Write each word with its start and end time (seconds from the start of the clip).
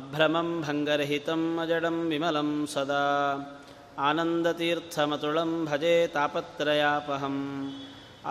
अभ्रमं 0.00 0.50
भङ्गरहितम् 0.68 1.48
अजडं 1.64 1.98
विमलं 2.12 2.52
सदा 2.76 3.02
आनन्दतीर्थमतुलं 4.09 5.51
भजे 5.69 5.95
तापत्रयापहम् 6.15 7.41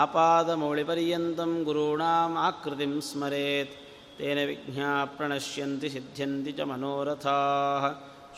आपादमौलिपर्यन्तं 0.03 1.53
गुरूणाम् 1.67 2.41
आकृतिं 2.47 2.93
स्मरेत् 3.09 3.77
तेन 4.19 4.39
विज्ञा 4.49 4.91
प्रणश्यन्ति 5.17 5.89
सिद्ध्यन्ति 5.95 6.53
च 6.59 6.61
मनोरथाः 6.71 7.85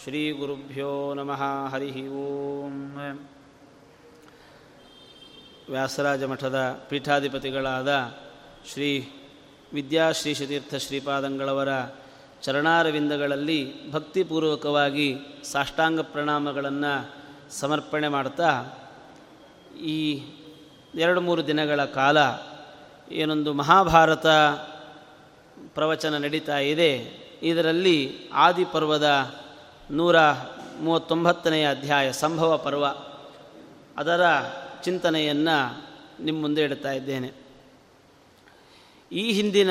ಶ್ರೀಗುರುಭ್ಯೋ 0.04 1.14
ನಮಃ, 1.14 1.70
ಹರಿ 1.70 2.08
ಓಂ. 2.08 2.96
ವ್ಯಾಸರಾಜ 5.70 6.24
ಮಠದ 6.24 6.80
ಪೀಠಾಧಿಪತಿಗಳಾದ 6.90 8.12
ಶ್ರೀ 8.74 9.12
ವಿದ್ಯಾಶ್ರೀ 9.74 10.34
ಶತೀರ್ಥ 10.34 10.76
ಶ್ರೀಪಾದಂಗಳವರ 10.76 11.68
ಚರಣಾರವಿಂದಗಳಲ್ಲಿ 12.42 13.92
ಭಕ್ತಿಪೂರ್ವಕವಾಗಿ 13.92 15.16
ಸಾಷ್ಟಾಂಗ 15.52 16.00
ಪ್ರಣಾಮಗಳನ್ನು 16.00 16.94
ಸಮರ್ಪಣೆ 17.52 18.08
ಮಾಡ್ತಾ 18.08 18.64
ಈ 19.84 20.22
ಎರಡು 20.96 21.22
ಮೂರು 21.22 21.48
ದಿನಗಳ 21.48 21.86
ಕಾಲ 21.86 22.18
ಏನೊಂದು 23.12 23.54
ಮಹಾಭಾರತ 23.54 24.28
ಪ್ರವಚನ 25.74 26.18
ನಡೀತಾ 26.18 26.58
ಇದೆ. 26.58 27.22
ಇದರಲ್ಲಿ 27.44 28.18
ಆದಿಪರ್ವದ 28.34 29.08
ನೂರ 29.92 30.16
ಮೂವತ್ತೊಂಬತ್ತನೆಯ 30.82 31.70
ಅಧ್ಯಾಯ 31.70 32.12
ಸಂಭವ 32.12 32.58
ಪರ್ವ. 32.58 32.86
ಅದರ 33.98 34.22
ಚಿಂತನೆಯನ್ನು 34.84 35.90
ನಿಮ್ಮ 36.24 36.42
ಮುಂದೆ 36.42 36.62
ಇಡ್ತಾ 36.62 36.92
ಇದ್ದೇನೆ. 36.92 37.32
ಈ 39.12 39.32
ಹಿಂದಿನ 39.32 39.70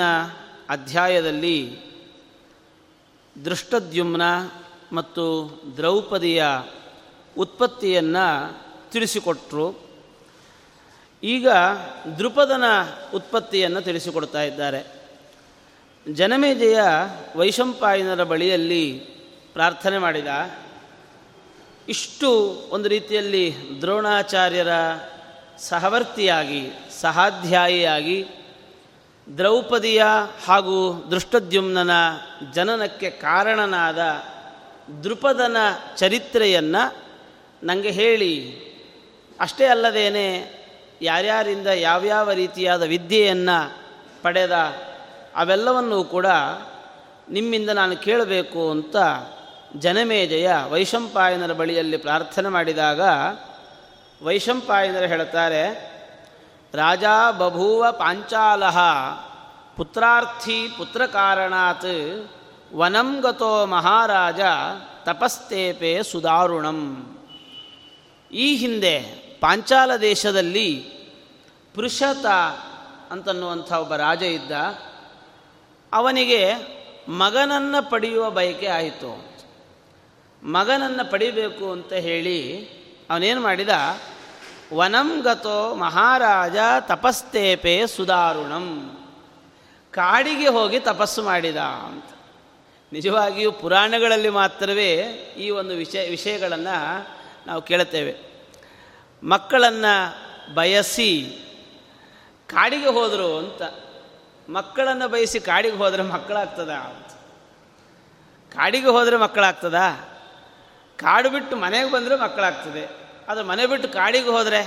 ಅಧ್ಯಾಯದಲ್ಲಿ 0.69 1.79
ದೃಷ್ಟದ್ಯುಮ್ನ 3.45 4.23
ಮತ್ತು 4.93 5.51
ದ್ರೌಪದಿಯ 5.77 6.45
ಉತ್ಪತ್ತಿಯನ್ನು 7.39 8.57
ತಿಳಿಸಿಕೊಟ್ರು. 8.91 9.81
ಈಗ 11.23 11.49
ದೃಪದನ 12.19 12.65
ಉತ್ಪತ್ತಿಯನ್ನು 13.15 13.81
ತಿಳಿಸಿಕೊಡ್ತಾ 13.81 14.43
ಇದ್ದಾರೆ. 14.43 14.87
ಜನಮೇಜಯ 16.13 16.79
ವೈಶಂಪಾಯನರ 17.37 18.25
ಬಳಿಯಲ್ಲಿ 18.25 19.20
ಪ್ರಾರ್ಥನೆ 19.53 19.99
ಮಾಡಿದ. 19.99 20.27
ಇಷ್ಟು 21.89 22.31
ಒಂದು 22.71 22.89
ರೀತಿಯಲ್ಲಿ 22.89 23.57
ದ್ರೋಣಾಚಾರ್ಯರ 23.81 24.69
ಸಹವರ್ತಿಯಾಗಿ, 25.59 26.71
ಸಹಾಧ್ಯಾಯಿಯಾಗಿ 27.01 28.27
ದ್ರೌಪದಿಯ 29.39 30.05
ಹಾಗೂ 30.47 31.05
ದೃಷ್ಟದ್ಯುಮ್ನ 31.11 31.91
ಜನನಕ್ಕೆ 32.53 33.11
ಕಾರಣನಾದ 33.11 33.99
ದೃಪದನ 35.05 35.57
ಚರಿತ್ರೆಯನ್ನು 35.97 36.97
ನನಗೆ 37.63 37.91
ಹೇಳಿ. 37.91 38.61
ಅಷ್ಟೇ 39.41 39.67
ಅಲ್ಲದೇನೆ 39.67 40.61
ಯಾರ್ಯಾರಿಂದ 41.03 41.67
ಯಾವ್ಯಾವ 41.67 42.31
ರೀತಿಯಾದ 42.31 42.83
ವಿದ್ಯೆಯನ್ನು 42.83 43.79
ಪಡೆದ 44.23 44.53
ಅವೆಲ್ಲವನ್ನೂ 45.37 46.05
ಕೂಡ 46.05 46.27
ನಿಮ್ಮಿಂದ 47.31 47.71
ನಾನು 47.71 47.97
ಕೇಳಬೇಕು 47.97 48.71
ಅಂತ 48.71 48.97
ಜನಮೇಜಯ 49.79 50.51
ವೈಶಂಪಾಯನರ 50.71 51.53
ಬಳಿಯಲ್ಲಿ 51.53 51.97
ಪ್ರಾರ್ಥನೆ 51.97 52.49
ಮಾಡಿದಾಗ 52.49 53.01
ವೈಶಂಪಾಯನರು 54.23 55.07
ಹೇಳುತ್ತಾರೆ, 55.07 55.91
ರಾಜ 56.75 57.05
ಬಭೂವ 57.39 57.91
ಪಾಂಚಾಲಹ 57.91 58.79
ಪುತ್ರಾರ್ಥಿ 59.77 60.69
ಪುತ್ರಕಾರಣಾತ್ 60.79 62.31
ವನಂ 62.75 63.21
ಗತೋ 63.21 63.67
ಮಹಾರಾಜ 63.67 64.41
ತಪಸ್ತೇಪೆ 65.05 66.03
ಸುದಾರುಣಂ. 66.03 67.07
ಈ 68.33 68.57
ಹಿಂದೆ 68.57 69.01
ಪಾಂಚಾಲ 69.41 69.97
ದೇಶದಲ್ಲಿ 70.01 70.85
ಪುರುಷತ 71.75 72.27
ಅಂತನ್ನುವಂಥ 73.11 73.73
ಒಬ್ಬ 73.73 73.95
ರಾಜ 73.95 74.23
ಇದ್ದ. 74.23 74.53
ಅವನಿಗೆ 75.93 76.55
ಮಗನನ್ನು 77.09 77.91
ಪಡೆಯುವ 77.91 78.31
ಬಯಕೆ 78.31 78.67
ಆಯಿತು. 78.67 79.30
ಮಗನನ್ನು 80.43 81.11
ಪಡಿಬೇಕು 81.11 81.73
ಅಂತ 81.73 81.93
ಹೇಳಿ 81.93 82.69
ಅವನೇನು 83.11 83.41
ಮಾಡಿದ? 83.41 83.69
ವನಂ 84.75 85.21
ಗತೋ 85.21 85.75
ಮಹಾರಾಜ 85.75 86.57
ತಪಸ್ತೇಪೆ 86.81 87.87
ಸುದಾರುಣಂ 87.87 88.97
ಕಾಡಿಗೆ 89.91 90.49
ಹೋಗಿ 90.49 90.81
ತಪಸ್ಸು 90.81 91.23
ಮಾಡಿದ 91.23 91.57
ಅಂತ. 91.57 92.05
ನಿಜವಾಗಿಯೂ 92.93 93.53
ಪುರಾಣಗಳಲ್ಲಿ 93.53 94.29
ಮಾತ್ರವೇ 94.29 94.97
ಈ 95.39 95.51
ಒಂದು 95.51 95.75
ವಿಷಯ, 95.75 96.11
ವಿಷಯಗಳನ್ನು 96.11 97.09
ನಾವು 97.47 97.63
ಕೇಳುತ್ತೇವೆ. 97.63 98.17
ಮಕ್ಕಳನ್ನು 99.23 100.21
ಬಯಸಿ 100.55 101.39
ಕಾಡಿಗೆ 102.47 102.89
ಹೋದರು 102.89 103.39
ಅಂತ. 103.39 103.63
ಮಕ್ಕಳನ್ನು 104.51 105.09
ಬಯಸಿ 105.09 105.41
ಕಾಡಿಗೆ 105.41 105.77
ಹೋದರೆ 105.77 106.03
ಮಕ್ಕಳಾಗ್ತದ 106.03 106.71
ಅಂತ. 106.71 107.13
ಕಾಡಿಗೆ 108.55 108.87
ಹೋದರೆ 108.87 109.17
ಮಕ್ಕಳಾಗ್ತದ? 109.17 109.75
ಕಾಡು 111.01 111.31
ಬಿಟ್ಟು 111.31 111.57
ಮನೆಗೆ 111.57 111.91
ಬಂದರೆ 111.91 112.17
ಮಕ್ಕಳಾಗ್ತದೆ. 112.17 112.89
ಅದು 113.29 113.45
ಮನೆ 113.45 113.67
ಬಿಟ್ಟು 113.67 113.89
ಕಾಡಿಗೆ 113.89 114.29
ಹೋದರೆ 114.29 114.61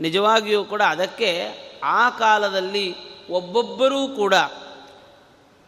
ನಿಜವಾಗಿಯೂ 0.00 0.64
ಕೂಡ 0.64 0.82
ಅದಕ್ಕೆ 0.82 1.30
ಆ 1.84 2.10
ಕಾಲದಲ್ಲಿ 2.10 2.86
ಒಬ್ಬೊಬ್ಬರೂ 3.28 4.08
ಕೂಡ 4.08 4.34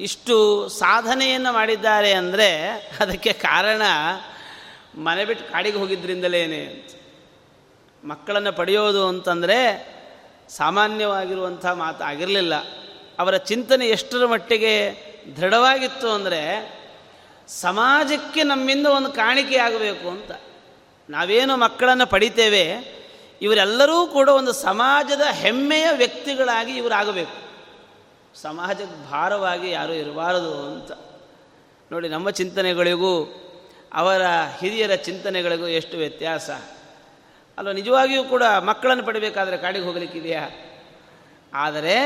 ಇಷ್ಟು 0.00 0.68
ಸಾಧನೆಯನ್ನು 0.68 1.52
ಮಾಡಿದ್ದಾರೆ 1.52 2.12
ಅಂದರೆ 2.12 2.48
ಅದಕ್ಕೆ 3.00 3.32
ಕಾರಣ 3.32 3.82
ಮನೆ 4.94 5.24
ಬಿಟ್ಟು 5.24 5.52
ಕಾಡಿಗೆ 5.52 5.78
ಹೋಗಿದ್ದರಿಂದಲೇ 5.78 6.42
ಮಕ್ಕಳನ್ನು 8.04 8.52
ಪಡೆಯೋದು 8.52 9.08
ಅಂತಂದರೆ 9.08 9.58
ಸಾಮಾನ್ಯವಾಗಿರುವಂಥ 10.48 11.66
ಮಾತು 11.66 12.04
ಆಗಿರಲಿಲ್ಲ 12.04 12.54
ಅವರ 13.18 13.36
ಚಿಂತನೆ 13.36 13.86
ಎಷ್ಟರ 13.88 14.26
ಮಟ್ಟಿಗೆ 14.26 14.72
ದೃಢವಾಗಿತ್ತು 15.36 16.10
ಅಂದರೆ 16.10 16.40
ಸಮಾಜಕ್ಕೆ 17.48 18.42
ನಮ್ಮಿಂದ 18.42 18.86
ಒಂದು 18.86 19.12
ಕಾಣಿಕೆ 19.12 19.56
ಆಗಬೇಕು 19.56 20.08
ಅಂತ. 20.08 20.30
ನಾವೇನು 21.10 21.56
ಮಕ್ಕಳನ್ನು 21.56 22.06
ಪಡಿತೇವೆ, 22.06 22.64
ಇವರೆಲ್ಲರೂ 23.42 24.06
ಕೂಡ 24.06 24.28
ಒಂದು 24.28 24.52
ಸಮಾಜದ 24.52 25.20
ಹೆಮ್ಮೆಯ 25.20 25.86
ವ್ಯಕ್ತಿಗಳಾಗಿ 25.96 26.76
ಇವರಾಗಬೇಕು 26.76 27.38
ಸಮಾಜಕ್ಕೆ 28.38 29.10
ಭಾರವಾಗಿ 29.10 29.70
ಯಾರೂ 29.70 29.92
ಇರಬಾರದು 29.92 30.72
ಅಂತ. 30.72 30.92
ನೋಡಿ, 31.92 32.08
ನಮ್ಮ 32.08 32.30
ಚಿಂತನೆಗಳಿಗೂ 32.30 33.36
ಅವರ 33.94 34.22
ಹಿರಿಯರ 34.60 34.94
ಚಿಂತನೆಗಳಿಗೂ 34.94 35.66
ಎಷ್ಟು 35.66 35.96
ವ್ಯತ್ಯಾಸ. 35.96 36.50
ಅಲ್ಲ, 37.58 37.72
ನಿಜವಾಗಿಯೂ 37.72 38.25
ಕೂಡ 38.25 38.43
ಮಕ್ಕಳನ್ನು 38.43 39.04
ಪಡಿಬೇಕಾದ್ರೆ 39.04 39.56
ಕಾಡಿಗೆ 39.56 39.84
ಹೋಗಲಿಕ್ಕಿದೆಯಾ 39.84 40.50
ಆದರೆ 41.54 41.96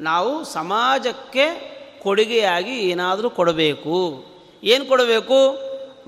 ನಾವು 0.00 0.44
ಸಮಾಜಕ್ಕೆ 0.44 1.46
ಕೊಡುಗೆಯಾಗಿ 2.02 2.78
ಏನಾದರೂ 2.78 3.30
ಕೊಡಬೇಕು. 3.30 4.29
ಏನು 4.62 4.84
ಕೊಡಬೇಕು? 4.84 5.58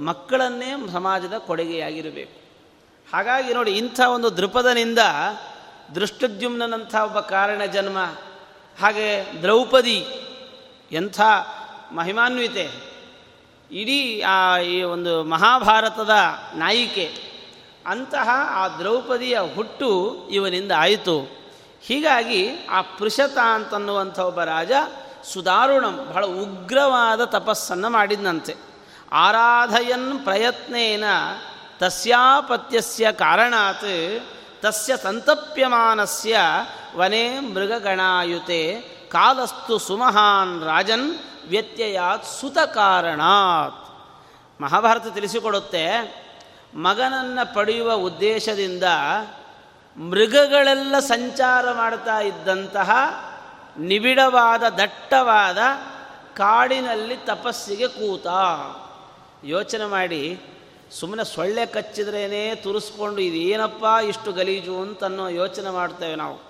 ಮಕ್ಕಳನ್ನೇ 0.02 0.92
ಸಮಾಜದ 0.92 1.34
ಕೊಡುಗೆಯಾಗಿರಬೇಕು. 1.38 2.42
ಹಾಗಾಗಿ 3.12 3.54
ನೋಡಿ, 3.54 3.70
ಇಂಥ 3.70 4.00
ಒಂದು 4.00 4.36
ದೃಪದನಿಂದ 4.36 4.98
ದೃಷ್ಟದ್ಯುಮ್ನಂಥ 5.94 6.94
ಒಬ್ಬ 6.94 7.20
ಕಾರಣ 7.20 7.64
ಜನ್ಮ, 7.64 7.98
ಹಾಗೆ 8.80 9.24
ದ್ರೌಪದಿ, 9.42 10.06
ಎಂಥ 10.92 11.20
ಮಹಿಮಾನ್ವಿತೆ, 11.92 12.70
ಇಡೀ 13.72 14.20
ಆ 14.20 14.58
ಈ 14.58 14.82
ಒಂದು 14.82 15.24
ಮಹಾಭಾರತದ 15.24 16.10
ನಾಯಿಕೆ, 16.54 17.10
ಅಂತಹ 17.86 18.28
ಆ 18.48 18.68
ದ್ರೌಪದಿಯ 18.68 19.38
ಹುಟ್ಟು 19.54 20.14
ಇವನಿಂದ 20.30 20.72
ಆಯಿತು. 20.78 21.42
ಹೀಗಾಗಿ 21.80 22.66
ಆ 22.70 22.82
ಪೃಷತ 22.82 23.38
ಅಂತನ್ನುವಂಥ 23.38 24.18
ಒಬ್ಬ 24.18 24.42
ರಾಜ 24.42 24.72
ಸುದಾರುಣಂ 25.24 26.06
ಬಹಳ 26.08 26.26
ಉಗ್ರವಾದ 26.26 27.24
ತಪಸ್ಸನ್ನು 27.24 27.88
ಮಾಡಿದ್ನಂತೆ. 27.90 28.56
ಆರಾಧಯನ್ 29.12 30.24
ಪ್ರಯತ್ನೇನ 30.24 31.04
ತಸ್ಯಾಪತ್ಯಸ್ಯ 31.78 33.12
ಕಾರಣಾತ್ 33.12 34.20
ತಸ್ಯ 34.62 34.96
ಸಂತಪ್ಯಮಾನಸ್ಯ 34.96 36.38
ವನೇ 36.96 37.38
ಮೃಗಗಣಾಯುತೆ 37.38 38.74
ಕಾಲಸ್ತು 39.12 39.78
ಸುಮಹಾನ್ 39.78 40.64
ರಾಜನ್ 40.64 41.18
ವ್ಯತ್ಯಯಾತ್ 41.48 42.24
ಸುತ 42.24 42.58
ಕಾರಣಾತ್. 42.58 43.82
ಮಹಾಭಾರತ 44.62 45.06
ತಿಳಿಸಿಕೊಡುತ್ತೆ, 45.06 45.84
ಮಗನನ್ನು 46.74 47.54
ಪಡೆಯುವ 47.54 47.92
ಉದ್ದೇಶದಿಂದ 47.92 48.84
ಮೃಗಗಳೆಲ್ಲ 49.96 50.98
ಸಂಚಾರ 50.98 51.72
ಮಾಡ್ತಾ 51.72 52.18
ಇದ್ದಂತಹ 52.18 52.90
ನಿಬಿಡವಾದ, 53.78 54.62
ದಟ್ಟವಾದ 54.62 55.58
ಕಾಡಿನಲ್ಲಿ 56.36 57.16
ತಪಸ್ಸಿಗೆ 57.16 57.88
ಕೂತ. 57.88 58.26
ಯೋಚನೆ 59.44 59.84
ಮಾಡಿ 59.84 60.40
ಸುಮ್ಮನೆ 60.90 61.24
ಸೊಳ್ಳೆ 61.24 61.66
ಕಚ್ಚಿದ್ರೇ 61.66 62.54
ತುರಿಸ್ಕೊಂಡು 62.54 63.20
ಇದೇನಪ್ಪ 63.20 63.84
ಇಷ್ಟು 64.08 64.32
ಗಲೀಜು 64.32 64.80
ಅಂತನ್ನೋ 64.80 65.28
ಯೋಚನೆ 65.28 65.70
ಮಾಡ್ತೇವೆ 65.70 66.14
ನಾವು. 66.14 66.42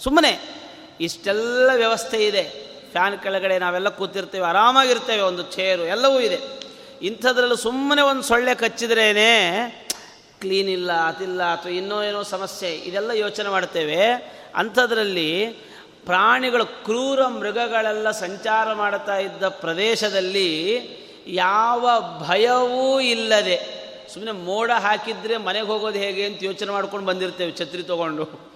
ಸುಮ್ಮನೆ 0.00 0.64
ಇಷ್ಟೆಲ್ಲ 1.00 1.70
ವ್ಯವಸ್ಥೆ 1.74 2.26
ಇದೆ. 2.26 2.74
ಫ್ಯಾನ್ 2.90 3.18
ಕೆಳಗಡೆ 3.18 3.58
ನಾವೆಲ್ಲ 3.58 3.88
ಕೂತಿರ್ತೇವೆ, 3.88 4.46
ಆರಾಮಾಗಿರ್ತೇವೆ, 4.46 5.22
ಒಂದು 5.22 5.42
ಚೇರು 5.42 5.82
ಎಲ್ಲವೂ 5.82 6.20
ಇದೆ. 6.20 6.38
ಇಂಥದ್ರಲ್ಲೂ 7.02 7.56
ಸುಮ್ಮನೆ 7.56 8.02
ಒಂದು 8.02 8.22
ಸೊಳ್ಳೆ 8.22 8.54
ಕಚ್ಚಿದ್ರೇ 8.54 9.12
ಕ್ಲೀನ್ 10.40 10.68
ಇಲ್ಲ, 10.68 10.92
ಅದಿಲ್ಲ, 10.92 11.42
ಅಥವಾ 11.42 11.72
ಇನ್ನೂ 11.72 12.02
ಏನೋ 12.02 12.22
ಸಮಸ್ಯೆ, 12.22 12.74
ಇದೆಲ್ಲ 12.74 13.10
ಯೋಚನೆ 13.10 13.48
ಮಾಡ್ತೇವೆ. 13.48 13.96
ಅಂಥದ್ರಲ್ಲಿ 14.54 15.56
ಪ್ರಾಣಿಗಳು 16.04 16.66
ಕ್ರೂರ 16.66 17.26
ಮೃಗಗಳೆಲ್ಲ 17.26 18.10
ಸಂಚಾರ 18.10 18.72
ಮಾಡ್ತಾ 18.72 19.18
ಇದ್ದ 19.18 19.48
ಪ್ರದೇಶದಲ್ಲಿ 19.48 20.88
ಯಾವ 21.26 21.88
ಭಯವೂ 22.28 23.00
ಇಲ್ಲದೆ 23.00 23.84
ಸುಮ್ಮನೆ 24.14 24.32
ಮೋಡ 24.32 24.70
ಹಾಕಿದರೆ 24.70 25.36
ಮನೆಗೆ 25.36 25.66
ಹೋಗೋದು 25.66 25.98
ಹೇಗೆ 25.98 26.26
ಅಂತ 26.26 26.42
ಯೋಚನೆ 26.42 26.70
ಮಾಡ್ಕೊಂಡು 26.72 27.06
ಬಂದಿರ್ತೇವೆ 27.06 27.52
ಛತ್ರಿ 27.52 27.82
ತಗೊಂಡು. 27.82 28.54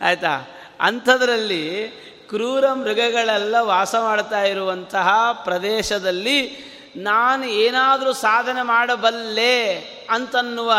ಆಯಿತಾ? 0.00 0.48
ಅಂಥದ್ರಲ್ಲಿ 0.80 1.88
ಕ್ರೂರ 2.28 2.72
ಮೃಗಗಳೆಲ್ಲ 2.72 3.56
ವಾಸ 3.60 3.94
ಮಾಡ್ತಾ 3.94 4.42
ಇರುವಂತಹ 4.42 5.08
ಪ್ರದೇಶದಲ್ಲಿ 5.32 6.68
ನಾನು 6.96 7.44
ಏನಾದರೂ 7.44 8.12
ಸಾಧನೆ 8.12 8.62
ಮಾಡಬಲ್ಲೆ 8.62 9.74
ಅಂತನ್ನುವ 10.10 10.72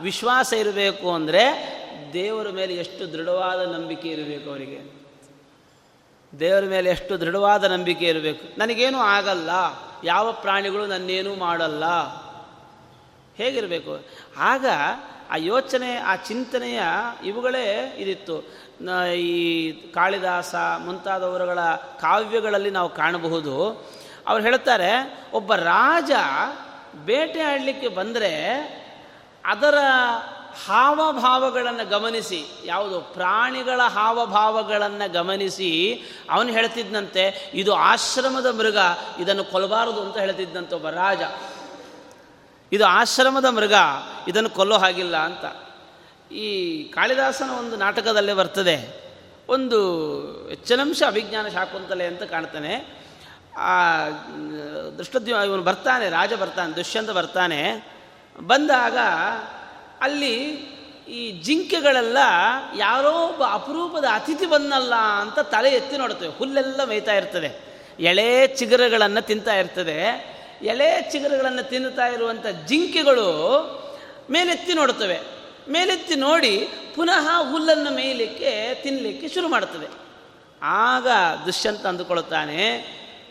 ವಿಶ್ವಾಸ 0.00 0.52
ಇರಬೇಕು 0.52 1.14
ಅಂದರೆ 1.14 1.78
ದೇವರ 2.12 2.48
ಮೇಲೆ 2.48 2.74
ಎಷ್ಟು 2.74 3.12
ದೃಢವಾದ 3.12 3.72
ನಂಬಿಕೆ 3.72 4.08
ಇರಬೇಕು 4.08 4.50
ಅವರಿಗೆ. 4.50 4.97
ದೇವರ 6.38 6.64
ಮೇಲೆ 6.64 6.90
ಎಷ್ಟು 6.90 7.20
ದೃಢವಾದ 7.20 7.64
ನಂಬಿಕೆ 7.64 8.04
ಇರಬೇಕು. 8.04 8.58
ನನಗೇನು 8.58 8.98
ಆಗಲ್ಲ. 8.98 9.50
ಯಾವ 10.04 10.32
ಪ್ರಾಣಿಗಳು 10.32 10.86
ನನ್ನೇನೂ 10.86 11.34
ಮಾಡಲ್ಲ. 11.34 11.84
ಹೇಗಿರಬೇಕು? 13.36 14.04
ಆಗ 14.38 14.66
ಆ 15.30 15.36
ಯೋಚನೆ, 15.36 15.96
ಆ 15.96 16.16
ಚಿಂತನೆಯ 16.16 16.80
ಇವುಗಳೇ 17.24 17.94
ಇದಿತ್ತು. 17.98 18.44
ಈ 19.12 19.72
ಕಾಳಿದಾಸ, 19.72 20.54
ಮುಂತಾದವರುಗಳ 20.54 21.60
ಕಾವ್ಯಗಳಲ್ಲಿ 22.00 22.70
ನಾವು 22.70 22.88
ಕಾಣಬಹುದು. 22.88 23.86
ಅವ್ರು 24.26 24.44
ಹೇಳ್ತಾರೆ 24.44 25.20
ಒಬ್ಬ 25.32 25.54
ರಾಜ 25.54 26.10
ಬೇಟೆ 27.04 27.40
ಆಡಲಿಕ್ಕೆ 27.40 27.88
ಬಂದರೆ 27.88 28.44
ಅದರ 29.44 29.74
ಹಾವಭಾವಗಳನ್ನು 30.66 31.88
ಗಮನಿಸಿ, 31.88 32.44
ಯಾವುದು 32.64 33.00
ಪ್ರಾಣಿಗಳ 33.00 33.80
ಹಾವಭಾವಗಳನ್ನು 33.82 35.12
ಗಮನಿಸಿ, 35.12 36.02
ಅವನು 36.30 36.52
ಹೇಳ್ತಿದ್ದಂತೆ 36.52 37.50
ಇದು 37.54 37.74
ಆಶ್ರಮದ 37.74 38.46
ಮೃಗ, 38.46 38.76
ಇದನ್ನು 39.20 39.44
ಕೊಲ್ಲಬಾರದು 39.44 40.02
ಅಂತ 40.02 40.16
ಹೇಳ್ತಿದ್ದಂತೆ 40.16 40.74
ಒಬ್ಬ 40.74 40.88
ರಾಜ. 40.88 41.20
ಇದು 42.72 42.86
ಆಶ್ರಮದ 42.86 43.44
ಮೃಗ, 43.44 43.74
ಇದನ್ನು 44.28 44.50
ಕೊಲ್ಲೋ 44.50 44.78
ಹಾಗಿಲ್ಲ 44.78 45.16
ಅಂತ. 45.16 45.44
ಈ 46.32 46.82
ಕಾಳಿದಾಸನ 46.84 47.50
ಒಂದು 47.50 47.76
ನಾಟಕದಲ್ಲೇ 47.76 48.34
ಬರ್ತದೆ. 48.34 49.08
ಒಂದು 49.48 50.00
ಹೆಚ್ಚಿನಂಶ 50.48 51.02
ಅಭಿಜ್ಞಾನ 51.06 51.48
ಶಾಕುಂತಲೆ 51.48 52.06
ಅಂತ 52.06 52.22
ಕಾಣ್ತಾನೆ. 52.22 52.98
ಆ, 53.56 54.08
ದೃಷ್ಟದ್ಯ, 54.98 55.34
ಇವನು 55.46 55.62
ಬರ್ತಾನೆ, 55.62 56.08
ರಾಜ 56.08 56.32
ಬರ್ತಾನೆ, 56.32 56.76
ದುಷ್ಯಂತ 56.76 57.10
ಬರ್ತಾನೆ. 57.10 57.88
ಬಂದಾಗ 58.40 58.96
ಅಲ್ಲಿ 60.00 60.34
ಈ 61.08 61.30
ಜಿಂಕೆಗಳೆಲ್ಲ 61.42 62.18
ಯಾರೋ 62.76 63.12
ಒಬ್ಬ 63.28 63.42
ಅಪರೂಪದ 63.44 64.04
ಅತಿಥಿ 64.12 64.46
ಬಂದಲ್ಲ 64.46 64.94
ಅಂತ 64.94 65.38
ತಲೆ 65.38 65.70
ಎತ್ತಿ 65.70 65.96
ನೋಡುತ್ತವೆ. 65.96 66.28
ಹುಲ್ಲೆಲ್ಲ 66.28 66.84
ಮೇಯ್ತಾ 66.84 67.14
ಇರ್ತದೆ. 67.14 67.50
ಎಳೆ 68.00 68.46
ಚಿಗುರುಗಳನ್ನು 68.46 69.20
ತಿಂತಾ 69.20 69.54
ಇರ್ತದೆ. 69.54 69.96
ಎಳೆ 70.62 71.10
ಚಿಗುರುಗಳನ್ನು 71.12 71.62
ತಿನ್ನುತ್ತಾ 71.70 72.06
ಇರುವಂಥ 72.06 72.46
ಜಿಂಕೆಗಳು 72.66 73.28
ಮೇಲೆತ್ತಿ 74.30 74.72
ನೋಡುತ್ತವೆ. 74.72 75.18
ಮೇಲೆತ್ತಿ 75.68 76.14
ನೋಡಿ 76.14 76.68
ಪುನಃ 76.94 77.50
ಹುಲ್ಲನ್ನು 77.50 77.90
ಮೇಯಲಿಕ್ಕೆ 77.94 78.74
ತಿನ್ನಲಿಕ್ಕೆ 78.82 79.28
ಶುರು 79.28 79.48
ಮಾಡ್ತದೆ 79.48 79.86
ಆಗ 80.62 81.06
ದುಷ್ಯಂತ 81.46 81.86
ಅಂದುಕೊಳ್ಳುತ್ತಾನೆ, 81.86 82.62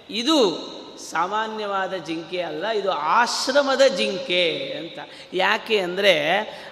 ಇದು 0.09 0.37
ಸಾಮಾನ್ಯವಾದ 0.97 1.93
ಜಿಂಕೆ 2.07 2.41
ಅಲ್ಲ, 2.41 2.65
ಇದು 2.69 2.91
ಆಶ್ರಮದ 2.91 3.81
ಜಿಂಕೆ 3.97 4.43
ಅಂತ. 4.79 4.99
ಯಾಕೆ 5.33 5.77
ಅಂದರೆ 5.79 6.13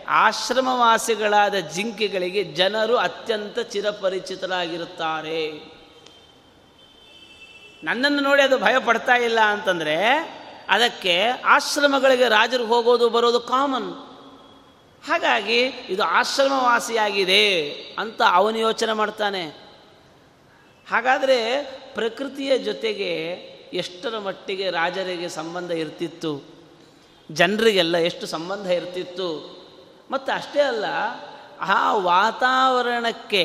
ಆಶ್ರಮವಾಸಿಗಳಾದ 0.08 1.56
ಜಿಂಕೆಗಳಿಗೆ 1.56 2.44
ಜನರು 2.44 2.98
ಅತ್ಯಂತ 2.98 3.58
ಚಿರಪರಿಚಿತರಾಗಿರುತ್ತಾರೆ. 3.60 5.44
ನನ್ನನ್ನು 7.84 8.22
ನೋಡಿ 8.22 8.42
ಅದು 8.42 8.58
ಭಯ 8.58 8.76
ಪಡ್ತಾ 8.80 9.16
ಇಲ್ಲ 9.16 9.40
ಅಂತಂದರೆ 9.40 9.98
ಅದಕ್ಕೆ 10.70 11.16
ಆಶ್ರಮಗಳಿಗೆ 11.28 12.28
ರಾಜರು 12.30 12.66
ಹೋಗೋದು 12.66 13.10
ಬರೋದು 13.10 13.40
ಕಾಮನ್. 13.40 13.90
ಹಾಗಾಗಿ 15.08 15.60
ಇದು 15.94 16.04
ಆಶ್ರಮವಾಸಿಯಾಗಿದೆ 16.04 17.44
ಅಂತ 18.00 18.22
ಅವನು 18.32 18.58
ಯೋಚನೆ 18.58 18.94
ಮಾಡ್ತಾನೆ. 18.94 19.44
ಹಾಗಾದರೆ 20.88 21.38
ಪ್ರಕೃತಿಯ 21.94 22.58
ಜೊತೆಗೆ 22.58 23.12
ಎಷ್ಟರ 23.76 24.20
ಮಟ್ಟಿಗೆ 24.26 24.66
ರಾಜರಿಗೆ 24.70 25.30
ಸಂಬಂಧ 25.30 25.72
ಇರ್ತಿತ್ತು, 25.84 26.32
ಜನರಿಗೆಲ್ಲ 27.30 27.98
ಎಷ್ಟು 28.10 28.26
ಸಂಬಂಧ 28.34 28.68
ಇರ್ತಿತ್ತು. 28.72 29.30
ಮತ್ತು 30.12 30.30
ಅಷ್ಟೇ 30.32 30.62
ಅಲ್ಲ, 30.62 30.86
ಆ 31.76 31.80
ವಾತಾವರಣಕ್ಕೆ 31.94 33.44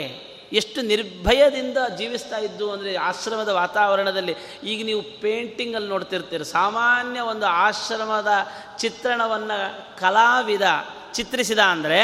ಎಷ್ಟು 0.52 0.80
ನಿರ್ಭಯದಿಂದ 0.82 1.78
ಜೀವಿಸ್ತಾ 1.98 2.38
ಇದ್ದು 2.38 2.66
ಅಂದರೆ 2.72 2.92
ಆಶ್ರಮದ 3.08 3.48
ವಾತಾವರಣದಲ್ಲಿ, 3.48 4.34
ಈಗ 4.64 4.80
ನೀವು 4.86 5.02
ಪೇಂಟಿಂಗಲ್ಲಿ 5.02 5.88
ನೋಡ್ತಿರ್ತೀರಿ, 5.88 6.44
ಸಾಮಾನ್ಯ 6.44 7.20
ಒಂದು 7.32 7.46
ಆಶ್ರಮದ 7.66 8.32
ಚಿತ್ರಣವನ್ನು 8.78 9.58
ಕಲಾವಿದ 9.98 10.66
ಚಿತ್ರಿಸಿದ 11.14 11.62
ಅಂದರೆ 11.74 12.00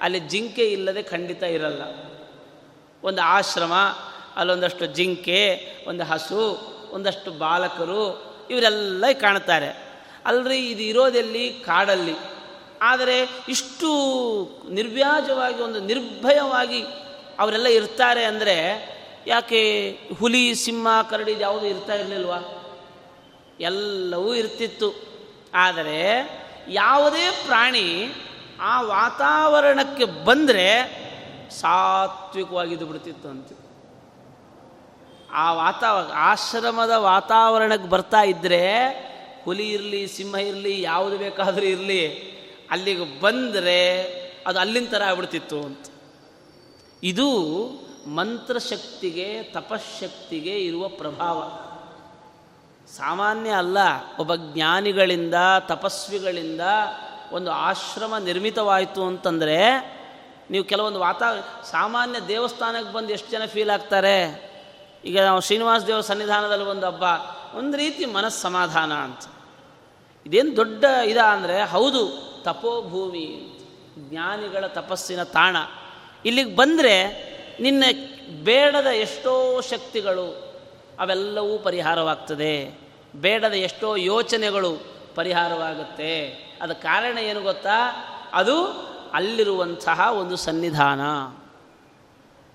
ಅಲ್ಲಿ 0.00 0.20
ಜಿಂಕೆ 0.32 0.64
ಇಲ್ಲದೆ 0.66 1.02
ಖಂಡಿತ 1.02 1.42
ಇರಲ್ಲ. 1.56 1.82
ಒಂದು 3.02 3.22
ಆಶ್ರಮ, 3.36 3.74
ಅಲ್ಲೊಂದಷ್ಟು 4.36 4.86
ಜಿಂಕೆ, 4.96 5.40
ಒಂದು 5.88 6.04
ಹಸು 6.04 6.40
ಒಂದಷ್ಟು 6.94 7.30
ಬಾಲಕರು 7.30 8.22
ಇವರೆಲ್ಲ 8.50 9.04
ಕಾಣ್ತಾರೆ 9.20 9.84
ಅಲ್ಲರಿ 10.26 10.70
ಇದು 10.70 10.82
ಇರೋದೆಲ್ಲಿ? 10.82 11.50
ಕಾಡಲ್ಲಿ. 11.50 12.14
ಆದರೆ 12.82 13.28
ಇಷ್ಟು 13.48 13.88
ನಿರ್ವ್ಯಾಜವಾಗಿ 14.70 15.62
ಒಂದು 15.62 15.80
ನಿರ್ಭಯವಾಗಿ 15.80 16.82
ಅವರೆಲ್ಲ 17.38 17.66
ಇರ್ತಾರೆ 17.66 18.24
ಅಂದರೆ 18.24 18.56
ಯಾಕೆ 19.26 19.90
ಹುಲಿ, 20.18 20.54
ಸಿಂಹ, 20.54 20.86
ಕರಡಿ 21.10 21.36
ಯಾವುದು 21.40 21.66
ಇರ್ತಾ 21.66 21.94
ಇರಲಿಲ್ವಾ? 21.94 22.38
ಎಲ್ಲವೂ 23.60 24.34
ಇರ್ತಿತ್ತು. 24.34 24.94
ಆದರೆ 25.54 26.28
ಯಾವುದೇ 26.68 27.30
ಪ್ರಾಣಿ 27.46 28.12
ಆ 28.60 28.82
ವಾತಾವರಣಕ್ಕೆ 28.82 30.04
ಬಂದರೆ 30.04 30.68
ಸಾತ್ವಿಕವಾಗಿದ್ದು 31.50 32.86
ಬಿಡ್ತಿತ್ತು 32.86 33.28
ಅಂತ. 33.28 33.48
ಆ 35.34 35.52
ವಾತಾವರಣ 35.52 36.10
ಆಶ್ರಮದ 36.14 36.90
ವಾತಾವರಣಕ್ಕೆ 36.90 37.88
ಬರ್ತಾ 37.88 38.22
ಇದ್ದರೆ 38.22 38.74
ಹುಲಿ 39.44 39.70
ಇರಲಿ, 39.70 40.08
ಸಿಂಹ 40.08 40.34
ಇರಲಿ, 40.34 40.82
ಯಾವುದು 40.82 41.18
ಬೇಕಾದರೂ 41.18 41.64
ಇರಲಿ, 41.64 42.34
ಅಲ್ಲಿಗೆ 42.70 43.20
ಬಂದರೆ 43.20 44.04
ಅದು 44.46 44.58
ಅಲ್ಲಿನ 44.58 44.84
ಥರ 44.90 45.02
ಆಗ್ಬಿಡ್ತಿತ್ತು 45.02 45.62
ಅಂತ. 45.62 45.86
ಇದು 47.02 47.30
ಮಂತ್ರಶಕ್ತಿಗೆ 48.06 49.42
ತಪಶಕ್ತಿಗೆ 49.42 50.58
ಇರುವ 50.58 50.88
ಪ್ರಭಾವ. 50.88 51.50
ಸಾಮಾನ್ಯ 52.96 53.50
ಅಲ್ಲ, 53.50 53.78
ಒಬ್ಬ 54.18 54.34
ಜ್ಞಾನಿಗಳಿಂದ, 54.34 55.34
ತಪಸ್ವಿಗಳಿಂದ 55.60 56.60
ಒಂದು 57.32 57.50
ಆಶ್ರಮ 57.50 58.16
ನಿರ್ಮಿತವಾಯಿತು 58.18 59.04
ಅಂತಂದರೆ, 59.04 59.58
ನೀವು 60.50 60.64
ಕೆಲವೊಂದು 60.64 60.98
ವಾತಾವರಣ, 60.98 61.40
ಸಾಮಾನ್ಯ 61.62 62.20
ದೇವಸ್ಥಾನಕ್ಕೆ 62.28 62.92
ಬಂದು 62.92 63.08
ಎಷ್ಟು 63.08 63.30
ಜನ 63.30 63.42
ಫೀಲ್ 63.44 63.70
ಆಗ್ತಾರೆ? 63.70 64.53
ಈಗ 65.04 65.20
ನಾವು 65.20 65.40
ಶ್ರೀನಿವಾಸ 65.40 65.82
ದೇವ 65.82 66.00
ಸನ್ನಿಧಾನದಲ್ಲಿ 66.00 66.64
ಒಂದು 66.64 66.86
ಹಬ್ಬ, 66.86 67.04
ಒಂದು 67.56 67.76
ರೀತಿ 67.76 68.04
ಮನಸ್ಸು 68.04 68.40
ಸಮಾಧಾನ 68.40 68.92
ಅಂತ. 68.92 69.20
ಇದೇನು 70.26 70.56
ದೊಡ್ಡ 70.56 70.84
ಇದ 70.84 71.16
ಅಂದರೆ, 71.16 71.64
ಹೌದು, 71.64 72.34
ತಪೋಭೂಮಿ 72.44 73.50
ಜ್ಞಾನಿಗಳ 73.98 74.66
ತಪಸ್ಸಿನ 74.66 75.22
ತಾಣ. 75.22 75.56
ಇಲ್ಲಿಗೆ 76.24 76.56
ಬಂದರೆ 76.56 77.04
ನಿನ್ನ 77.60 77.84
ಬೇಡದ 78.44 78.86
ಎಷ್ಟೋ 78.86 79.60
ಶಕ್ತಿಗಳು 79.60 80.54
ಅವೆಲ್ಲವೂ 81.00 81.58
ಪರಿಹಾರವಾಗ್ತದೆ. 81.58 82.78
ಬೇಡದ 83.16 83.52
ಎಷ್ಟೋ 83.52 83.96
ಯೋಚನೆಗಳು 83.96 84.84
ಪರಿಹಾರವಾಗುತ್ತೆ. 85.14 86.26
ಅದ 86.62 86.72
ಕಾರಣ 86.72 87.18
ಏನು 87.18 87.42
ಗೊತ್ತಾ? 87.42 87.90
ಅದು 88.32 88.64
ಅಲ್ಲಿರುವಂತಹ 89.12 90.10
ಒಂದು 90.12 90.36
ಸನ್ನಿಧಾನ. 90.36 91.00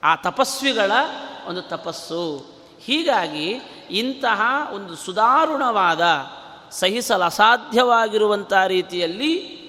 ಆ 0.04 0.16
ತಪಸ್ವಿಗಳ 0.16 0.92
ಒಂದು 1.50 1.62
ತಪಸ್ಸು. 1.62 2.46
ಹೀಗಾಗಿ 2.82 3.62
ಇಂತಹ 3.92 4.42
ಒಂದು 4.74 4.96
ಸುಧಾರುಣವಾದ, 4.96 6.02
ಸಹಿಸಲು 6.72 7.24
ಅಸಾಧ್ಯವಾಗಿರುವಂಥ 7.24 8.54
ರೀತಿಯಲ್ಲಿ 8.68 9.60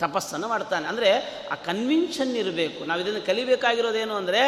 ತಪಸ್ಸನ್ನು 0.00 0.48
ಮಾಡ್ತಾನೆ. 0.48 0.86
ಅಂದರೆ 0.86 1.10
ಆ 1.52 1.54
ಕನ್ವಿನ್ಷನ್ 1.54 2.36
ಇರಬೇಕು. 2.36 2.84
ನಾವು 2.84 3.00
ಇದನ್ನು 3.00 3.26
ಕಲಿಬೇಕಾಗಿರೋದೇನು 3.26 4.14
ಅಂದರೆ 4.14 4.40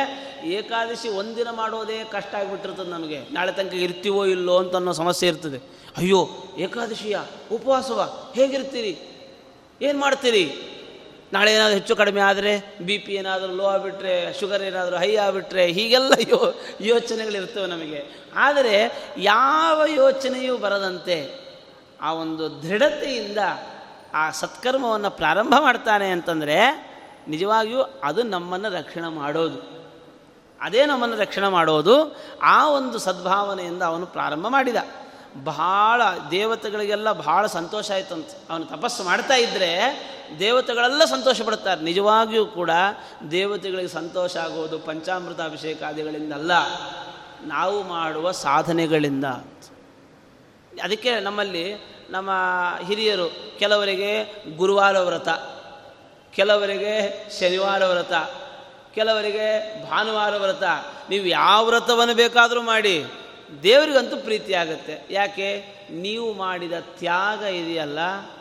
ಏಕಾದಶಿ 0.44 1.08
ಒಂದಿನ 1.08 1.50
ಮಾಡೋದೇ 1.50 2.04
ಕಷ್ಟ 2.04 2.35
ಆಗಿಬಿಟ್ಟಿರ್ತದೆ 2.35 2.90
ನಮಗೆ. 2.90 3.20
ನಾಳೆ 3.32 3.52
ತನಕ 3.52 3.75
ಇರ್ತೀವೋ 3.75 4.25
ಇಲ್ಲೋ 4.25 4.58
ಅಂತ 4.58 4.75
ಅನ್ನೋ 4.75 4.92
ಸಮಸ್ಯೆ 4.92 5.28
ಇರ್ತದೆ. 5.28 5.58
ಅಯ್ಯೋ, 5.96 6.28
ಏಕಾದಶಿಯ 6.58 7.18
ಉಪವಾಸವ 7.52 8.32
ಹೇಗಿರ್ತೀರಿ? 8.35 8.99
ಏನು 9.82 9.99
ಮಾಡ್ತೀರಿ? 9.99 10.75
ನಾಳೆ 11.37 11.52
ಏನಾದರೂ 11.52 11.75
ಹೆಚ್ಚು 11.75 11.97
ಕಡಿಮೆ 11.97 12.21
ಆದರೆ 12.21 12.52
ಬಿ 12.83 12.99
ಪಿ 12.99 13.12
ಏನಾದರೂ 13.12 13.52
ಲೋ 13.55 13.64
ಆಗಿಬಿಟ್ರೆ 13.64 14.40
ಶುಗರ್ 14.40 14.62
ಏನಾದರೂ 14.62 14.97
ಹೈ 14.97 15.16
ಆಗಿಬಿಟ್ರೆ, 15.16 15.66
ಹೀಗೆಲ್ಲ 15.66 16.12
ಯೋ, 16.28 16.55
ಯೋಚನೆಗಳಿರ್ತವೆ 16.81 17.66
ನಮಗೆ. 17.66 18.00
ಆದರೆ 18.37 18.76
ಯಾವ 19.16 19.83
ಯೋಚನೆಯೂ 19.87 20.59
ಬರದಂತೆ 20.59 21.16
ಆ 22.00 22.12
ಒಂದು 22.12 22.62
ದೃಢತೆಯಿಂದ 22.62 23.38
ಆ 24.14 24.31
ಸತ್ಕರ್ಮವನ್ನು 24.31 25.11
ಪ್ರಾರಂಭ 25.11 25.55
ಮಾಡ್ತಾನೆ 25.61 26.11
ಅಂತಂದರೆ 26.11 26.59
ನಿಜವಾಗಿಯೂ 27.28 27.83
ಅದು 28.05 28.23
ನಮ್ಮನ್ನು 28.23 28.69
ರಕ್ಷಣೆ 28.69 29.09
ಮಾಡೋದು. 29.09 29.59
ಅದೇ 30.61 30.87
ನಮ್ಮನ್ನು 30.87 31.16
ರಕ್ಷಣೆ 31.16 31.49
ಮಾಡೋದು 31.49 32.16
ಆ 32.43 32.71
ಒಂದು 32.71 32.99
ಸದ್ಭಾವನೆಯಿಂದ 32.99 33.83
ಅವನು 33.83 34.07
ಪ್ರಾರಂಭ 34.07 34.47
ಮಾಡಿದ. 34.49 34.76
ಬಹಳ 35.45 36.02
ದೇವತೆಗಳಿಗೆಲ್ಲ 36.31 37.12
ಬಹಳ 37.12 37.47
ಸಂತೋಷ 37.47 37.90
ಆಯ್ತಂತ. 37.90 38.26
ಅವನು 38.50 38.64
ತಪಸ್ಸು 38.64 39.05
ಮಾಡ್ತಾ 39.05 39.35
ಇದ್ದರೆ 39.35 39.73
ದೇವತೆಗಳೆಲ್ಲ 40.38 41.05
ಸಂತೋಷ 41.05 41.43
ಪಡ್ತಾರೆ 41.43 41.81
ನಿಜವಾಗಿಯೂ 41.81 42.47
ಕೂಡ 42.47 42.71
ದೇವತೆಗಳಿಗೆ 43.31 43.88
ಸಂತೋಷ 43.88 44.37
ಆಗೋದು 44.37 44.78
ಪಂಚಾಮೃತ 44.78 45.40
ಅಭಿಷೇಕಾದಿಗಳಿಂದಲ್ಲ 45.40 46.52
ನಾವು 47.43 47.83
ಮಾಡುವ 47.83 48.31
ಸಾಧನೆಗಳಿಂದ 48.31 49.25
ಅದಕ್ಕೆ 50.85 51.21
ನಮ್ಮಲ್ಲಿ 51.21 51.75
ನಮ್ಮ 52.11 52.31
ಹಿರಿಯರು, 52.83 53.59
ಕೆಲವರಿಗೆ 53.59 54.25
ಗುರುವಾರ 54.57 54.99
ವ್ರತ, 54.99 55.28
ಕೆಲವರಿಗೆ 56.35 57.25
ಶನಿವಾರ 57.40 57.85
ವ್ರತ, 57.85 58.12
ಕೆಲವರಿಗೆ 58.95 59.47
ಭಾನುವಾರ 59.90 60.37
ವ್ರತ. 60.37 60.62
ನೀವು 61.11 61.26
ಯಾವ 61.26 61.66
ವ್ರತವನ್ನು 61.66 62.14
ಬೇಕಾದರೂ 62.14 62.62
ಮಾಡಿ 62.62 63.07
ದೇವರಿಗಂತೂ 63.62 64.17
ಪ್ರೀತಿ 64.17 64.55
ಆಗುತ್ತೆ 64.55 65.07
ಯಾಕೆ? 65.11 65.50
ನೀವು 65.91 66.35
ಮಾಡಿದ 66.35 66.73
ತ್ಯಾಗ 66.81 67.43
ಇದೆಯಲ್ಲ, 67.43 67.99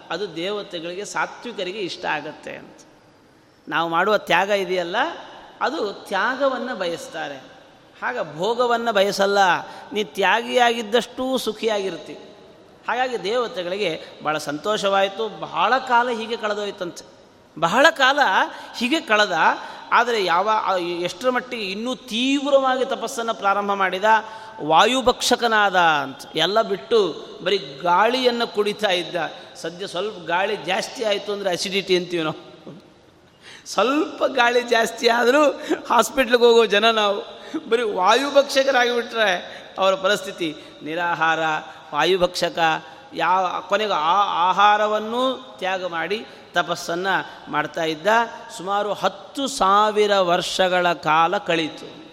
ಅದು 0.10 0.36
ದೇವತೆಗಳಿಗೆ, 0.36 1.06
ಸಾತ್ವಿಕರಿಗೆ 1.06 1.80
ಇಷ್ಟ 1.80 2.06
ಆಗತ್ತೆ 2.06 2.56
ಅಂತ. 2.56 2.78
ನಾವು 3.68 3.90
ಮಾಡುವ 3.90 4.18
ತ್ಯಾಗ 4.18 4.50
ಇದೆಯಲ್ಲ, 4.50 4.96
ಅದು 5.62 5.94
ತ್ಯಾಗವನ್ನು 5.94 6.76
ಬಯಸ್ತಾರೆ. 6.76 7.38
ಹಾಗ 8.02 8.36
ಭೋಗವನ್ನು 8.36 8.94
ಬಯಸಲ್ಲ, 8.94 9.38
ನೀ 9.94 10.04
ತ್ಯಾಗಿಯಾಗಿದ್ದಷ್ಟೂ 10.04 11.38
ಸುಖಿಯಾಗಿರ್ತಿ. 11.38 12.14
ಹಾಗಾಗಿ 12.88 13.24
ದೇವತೆಗಳಿಗೆ 13.24 14.02
ಭಾಳ 14.24 14.38
ಸಂತೋಷವಾಯಿತು, 14.38 15.40
ಬಹಳ 15.40 15.78
ಕಾಲ 15.78 16.10
ಹೀಗೆ 16.10 16.38
ಕಳೆದೋಯ್ತಂತೆ. 16.38 17.06
ಬಹಳ 17.60 17.86
ಕಾಲ 17.90 18.20
ಹೀಗೆ 18.78 19.02
ಕಳೆದ, 19.02 19.38
ಆದರೆ 19.92 20.26
ಯಾವ, 20.26 20.50
ಎಷ್ಟರ 21.00 21.30
ಮಟ್ಟಿಗೆ 21.30 21.64
ಇನ್ನೂ 21.64 21.96
ತೀವ್ರವಾಗಿ 21.96 22.86
ತಪಸ್ಸನ್ನು 22.86 23.34
ಪ್ರಾರಂಭ 23.34 23.74
ಮಾಡಿದ 23.74 24.04
ವಾಯುಭಕ್ಷಕನಾದ 24.64 25.76
ಅಂತ 25.76 26.22
ಎಲ್ಲ 26.36 26.62
ಬಿಟ್ಟು 26.62 27.26
ಬರೀ 27.44 27.58
ಗಾಳಿಯನ್ನು 27.82 28.48
ಕುಡಿತಾ 28.48 28.90
ಇದ್ದ. 28.90 29.16
ಸದ್ಯ 29.56 29.88
ಸ್ವಲ್ಪ 29.88 30.28
ಗಾಳಿ 30.28 30.56
ಜಾಸ್ತಿ 30.56 31.04
ಆಯಿತು 31.04 31.34
ಅಂದರೆ 31.34 31.52
ಅಸಿಡಿಟಿ 31.52 31.98
ಅಂತೀವಿ 31.98 32.24
ನಾವು. 32.24 32.56
ಸ್ವಲ್ಪ 33.66 34.24
ಗಾಳಿ 34.24 34.62
ಜಾಸ್ತಿ 34.62 35.08
ಆದರೂ 35.08 35.52
ಹಾಸ್ಪಿಟ್ಲಿಗೆ 35.90 36.44
ಹೋಗೋ 36.44 36.66
ಜನ 36.66 36.92
ನಾವು. 36.92 37.46
ಬರೀ 37.70 37.82
ವಾಯುಭಕ್ಷಕರಾಗಿಬಿಟ್ರೆ 37.82 39.56
ಅವರ 39.78 39.96
ಪರಿಸ್ಥಿತಿ 39.96 40.56
ನಿರಾಹಾರ, 40.84 41.40
ವಾಯುಭಕ್ಷಕ, 41.94 42.60
ಯಾವ 43.14 43.64
ಕೊನೆಗೆ 43.70 43.94
ಆ 43.94 44.50
ಆಹಾರವನ್ನು 44.50 45.56
ತ್ಯಾಗ 45.60 45.86
ಮಾಡಿ 45.86 46.26
ತಪಸ್ಸನ್ನು 46.54 47.52
ಮಾಡ್ತಾ 47.52 47.84
ಇದ್ದ. 47.84 48.08
ಸುಮಾರು 48.58 48.94
ಹತ್ತು 48.94 49.48
ಸಾವಿರ 49.48 50.18
ವರ್ಷಗಳ 50.18 50.94
ಕಾಲ 50.94 51.38
ಕಳೀತು. 51.38 52.05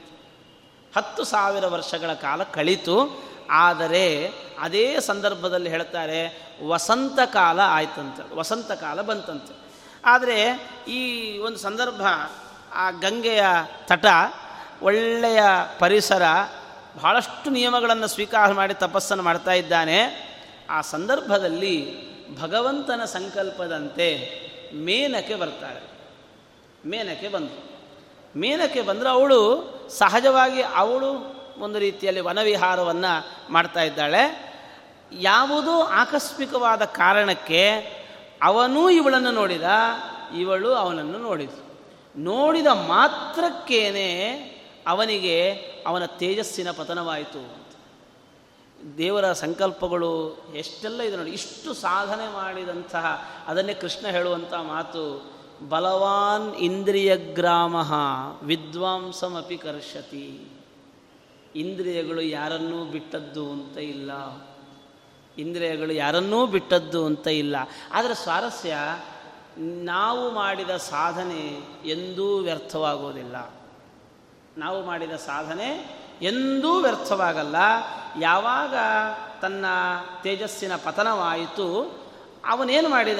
ಹತ್ತು 0.97 1.25
ಸಾವಿರ 1.25 1.67
ವರ್ಷಗಳ 1.67 2.13
ಕಾಲ 2.13 2.43
ಕಳೀತು. 2.43 3.23
ಆದರೆ 3.51 4.33
ಅದೇ 4.59 5.01
ಸಂದರ್ಭದಲ್ಲಿ 5.01 5.71
ಹೇಳ್ತಾರೆ, 5.71 6.51
ವಸಂತ 6.67 7.19
ಕಾಲ 7.33 7.61
ಆಯ್ತಂತೆ, 7.61 8.35
ವಸಂತ 8.35 8.73
ಕಾಲ 8.73 9.03
ಬಂತಂತೆ. 9.03 9.55
ಆದರೆ 10.05 10.69
ಈ 10.89 11.03
ಒಂದು 11.39 11.59
ಸಂದರ್ಭ, 11.59 12.03
ಆ 12.73 12.91
ಗಂಗೆಯ 12.91 13.45
ತಟ, 13.85 14.07
ಒಳ್ಳೆಯ 14.83 15.43
ಪರಿಸರ, 15.79 16.23
ಬಹಳಷ್ಟು 16.97 17.51
ನಿಯಮಗಳನ್ನು 17.51 18.07
ಸ್ವೀಕಾರ 18.07 18.53
ಮಾಡಿ 18.53 18.75
ತಪಸ್ಸನ್ನು 18.75 19.25
ಮಾಡ್ತಾ 19.25 19.53
ಇದ್ದಾನೆ. 19.53 19.99
ಆ 20.71 20.81
ಸಂದರ್ಭದಲ್ಲಿ 20.81 21.77
ಭಗವಂತನ 22.41 23.05
ಸಂಕಲ್ಪದಂತೆ 23.05 24.09
ಮೇನಕ್ಕೆ 24.75 25.35
ಬರ್ತಾಳೆ. 25.35 25.83
ಮೇನಕ್ಕೆ 26.89 27.29
ಬಂದು, 27.29 27.57
ಮೇನಕ್ಕೆ 28.41 28.81
ಬಂದರೆ 28.81 29.09
ಅವಳು 29.09 29.82
ಸಹಜವಾಗಿ 29.99 30.63
ಅವಳು 30.63 31.11
ಒಂದು 31.59 31.79
ರೀತಿಯಲ್ಲಿ 31.79 32.21
ವನವಿಹಾರವನ್ನು 32.21 33.13
ಮಾಡ್ತಾ 33.53 33.83
ಇದ್ದಾಳೆ. 33.83 34.53
ಯಾವುದೋ 35.13 35.83
ಆಕಸ್ಮಿಕವಾದ 35.83 36.85
ಕಾರಣಕ್ಕೆ 36.85 37.63
ಅವನೂ 38.43 38.89
ಇವಳನ್ನು 38.91 39.31
ನೋಡಿದ, 39.31 39.63
ಇವಳು 40.39 40.75
ಅವನನ್ನು 40.75 41.19
ನೋಡಿದ. 41.19 41.51
ನೋಡಿದ 42.17 42.67
ಮಾತ್ರಕ್ಕೇನೆ 42.67 44.09
ಅವನಿಗೆ 44.87 45.37
ಅವನ 45.87 46.07
ತೇಜಸ್ಸಿನ 46.07 46.71
ಪತನವಾಯಿತು 46.71 47.43
ದೇವರ 48.99 49.33
ಸಂಕಲ್ಪಗಳು 49.33 50.13
ಎಷ್ಟೆಲ್ಲ 50.55 51.01
ಇದೆ 51.03 51.17
ನೋಡಿ, 51.17 51.31
ಇಷ್ಟು 51.31 51.75
ಸಾಧನೆ 51.75 52.33
ಮಾಡಿದಂತಹ, 52.35 53.29
ಅದನ್ನೇ 53.49 53.75
ಕೃಷ್ಣ 53.75 54.07
ಹೇಳುವಂಥ 54.07 54.55
ಮಾತು 54.55 55.05
ಬಲವಾನ್ 55.69 56.55
ಇಂದ್ರಿಯ 56.55 57.17
ಗ್ರಾಮ 57.17 57.77
ವಿದ್ವಾಂಸಮಪಿ 58.43 59.59
ಕರ್ಷತಿ. 59.59 60.49
ಇಂದ್ರಿಯಗಳು 61.57 62.21
ಯಾರನ್ನೂ 62.21 62.85
ಬಿಟ್ಟದ್ದು 62.85 63.51
ಅಂತ 63.51 63.79
ಇಲ್ಲ. 63.79 64.11
ಇಂದ್ರಿಯಗಳು 65.39 65.93
ಯಾರನ್ನೂ 65.93 66.47
ಬಿಟ್ಟದ್ದು 66.47 67.07
ಅಂತ 67.07 67.27
ಇಲ್ಲ. 67.27 67.57
ಆದರೆ 67.93 68.15
ಸ್ವಾರಸ್ಯ, 68.15 68.77
ನಾವು 69.59 70.31
ಮಾಡಿದ 70.31 70.71
ಸಾಧನೆ 70.71 71.61
ಎಂದೂ 71.85 72.39
ವ್ಯರ್ಥವಾಗೋದಿಲ್ಲ. 72.39 73.55
ನಾವು 74.59 74.87
ಮಾಡಿದ 74.87 75.11
ಸಾಧನೆ 75.11 76.03
ಎಂದೂ 76.23 76.73
ವ್ಯರ್ಥವಾಗಲ್ಲ. 76.81 77.57
ಯಾವಾಗ 78.21 78.75
ತನ್ನ 79.43 79.65
ತೇಜಸ್ಸಿನ 80.23 80.77
ಪತನವಾಯಿತು, 80.77 81.99
ಅವನೇನು 82.49 82.89
ಮಾಡಿದ? 82.89 83.19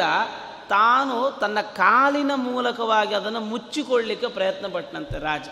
ತಾನು 0.69 1.39
ತನ್ನ 1.41 1.61
ಕಾಲಿನ 1.61 2.31
ಮೂಲಕವಾಗಿ 2.35 3.15
ಅದನ್ನು 3.15 3.41
ಮುಚ್ಚಿಕೊಳ್ಳಿಕ್ಕೆ 3.41 4.29
ಪ್ರಯತ್ನ 4.29 4.67
ಪಟ್ಟನಂತೆ 4.73 5.19
ರಾಜ. 5.19 5.49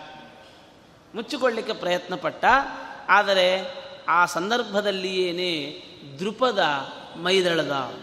ಮುಚ್ಚಿಕೊಳ್ಳಿಕ್ಕೆ 1.14 1.72
ಪ್ರಯತ್ನ 1.72 2.14
ಪಟ್ಟ 2.14 2.44
ಆದರೆ 3.08 3.74
ಆ 4.08 4.24
ಸಂದರ್ಭದಲ್ಲಿಯೇನೇ 4.24 5.84
ದೃಪದ 6.18 6.64
ಮೈದಳದ 7.22 7.94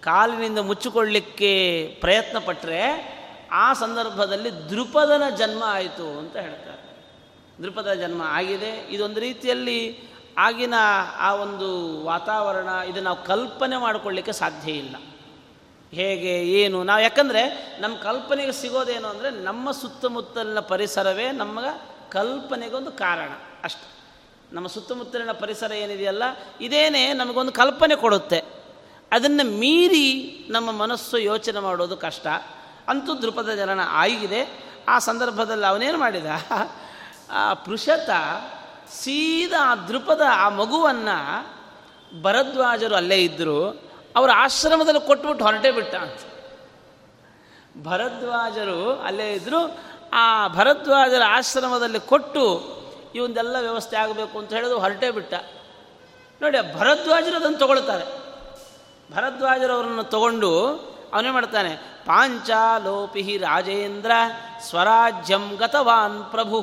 ಕಾಲಿನಿಂದ 0.00 0.58
ಮುಚ್ಚಿಕೊಳ್ಳಿಕ್ಕೆ 0.58 1.86
ಪ್ರಯತ್ನ 2.00 2.38
ಪಟ್ಟರೆ 2.38 3.16
ಆ 3.52 3.72
ಸಂದರ್ಭದಲ್ಲಿ 3.72 4.70
ದೃಪದನ 4.70 5.22
ಜನ್ಮ 5.34 5.64
ಆಯಿತು 5.66 6.18
ಅಂತ 6.18 6.36
ಹೇಳ್ತಾರೆ. 6.36 7.06
ದೃಪದ 7.62 7.92
ಜನ್ಮ 7.92 8.22
ಆಗಿದೆ. 8.22 8.86
ಇದೊಂದು 8.90 9.20
ರೀತಿಯಲ್ಲಿ 9.20 10.08
ಆಗಿನ 10.38 10.74
ಆ 11.16 11.34
ಒಂದು 11.34 12.00
ವಾತಾವರಣ 12.04 12.68
ಇದು 12.88 13.00
ನಾವು 13.00 13.24
ಕಲ್ಪನೆ 13.24 13.76
ಮಾಡಿಕೊಳ್ಳಿಕ್ಕೆ 13.76 14.32
ಸಾಧ್ಯ 14.32 14.72
ಇಲ್ಲ. 14.72 14.96
ಹೇಗೆ, 15.96 16.32
ಏನು? 16.60 16.78
ನಾವು 16.84 17.00
ಯಾಕಂದರೆ 17.02 17.42
ನಮ್ಮ 17.80 17.94
ಕಲ್ಪನೆಗೆ 17.96 18.52
ಸಿಗೋದೇನು 18.52 19.08
ಅಂದರೆ 19.08 19.30
ನಮ್ಮ 19.30 19.70
ಸುತ್ತಮುತ್ತಲಿನ 19.70 20.60
ಪರಿಸರವೇ 20.60 21.26
ನಮಗೆ 21.32 21.72
ಕಲ್ಪನೆಗೊಂದು 22.10 22.90
ಕಾರಣ 22.92 23.30
ಅಷ್ಟೆ. 23.64 23.86
ನಮ್ಮ 24.52 24.66
ಸುತ್ತಮುತ್ತಲಿನ 24.66 25.32
ಪರಿಸರ 25.32 25.72
ಏನಿದೆಯಲ್ಲ, 25.72 26.22
ಇದೇನೇ 26.60 27.12
ನಮಗೊಂದು 27.12 27.52
ಕಲ್ಪನೆ 27.52 27.96
ಕೊಡುತ್ತೆ. 27.96 28.40
ಅದನ್ನು 29.12 29.44
ಮೀರಿ 29.58 30.06
ನಮ್ಮ 30.50 30.70
ಮನಸ್ಸು 30.72 31.18
ಯೋಚನೆ 31.18 31.60
ಮಾಡೋದು 31.60 31.96
ಕಷ್ಟ. 31.96 32.26
ಅಂತೂ 32.88 33.12
ದೃಪದ 33.14 33.50
ಜನನ 33.50 33.80
ಆಗಿದೆ. 34.02 34.40
ಆ 34.88 34.98
ಸಂದರ್ಭದಲ್ಲಿ 34.98 35.66
ಅವನೇನು 35.66 35.98
ಮಾಡಿದ? 35.98 36.26
ಆ 37.30 37.54
ಪೃಷತ 37.54 38.10
ಸೀದಾ 38.92 39.60
ಆ 39.72 39.74
ದೃಪದ 39.74 40.22
ಆ 40.34 40.48
ಮಗುವನ್ನು 40.48 41.16
ಭರದ್ವಾಜರು 42.22 42.94
ಅಲ್ಲೇ 42.94 43.18
ಇದ್ದರು 43.18 43.60
ಅವರ 44.16 44.30
ಆಶ್ರಮದಲ್ಲಿ 44.34 45.06
ಕೊಟ್ಬಿಟ್ಟು 45.06 45.44
ಹೊರಟೇ 45.44 45.70
ಬಿಟ್ಟ. 45.70 45.94
ಅಂತ 45.94 46.20
ಭರದ್ವಾಜರು 47.88 49.00
ಅಲ್ಲೇ 49.00 49.32
ಇದ್ದರು 49.32 49.78
ಆ 50.12 50.48
ಭರದ್ವಾಜರ 50.48 51.22
ಆಶ್ರಮದಲ್ಲಿ 51.26 52.00
ಕೊಟ್ಟು 52.00 52.76
ಇವೊಂದೆಲ್ಲ 53.14 53.56
ವ್ಯವಸ್ಥೆ 53.60 53.96
ಆಗಬೇಕು 53.96 54.38
ಅಂತ 54.38 54.52
ಹೇಳಿದ್ರು, 54.52 54.78
ಹೊರಟೇ 54.78 55.10
ಬಿಟ್ಟ. 55.10 55.34
ನೋಡಿ, 56.42 56.74
ಭರದ್ವಾಜರು 56.74 57.36
ಅದನ್ನು 57.36 57.58
ತಗೊಳ್ತಾರೆ. 57.58 58.04
ಭರದ್ವಾಜರವರನ್ನು 59.14 60.04
ತಗೊಂಡು 60.04 60.66
ಅವನೇ 61.12 61.30
ಮಾಡ್ತಾನೆ 61.30 61.76
ಪಾಂಚಾಲೋಪಿ 62.06 63.36
ರಾಜೇಂದ್ರ 63.36 64.10
ಸ್ವರಾಜ್ಯಂ 64.60 65.56
ಗತವಾನ್ 65.56 66.24
ಪ್ರಭು, 66.30 66.58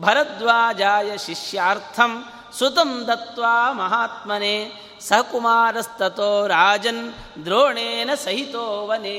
ಭರದ್ವಾಜಾಯ 0.00 1.16
ಶಿಷ್ಯಾರ್ಥಂ 1.16 2.24
ಸುತಂ 2.58 3.06
ದತ್ವಾ 3.06 3.72
ಮಹಾತ್ಮನೆ 3.72 4.87
ಸಕುಮಾರಸ್ತೋ 5.00 6.46
ರಾಜನ್ 6.46 7.14
ದ್ರೋಣೇನ 7.44 8.10
ಸಹಿತೋವನೇ 8.14 9.18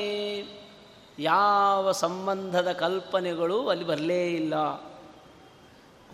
ಯಾವ 1.18 1.92
ಸಂಬಂಧದ 1.92 2.72
ಕಲ್ಪನೆಗಳು 2.72 3.68
ಅಲ್ಲಿ 3.68 3.84
ಬರಲೇ 3.84 4.26
ಇಲ್ಲ. 4.26 4.54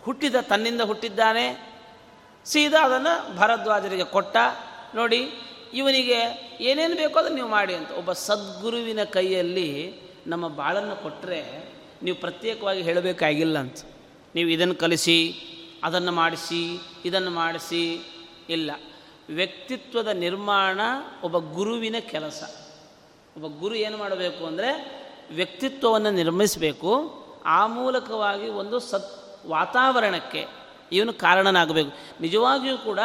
ಹುಟ್ಟಿದ 0.03 0.35
ತನ್ನಿಂದ 0.35 0.81
ಹುಟ್ಟಿದ್ದಾನೆ. 0.81 1.77
ಸೀದಾ 2.45 2.85
ಅದನ್ನು 2.85 3.37
ಭರದ್ವಾಜರಿಗೆ 3.37 4.03
ಕೊಟ್ಟ. 4.03 4.37
ನೋಡಿ, 4.95 5.29
ಇವನಿಗೆ 5.73 6.49
ಏನೇನು 6.61 6.95
ಬೇಕೋ 6.95 7.19
ಅದನ್ನು 7.19 7.35
ನೀವು 7.35 7.49
ಮಾಡಿ 7.49 7.73
ಅಂತ. 7.73 7.91
ಒಬ್ಬ 7.91 8.13
ಸದ್ಗುರುವಿನ 8.13 9.03
ಕೈಯಲ್ಲಿ 9.03 9.93
ನಮ್ಮ 10.27 10.47
ಬಾಳನ್ನು 10.47 10.95
ಕೊಟ್ಟರೆ 10.95 11.69
ನೀವು 12.03 12.17
ಪ್ರತ್ಯೇಕವಾಗಿ 12.17 12.81
ಹೇಳಬೇಕಾಗಿಲ್ಲ 12.81 13.59
ಅಂತ. 13.59 13.77
ನೀವು 14.35 14.49
ಇದನ್ನು 14.49 14.75
ಕಲಿಸಿ, 14.75 15.33
ಅದನ್ನು 15.83 16.11
ಮಾಡಿಸಿ, 16.11 16.79
ಇದನ್ನು 17.05 17.31
ಮಾಡಿಸಿ, 17.31 17.99
ಇಲ್ಲ. 18.49 18.71
ವ್ಯಕ್ತಿತ್ವದ 19.29 20.07
ನಿರ್ಮಾಣ 20.07 20.81
ಒಬ್ಬ 21.23 21.37
ಗುರುವಿನ 21.37 21.95
ಕೆಲಸ. 21.99 22.55
ಒಬ್ಬ 23.43 23.59
ಗುರು 23.59 23.75
ಏನು 23.75 23.97
ಮಾಡಬೇಕು 23.97 24.45
ಅಂದರೆ 24.45 24.97
ವ್ಯಕ್ತಿತ್ವವನ್ನು 25.31 26.11
ನಿರ್ಮಿಸಬೇಕು. 26.11 27.23
ಆ 27.45 27.67
ಮೂಲಕವಾಗಿ 27.67 28.49
ಒಂದು 28.49 28.79
ಸತ್, 28.79 29.39
ವಾತಾವರಣಕ್ಕೆ 29.47 30.45
ಇವನು 30.91 31.13
ಕಾರಣನಾಗಬೇಕು. 31.13 32.21
ನಿಜವಾಗಿಯೂ 32.21 32.77
ಕೂಡ 32.77 32.99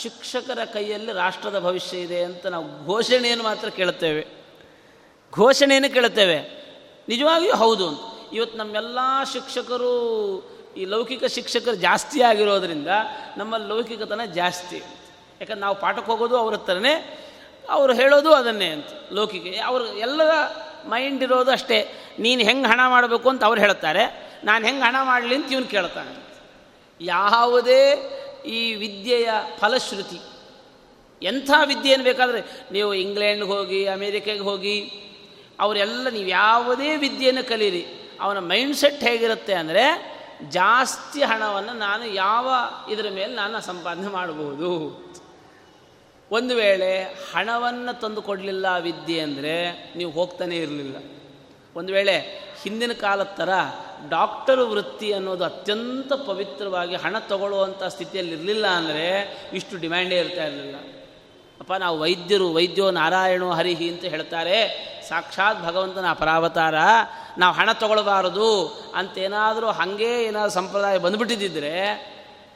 ಶಿಕ್ಷಕರ 0.00 0.58
ಕೈಯಲ್ಲಿ 0.64 1.12
ರಾಷ್ಟ್ರದ 1.12 1.60
ಭವಿಷ್ಯ 1.60 2.00
ಇದೆ 2.00 2.24
ಅಂತ 2.24 2.46
ನಾವು 2.46 2.86
ಘೋಷಣೆಯನ್ನು 2.86 3.44
ಮಾತ್ರ 3.44 3.68
ಕೇಳುತ್ತೇವೆ. 3.68 4.26
ಘೋಷಣೆಯನ್ನು 5.32 5.94
ಕೇಳುತ್ತೇವೆ. 5.94 6.64
ನಿಜವಾಗಿಯೂ 7.08 7.56
ಹೌದು 7.56 7.88
ಅಂತ. 7.88 7.98
ಇವತ್ತು 8.32 8.58
ನಮ್ಮೆಲ್ಲ 8.58 8.98
ಶಿಕ್ಷಕರು, 9.32 9.92
ಈ 10.76 10.84
ಲೌಕಿಕ 10.84 11.24
ಶಿಕ್ಷಕರು 11.24 11.74
ಜಾಸ್ತಿ 11.74 12.22
ಆಗಿರೋದ್ರಿಂದ 12.22 12.88
ನಮ್ಮ 13.36 13.56
ಲೌಕಿಕತನ 13.56 14.20
ಜಾಸ್ತಿ. 14.34 14.82
ಯಾಕಂದ್ರೆ 15.44 15.60
ನಾವು 15.60 15.76
ಪಾಠಕ್ಕೆ 15.80 16.10
ಹೋಗೋದು 16.12 16.36
ಅವ್ರ 16.36 16.54
ಹತ್ರನೇ, 16.54 16.94
ಅವರು 17.70 17.92
ಹೇಳೋದು 17.94 18.32
ಅದನ್ನೇ 18.32 18.66
ಅಂತ 18.66 18.90
ಲೋಕಿಗೆ. 19.12 19.58
ಅವರು 19.58 19.84
ಎಲ್ಲರ 19.86 20.32
ಮೈಂಡ್ 20.88 21.22
ಇರೋದು 21.22 21.50
ಅಷ್ಟೇ. 21.50 21.78
ನೀನು 22.18 22.42
ಹೆಂಗೆ 22.42 22.68
ಹಣ 22.68 22.80
ಮಾಡಬೇಕು 22.88 23.28
ಅಂತ 23.28 23.44
ಅವ್ರು 23.44 23.60
ಹೇಳ್ತಾರೆ 23.60 24.04
ನಾನು 24.44 24.66
ಹೆಂಗೆ 24.66 24.82
ಹಣ 24.82 24.96
ಮಾಡಲಿ 25.02 25.34
ಅಂತ 25.34 25.52
ಇವನು 25.52 25.66
ಕೇಳ್ತಾನೆ. 25.66 26.12
ಯಾವುದೇ 27.00 27.82
ಈ 28.46 28.74
ವಿದ್ಯೆಯ 28.74 29.28
ಫಲಶ್ರುತಿ, 29.58 30.18
ಎಂಥ 31.22 31.50
ವಿದ್ಯೆಯನ್ನು 31.64 32.04
ಬೇಕಾದರೆ, 32.04 32.40
ನೀವು 32.72 32.94
ಇಂಗ್ಲೆಂಡ್ಗೆ 32.94 33.50
ಹೋಗಿ, 33.50 33.86
ಅಮೇರಿಕೆಗೆ 33.86 34.40
ಹೋಗಿ, 34.40 34.76
ಅವರೆಲ್ಲ 35.60 36.08
ನೀವು 36.10 36.28
ಯಾವುದೇ 36.28 36.96
ವಿದ್ಯೆಯನ್ನು 36.96 37.48
ಕಲೀರಿ, 37.48 37.84
ಅವನ 38.20 38.38
ಮೈಂಡ್ಸೆಟ್ 38.38 39.00
ಹೇಗಿರುತ್ತೆ 39.00 39.54
ಅಂದರೆ, 39.54 39.84
ಜಾಸ್ತಿ 40.48 41.22
ಹಣವನ್ನು 41.22 41.72
ನಾನು 41.72 42.04
ಯಾವ 42.06 42.46
ಇದರ 42.90 43.06
ಮೇಲೆ 43.14 43.32
ನಾನು 43.34 43.60
ಸಂಪಾದನೆ 43.60 44.08
ಮಾಡಬಹುದು 44.08 45.03
ಒಂದು 46.30 46.54
ವೇಳೆ 46.54 47.02
ಹಣವನ್ನು 47.02 48.00
ತಂದು 48.00 48.22
ಕೊಡಲಿಲ್ಲ 48.22 48.66
ವಿದ್ಯೆ 48.78 49.20
ಅಂದರೆ 49.20 49.72
ನೀವು 49.96 50.10
ಹೋಗ್ತಾನೇ 50.10 50.56
ಇರಲಿಲ್ಲ. 50.56 50.96
ಒಂದು 51.76 51.92
ವೇಳೆ 51.92 52.44
ಹಿಂದಿನ 52.62 52.92
ಕಾಲದ 52.92 53.26
ಥರ 53.36 53.48
ಡಾಕ್ಟರ್ 54.08 54.60
ವೃತ್ತಿ 54.60 55.12
ಅನ್ನೋದು 55.12 55.44
ಅತ್ಯಂತ 55.44 56.12
ಪವಿತ್ರವಾಗಿ 56.12 56.94
ಹಣ 56.94 57.18
ತಗೊಳ್ಳುವಂಥ 57.18 57.82
ಸ್ಥಿತಿಯಲ್ಲಿ 57.84 58.32
ಇರಲಿಲ್ಲ 58.32 58.66
ಅಂದರೆ 58.66 59.38
ಇಷ್ಟು 59.52 59.76
ಡಿಮ್ಯಾಂಡೇ 59.76 60.18
ಇರ್ತಾ 60.18 60.44
ಇರಲಿಲ್ಲ. 60.44 60.76
ಅಪ್ಪ, 61.60 61.72
ನಾವು 61.72 62.00
ವೈದ್ಯರು, 62.00 62.52
ವೈದ್ಯೋ 62.52 62.90
ನಾರಾಯಣೋ 62.90 63.50
ಹರಿಹಿ 63.50 63.88
ಅಂತ 63.88 64.04
ಹೇಳ್ತಾರೆ. 64.04 64.56
ಸಾಕ್ಷಾತ್ 65.08 65.64
ಭಗವಂತನ 65.64 66.10
ಅಪರಾವತಾರ. 66.10 66.74
ನಾವು 67.38 67.54
ಹಣ 67.54 67.72
ತಗೊಳ್ಬಾರದು 67.72 68.66
ಅಂತೇನಾದರೂ 68.94 69.66
ಹಾಗೇ 69.66 70.24
ಏನಾದರೂ 70.24 70.50
ಸಂಪ್ರದಾಯ 70.50 70.98
ಬಂದುಬಿಟ್ಟಿದ್ದರೆ 70.98 71.74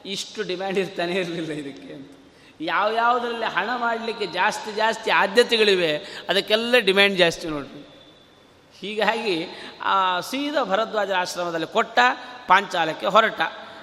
ಇಷ್ಟು 0.07 0.43
ಡಿಮ್ಯಾಂಡ್ 0.43 0.79
ಇರ್ತಾನೆ 0.79 1.13
ಇರಲಿಲ್ಲ 1.13 1.53
ಇದಕ್ಕೆ 1.53 2.18
ಯಾವ್ಯಾವುದರಲ್ಲಿ 2.61 3.45
ಹಣ 3.45 3.71
ಮಾಡಲಿಕ್ಕೆ 3.77 4.27
ಜಾಸ್ತಿ 4.27 4.73
ಜಾಸ್ತಿ 4.73 5.11
ಆದ್ಯತೆಗಳಿವೆ, 5.11 5.97
ಅದಕ್ಕೆಲ್ಲ 6.29 6.79
ಡಿಮ್ಯಾಂಡ್ 6.79 7.19
ಜಾಸ್ತಿ 7.19 7.49
ನೋಡ್ರಿ. 7.49 7.85
ಹೀಗಾಗಿ 8.81 9.47
ಆ 9.83 10.21
ಸೀದಾ 10.21 10.65
ಭರದ್ವಾಜರ 10.65 11.15
ಆಶ್ರಮದಲ್ಲಿ 11.15 11.67
ಕೊಟ್ಟ, 11.67 11.99
ಪಾಂಚಾಲಕ್ಕೆ 12.49 13.07
ಹೊರಟ. 13.07 13.41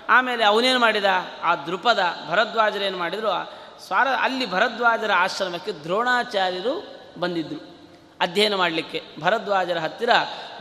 ಆಮೇಲೆ 0.09 0.43
ಅವನೇನು 0.43 0.79
ಮಾಡಿದ? 0.79 1.05
ಆ 1.43 1.55
ದೃಪದ 1.55 1.99
ಭರದ್ವಾಜರೇನು 2.29 2.97
ಮಾಡಿದರು? 2.97 3.29
ಸ್ವಾರ, 3.87 4.07
ಅಲ್ಲಿ 4.07 4.51
ಭರದ್ವಾಜರ 4.51 5.11
ಆಶ್ರಮಕ್ಕೆ 5.11 5.71
ದ್ರೋಣಾಚಾರ್ಯರು 5.71 6.95
ಬಂದಿದ್ದರು 7.19 7.75
ಅಧ್ಯಯನ 8.21 8.55
ಮಾಡಲಿಕ್ಕೆ. 8.55 9.03
ಭರದ್ವಾಜರ 9.19 9.77
ಹತ್ತಿರ 9.77 10.09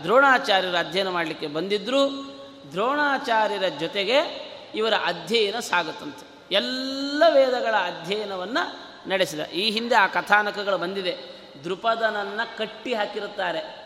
ದ್ರೋಣಾಚಾರ್ಯರು 0.03 0.77
ಅಧ್ಯಯನ 0.77 1.09
ಮಾಡಲಿಕ್ಕೆ 1.09 1.47
ಬಂದಿದ್ದರು 1.47 2.35
ದ್ರೋಣಾಚಾರ್ಯರ 2.73 3.69
ಜೊತೆಗೆ 3.81 4.19
ಇವರ 4.75 4.95
ಅಧ್ಯಯನ 5.05 5.61
ಸಾಗುತ್ತಂತೆ. 5.61 6.34
ಎಲ್ಲ 6.51 7.23
ವೇದಗಳ 7.31 7.75
ಅಧ್ಯಯನವನ್ನು 7.77 8.95
ನಡೆಸಿದ. 9.09 9.41
ಈ 9.41 9.71
ಹಿಂದೆ 9.71 9.95
ಆ 9.95 10.07
ಕಥಾನಕಗಳು 10.07 10.79
ಬಂದಿದೆ. 10.79 11.17
ದೃಪದನನ್ನು 11.65 12.59
ಕಟ್ಟಿ 12.59 12.95
ಹಾಕಿರುತ್ತಾರೆ. 12.95 13.85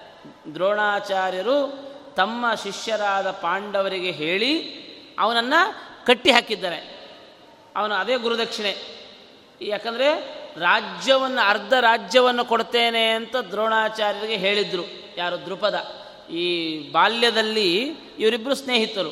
ದ್ರೋಣಾಚಾರ್ಯರು 0.55 1.89
ತಮ್ಮ 2.17 2.55
ಶಿಷ್ಯರಾದ 2.63 3.31
ಪಾಂಡವರಿಗೆ 3.31 4.11
ಹೇಳಿ 4.11 4.79
ಅವನನ್ನು 5.19 5.75
ಕಟ್ಟಿ 6.07 6.31
ಹಾಕಿದ್ದಾರೆ. 6.31 7.09
ಅವನು 7.77 7.95
ಅದೇ 7.95 8.17
ಗುರುದಕ್ಷಿಣೆ. 8.17 8.77
ಯಾಕಂದರೆ 9.61 10.39
ರಾಜ್ಯವನ್ನು, 10.59 11.49
ಅರ್ಧ 11.49 11.73
ರಾಜ್ಯವನ್ನು 11.73 12.45
ಕೊಡ್ತೇನೆ 12.45 13.11
ಅಂತ 13.11 13.37
ದ್ರೋಣಾಚಾರ್ಯರಿಗೆ 13.37 14.37
ಹೇಳಿದರು. 14.37 14.85
ಯಾರು? 15.17 15.47
ದೃಪದ 15.47 15.75
ಈ 16.31 16.79
ಬಾಲ್ಯದಲ್ಲಿ 16.93 17.83
ಇವರಿಬ್ಬರು 18.19 18.55
ಸ್ನೇಹಿತರು. 18.55 19.11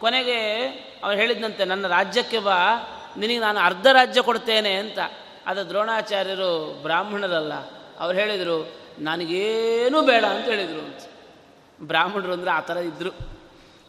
ಕೊನೆಗೆ 0.00 0.40
ಅವ್ರು 1.02 1.16
ಹೇಳಿದಂತೆ 1.18 1.64
ನನ್ನ 1.64 1.86
ರಾಜ್ಯಕ್ಕೆ 1.86 2.38
ಬಾ, 2.38 2.58
ನಿನಗೆ 3.16 3.38
ನಾನು 3.38 3.60
ಅರ್ಧ 3.60 3.86
ರಾಜ್ಯ 3.92 4.22
ಕೊಡ್ತೇನೆ 4.22 4.72
ಅಂತ. 4.74 4.98
ಅದು 5.46 5.68
ದ್ರೋಣಾಚಾರ್ಯರು 5.68 6.82
ಬ್ರಾಹ್ಮಣರಲ್ಲ. 6.82 7.54
ಅವ್ರು 7.98 8.18
ಹೇಳಿದರು, 8.18 8.56
ನನಗೇನೂ 8.98 10.02
ಬೇಡ 10.02 10.24
ಅಂತ 10.24 10.44
ಹೇಳಿದರು 10.44 10.82
ಅಂತ. 10.84 11.02
ಬ್ರಾಹ್ಮಣರು 11.82 12.32
ಅಂದರೆ 12.32 12.50
ಆ 12.50 12.60
ಥರ 12.60 12.76
ಇದ್ದರು 12.76 13.12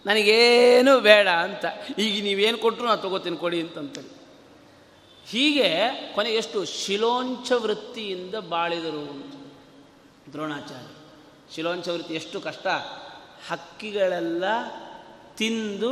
ನನಗೇನು 0.06 1.00
ಬೇಡ 1.00 1.28
ಅಂತ. 1.28 1.66
ಈಗ 1.98 2.24
ನೀವೇನು 2.24 2.58
ಕೊಟ್ಟರು 2.58 2.88
ನಾನು 2.88 3.02
ತಗೋತೀನಿ, 3.02 3.38
ಕೊಡಿ 3.38 3.62
ಅಂತಂತೇಳಿ 3.62 4.12
ಹೀಗೆ 5.26 5.70
ಕೊನೆಗೆ 6.16 6.38
ಎಷ್ಟು? 6.38 6.60
ಶಿಲೋಂಚ 6.66 7.52
ವೃತ್ತಿಯಿಂದ 7.52 8.36
ಬಾಳಿದರು 8.36 9.04
ದ್ರೋಣಾಚಾರ್ಯ. 10.34 10.88
ಶಿಲೋಂಚ 11.56 11.88
ವೃತ್ತಿ 11.90 12.14
ಎಷ್ಟು 12.14 12.38
ಕಷ್ಟ. 12.42 12.68
ಹಕ್ಕಿಗಳೆಲ್ಲ 13.50 14.44
ತಿಂದು 15.38 15.92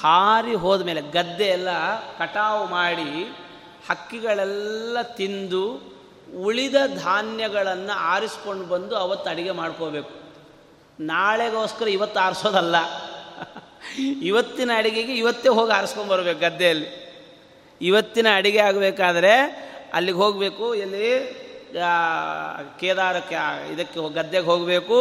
ಹಾರಿ 0.00 0.54
ಹೋದ 0.54 0.80
ಮೇಲೆ 0.82 1.00
ಗದ್ದೆ 1.00 1.44
ಎಲ್ಲ 1.44 1.70
ಕಟಾವು 2.18 2.62
ಮಾಡಿ 2.70 3.10
ಹಕ್ಕಿಗಳೆಲ್ಲ 3.88 5.02
ತಿಂದು 5.02 5.64
ಉಳಿದ 6.42 6.74
ಧಾನ್ಯಗಳನ್ನು 7.02 7.94
ಆರಿಸ್ಕೊಂಡು 7.98 8.64
ಬಂದು 8.64 8.96
ಅವತ್ತು 8.96 9.30
ಅಡುಗೆ 9.30 9.50
ಮಾಡ್ಕೋಬೇಕು. 9.50 10.12
ನಾಳೆಗೋಸ್ಕರ 11.00 11.88
ಇವತ್ತು 11.88 12.20
ಆರಿಸೋದಲ್ಲ. 12.20 12.76
ಇವತ್ತಿನ 14.22 14.70
ಅಡುಗೆಗೆ 14.76 15.14
ಇವತ್ತೇ 15.14 15.48
ಹೋಗಿ 15.48 15.72
ಆರಿಸ್ಕೊಂಬರ್ಬೇಕು 15.72 16.40
ಗದ್ದೆಯಲ್ಲಿ. 16.40 16.88
ಇವತ್ತಿನ 17.80 18.26
ಅಡುಗೆ 18.36 18.58
ಆಗಬೇಕಾದ್ರೆ 18.58 19.34
ಅಲ್ಲಿಗೆ 19.94 20.18
ಹೋಗಬೇಕು, 20.18 20.66
ಎಲ್ಲಿ 20.74 21.10
ಕೇದಾರಕ್ಕೆ 22.80 23.36
ಇದಕ್ಕೆ 23.72 24.14
ಗದ್ದೆಗೆ 24.14 24.46
ಹೋಗಬೇಕು. 24.46 24.98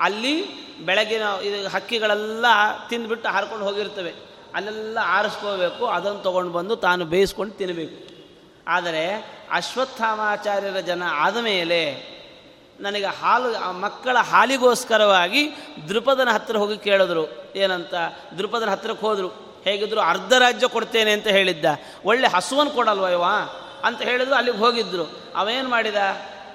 ಅಲ್ಲಿ 0.00 0.34
ಬೆಳಗಿನ 0.80 1.22
ಇದು 1.42 1.68
ಹಕ್ಕಿಗಳೆಲ್ಲ 1.68 2.46
ತಿಂದುಬಿಟ್ಟು 2.88 3.28
ಹಾರ್ಕೊಂಡು 3.28 3.66
ಹೋಗಿರ್ತವೆ. 3.66 4.14
ಅಲ್ಲೆಲ್ಲ 4.54 4.98
ಆರಿಸ್ಕೋಬೇಕು, 5.04 5.86
ಅದನ್ನು 5.86 6.22
ತೊಗೊಂಡು 6.22 6.52
ಬಂದು 6.52 6.76
ತಾನು 6.76 7.04
ಬೇಯಿಸ್ಕೊಂಡು 7.04 7.54
ತಿನ್ನಬೇಕು 7.54 8.16
ಆದರೆ 8.68 9.36
ಅಶ್ವತ್ಥಾಮಾಚಾರ್ಯರ 9.52 10.80
ಜನ 10.80 11.02
ಆದ 11.10 11.36
ಮೇಲೆ 11.36 12.16
ನನಗೆ 12.80 13.04
ಹಾಲು 13.04 13.72
ಮಕ್ಕಳ 13.72 14.16
ಹಾಲಿಗೋಸ್ಕರವಾಗಿ 14.18 15.50
ದೃಪದನ 15.88 16.28
ಹತ್ತಿರ 16.30 16.56
ಹೋಗಿ 16.56 16.78
ಕೇಳಿದ್ರು. 16.78 17.52
ಏನಂತ? 17.56 17.94
ದೃಪದನ 18.38 18.70
ಹತ್ತಿರಕ್ಕೆ 18.70 19.06
ಹೋದರು. 19.06 19.28
ಹೇಗಿದ್ರು? 19.64 20.00
ಅರ್ಧ 20.00 20.32
ರಾಜ್ಯ 20.32 20.68
ಕೊಡ್ತೇನೆ 20.68 21.12
ಅಂತ 21.12 21.26
ಹೇಳಿದ್ದ. 21.26 21.64
ಒಳ್ಳೆ 22.04 22.28
ಹಸುವನ್ನು 22.28 22.72
ಕೊಡಲ್ವ 22.72 23.04
ಇವ? 23.04 23.22
ಅಂತ 23.84 24.02
ಹೇಳಿದ್ರು, 24.02 24.34
ಅಲ್ಲಿಗೆ 24.34 24.58
ಹೋಗಿದ್ರು. 24.58 25.32
ಅವೇನು 25.36 25.68
ಮಾಡಿದ? 25.68 25.94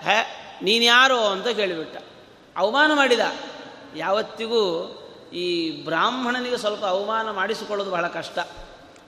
ಹೇ 0.03 0.38
ನೀನು 0.62 0.86
ಯಾರು 0.86 1.19
ಅಂತ 1.19 1.47
ಕೇಳಿಬಿಟ್ಟ. 1.47 1.97
ಅವಮಾನ 2.57 2.93
ಮಾಡಿದ. 2.93 3.19
ಯಾವತ್ತಿಗೂ 3.95 4.97
ಈ 5.34 5.71
ಬ್ರಾಹ್ಮಣನಿಗೆ 5.86 6.58
ಸ್ವಲ್ಪ 6.58 6.86
ಅವಮಾನ 6.86 7.32
ಮಾಡಿಸಿಕೊಳ್ಳೋದು 7.32 7.91
ಬಹಳ 7.91 8.08
ಕಷ್ಟ. 8.08 8.39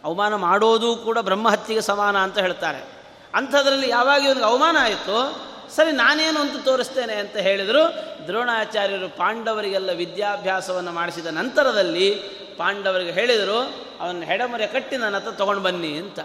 ಅವಮಾನ 0.03 0.35
ಮಾಡೋದು 0.35 0.95
ಕೂಡ 0.95 1.17
ಬ್ರಹ್ಮಹತ್ಯೆಗೆ 1.17 1.81
ಸಮಾನ 1.81 2.17
ಅಂತ 2.17 2.39
ಹೇಳ್ತಾರೆ. 2.39 2.93
ಅಂಥದ್ರಲ್ಲಿ 3.35 3.89
ಯಾವಾಗ 3.89 4.23
ಇವನಿಗೆ 4.23 4.45
ಅವಮಾನ 4.45 4.77
ಆಯಿತು, 4.81 5.35
ಸರಿ 5.75 5.91
ನಾನೇನು 5.91 6.39
ಅಂತ 6.39 6.65
ತೋರಿಸ್ತೇನೆ 6.65 7.13
ಅಂತ 7.13 7.35
ಹೇಳಿದರು, 7.37 7.93
ದ್ರೋಣಾಚಾರ್ಯರು 8.27 9.17
ಪಾಂಡವರಿಗೆಲ್ಲ 9.17 9.91
ವಿದ್ಯಾಭ್ಯಾಸವನ್ನು 9.91 10.91
ಮಾಡಿಸಿದ 10.91 11.25
ನಂತರದಲ್ಲಿ 11.25 12.13
ಪಾಂಡವರಿಗೆ 12.57 13.11
ಹೇಳಿದರು, 13.11 13.59
ಅವನ 14.01 14.23
ಹೆಡಮರೆ 14.23 14.67
ಕಟ್ಟಿ 14.67 14.97
ನನ್ನ 14.97 15.15
ಹತ್ರ 15.15 15.31
ತೊಗೊಂಡು 15.31 15.61
ಬನ್ನಿ 15.61 15.93
ಅಂತ. 15.93 16.19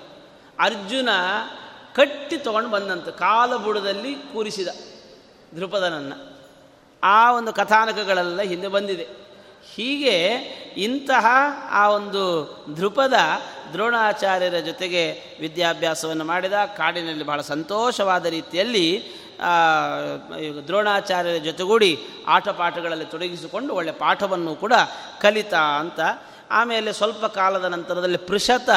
ಅರ್ಜುನ 0.61 1.09
ಕಟ್ಟಿ 1.95 2.37
ತಗೊಂಡು 2.37 2.71
ಬಂದಂತ, 2.71 3.09
ಕಾಲಬುಡದಲ್ಲಿ 3.09 4.15
ಕೂರಿಸಿದ 4.15 4.69
ದೃಪದನನ್ನು 5.57 6.38
ಆ 7.05 7.33
ಒಂದು 7.33 7.53
ಕಥಾನಕಗಳೆಲ್ಲ 7.53 8.43
ಹಿಂದೆ 8.43 8.69
ಬಂದಿದೆ. 8.69 9.07
ಹೀಗೆ 9.75 10.17
ಇಂತಹ 10.77 11.27
ಆ 11.71 11.89
ಒಂದು 11.89 12.23
ಧ್ರುಪದ 12.75 13.15
ದ್ರೋಣಾಚಾರ್ಯರ 13.73 14.59
ಜೊತೆಗೆ 14.59 15.23
ವಿದ್ಯಾಭ್ಯಾಸವನ್ನು 15.41 16.25
ಮಾಡಿದ 16.25 16.53
ಕಾಡಿನಲ್ಲಿ 16.53 17.25
ಬಹಳ 17.25 17.41
ಸಂತೋಷವಾದ 17.41 18.27
ರೀತಿಯಲ್ಲಿ 18.27 19.05
ದ್ರೋಣಾಚಾರ್ಯರ 20.67 21.39
ಜೊತೆಗೂಡಿ 21.39 21.99
ಆಟ 22.27 22.49
ಪಾಠಗಳಲ್ಲಿ 22.49 23.05
ತೊಡಗಿಸಿಕೊಂಡು 23.05 23.75
ಒಳ್ಳೆ 23.75 23.93
ಪಾಠವನ್ನು 23.93 24.55
ಕೂಡ 24.55 24.73
ಕಲಿತ 25.21 25.55
ಅಂತ. 25.55 26.01
ಆಮೇಲೆ 26.51 26.93
ಸ್ವಲ್ಪ 26.93 27.27
ಕಾಲದ 27.27 27.65
ನಂತರದಲ್ಲಿ 27.65 28.19
ಪೃಷತ 28.19 28.71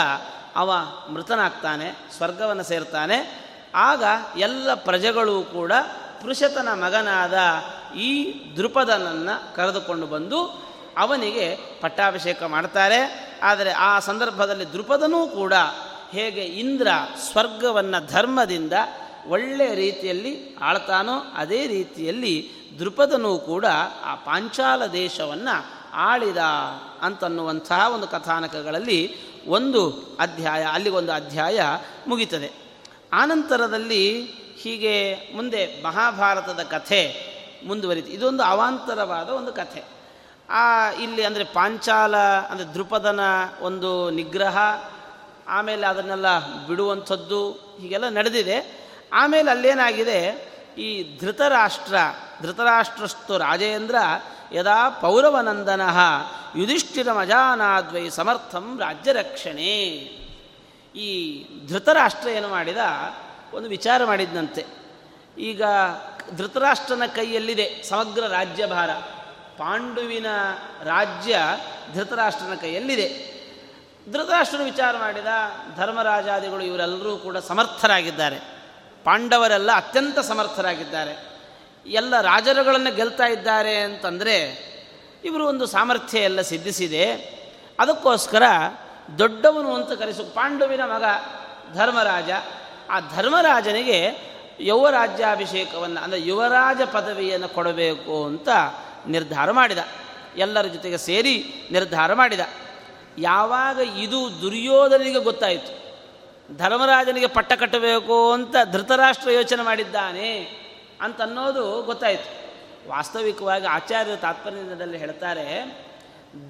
ಅವ 0.55 0.71
ಮೃತನಾಗ್ತಾನೆ, 1.13 1.95
ಸ್ವರ್ಗವನ್ನು 2.17 2.63
ಸೇರ್ತಾನೆ. 2.63 3.17
ಆಗ 3.75 4.03
ಎಲ್ಲ 4.37 4.73
ಪ್ರಜೆಗಳು 4.73 5.43
ಕೂಡ 5.43 5.71
ಪೃಷತನ 6.21 6.69
ಮಗನಾದ 6.73 7.33
ಈ 7.95 8.33
ದೃಪದನನ್ನು 8.57 9.55
ಕರೆದುಕೊಂಡು 9.55 10.07
ಬಂದು 10.07 10.71
ಅವನಿಗೆ 10.97 11.57
ಪಟ್ಟಾಭಿಷೇಕ 11.81 12.43
ಮಾಡ್ತಾರೆ. 12.43 13.31
ಆದರೆ 13.43 13.71
ಆ 13.71 13.99
ಸಂದರ್ಭದಲ್ಲಿ 13.99 14.73
ದೃಪದನೂ 14.73 15.27
ಕೂಡ 15.27 15.53
ಹೇಗೆ 16.11 16.41
ಇಂದ್ರ 16.41 16.87
ಸ್ವರ್ಗವನ್ನು 17.31 18.07
ಧರ್ಮದಿಂದ 18.07 18.73
ಒಳ್ಳೆಯ 19.27 19.75
ರೀತಿಯಲ್ಲಿ 19.75 20.55
ಆಳ್ತಾನೋ 20.61 21.13
ಅದೇ 21.33 21.67
ರೀತಿಯಲ್ಲಿ 21.67 22.51
ದೃಪದನೂ 22.79 23.37
ಕೂಡ 23.37 23.65
ಆ 24.03 24.15
ಪಾಂಚಾಲ 24.15 24.85
ದೇಶವನ್ನು 24.85 25.65
ಆಳಿದ 25.93 26.37
ಅಂತನ್ನುವಂತಹ 27.01 27.91
ಒಂದು 27.93 28.07
ಕಥಾನಕಗಳಲ್ಲಿ 28.07 29.15
ಒಂದು 29.47 29.89
ಅಧ್ಯಾಯ 30.19 30.63
ಅಲ್ಲಿಗೊಂದು 30.63 31.11
ಅಧ್ಯಾಯ 31.11 31.61
ಮುಗಿತದೆ. 32.07 32.51
ಆನಂತರದಲ್ಲಿ 33.13 34.21
ಹೀಗೆ 34.61 35.15
ಮುಂದೆ 35.35 35.83
ಮಹಾಭಾರತದ 35.83 36.59
ಕಥೆ 36.63 37.30
ಮುಂದುವರಿತು. 37.65 38.11
ಇದೊಂದು 38.11 38.43
ಅವಾಂತರವಾದ 38.43 39.29
ಒಂದು 39.29 39.53
ಕಥೆ. 39.53 39.83
ಆ, 40.49 40.91
ಇಲ್ಲಿ 40.91 41.23
ಅಂದರೆ 41.23 41.43
ಪಾಂಚಾಲ, 41.43 42.17
ಅಂದರೆ 42.17 42.73
ದೃಪದನ 42.73 43.19
ಒಂದು 43.61 44.09
ನಿಗ್ರಹ, 44.09 44.57
ಆಮೇಲೆ 45.47 45.87
ಅದನ್ನೆಲ್ಲ 45.87 46.37
ಬಿಡುವಂಥದ್ದು, 46.67 47.51
ಹೀಗೆಲ್ಲ 47.51 48.09
ನಡೆದಿದೆ. 48.09 48.87
ಆಮೇಲೆ 49.13 49.51
ಅಲ್ಲೇನಾಗಿದೆ? 49.51 50.51
ಈ 50.77 51.19
ಧೃತರಾಷ್ಟ್ರ, 51.19 51.95
ಧೃತರಾಷ್ಟ್ರಸ್ತು 52.41 53.37
ರಾಜೇಂದ್ರ, 53.37 53.95
ಯದಾ 54.53 54.89
ಪೌರವನಂದನ 54.89 55.81
ಯುಧಿಷ್ಠಿರ 56.55 57.13
ಮಜಾನಾದ್ವೈ 57.13 58.09
ಸಮರ್ಥಂ 58.09 58.79
ರಾಜ್ಯ 58.79 59.11
ರಕ್ಷಣೆ 59.11 59.77
ಈ 60.95 61.45
ಧೃತರಾಷ್ಟ್ರ 61.67 62.29
ಏನು 62.29 62.47
ಮಾಡಿದ? 62.47 62.77
ಒಂದು 63.53 63.69
ವಿಚಾರ 63.69 64.05
ಮಾಡಿದ್ನಂತೆ. 64.05 64.65
ಈಗ 65.37 65.63
ಧೃತರಾಷ್ಟ್ರನ 66.37 67.03
ಕೈಯಲ್ಲಿದೆ, 67.15 67.83
ಸಮಗ್ರ 67.89 68.27
ರಾಜ್ಯಭಾರ. 68.27 68.89
ಪಾಂಡುವಿನ 69.57 70.25
ರಾಜ್ಯ 70.83 71.39
ಧೃತರಾಷ್ಟ್ರನ 71.93 72.55
ಕೈಯಲ್ಲಿದೆ. 72.55 73.31
ಧೃತರಾಷ್ಟ್ರನು 74.11 74.63
ವಿಚಾರ 74.63 74.97
ಮಾಡಿದ, 74.97 75.25
ಧರ್ಮರಾಜಾದಿಗಳು 75.77 76.61
ಇವರೆಲ್ಲರೂ 76.61 77.17
ಕೂಡ 77.17 77.37
ಸಮರ್ಥರಾಗಿದ್ದಾರೆ. 77.37 78.35
ಪಾಂಡವರೆಲ್ಲ 79.03 79.71
ಅತ್ಯಂತ 79.71 80.19
ಸಮರ್ಥರಾಗಿದ್ದಾರೆ. 80.19 81.25
ಎಲ್ಲ 81.85 82.21
ರಾಜರುಗಳನ್ನು 82.21 82.95
ಗೆಲ್ತಾ 82.95 83.25
ಇದ್ದಾರೆ 83.25 83.75
ಅಂತಂದರೆ, 83.75 84.37
ಇವರು 85.25 85.47
ಒಂದು 85.47 85.65
ಸಾಮರ್ಥ್ಯ 85.65 86.19
ಎಲ್ಲ 86.19 86.41
ಸಿದ್ಧಿಸಿದೆ. 86.41 87.13
ಅದಕ್ಕೋಸ್ಕರ 87.79 88.43
ದೊಡ್ಡವನು 89.19 89.75
ಅಂತ 89.75 89.99
ಕರೆಸು, 89.99 90.23
ಪಾಂಡುವಿನ 90.23 90.81
ಮಗ 90.81 91.03
ಧರ್ಮರಾಜ. 91.73 92.29
ಆ 92.89 92.99
ಧರ್ಮರಾಜನಿಗೆ 92.99 94.30
ಯುವರಾಜ್ಯಾಭಿಷೇಕವನ್ನು 94.63 95.99
ಅಂದರೆ 96.03 96.21
ಯುವರಾಜ 96.21 96.81
ಪದವಿಯನ್ನು 96.93 97.49
ಕೊಡಬೇಕು 97.49 98.15
ಅಂತ 98.25 98.49
ನಿರ್ಧಾರ 99.07 99.51
ಮಾಡಿದ. 99.51 99.81
ಎಲ್ಲರ 100.37 100.65
ಜೊತೆಗೆ 100.65 100.97
ಸೇರಿ 100.97 101.35
ನಿರ್ಧಾರ 101.71 102.13
ಮಾಡಿದ. 102.13 102.43
ಯಾವಾಗ 103.17 103.77
ಇದು 103.97 104.19
ದುರ್ಯೋಧನಿಗೆ 104.41 105.19
ಗೊತ್ತಾಯಿತು, 105.19 105.73
ಧರ್ಮರಾಜನಿಗೆ 106.57 107.27
ಪಟ್ಟ 107.27 107.53
ಕಟ್ಟಬೇಕು 107.53 108.17
ಅಂತ 108.31 108.55
ಧೃತರಾಷ್ಟ್ರ 108.71 109.31
ಯೋಚನೆ 109.31 109.63
ಮಾಡಿದ್ದಾನೆ 109.63 110.29
ಅಂತನ್ನೋದು 111.01 111.65
ಗೊತ್ತಾಯಿತು. 111.81 112.29
ವಾಸ್ತವಿಕವಾಗಿ 112.89 113.67
ಆಚಾರ್ಯ 113.67 114.15
ತಾತ್ಪರ್ಯದಲ್ಲಿ 114.15 114.97
ಹೇಳ್ತಾರೆ, 114.97 115.47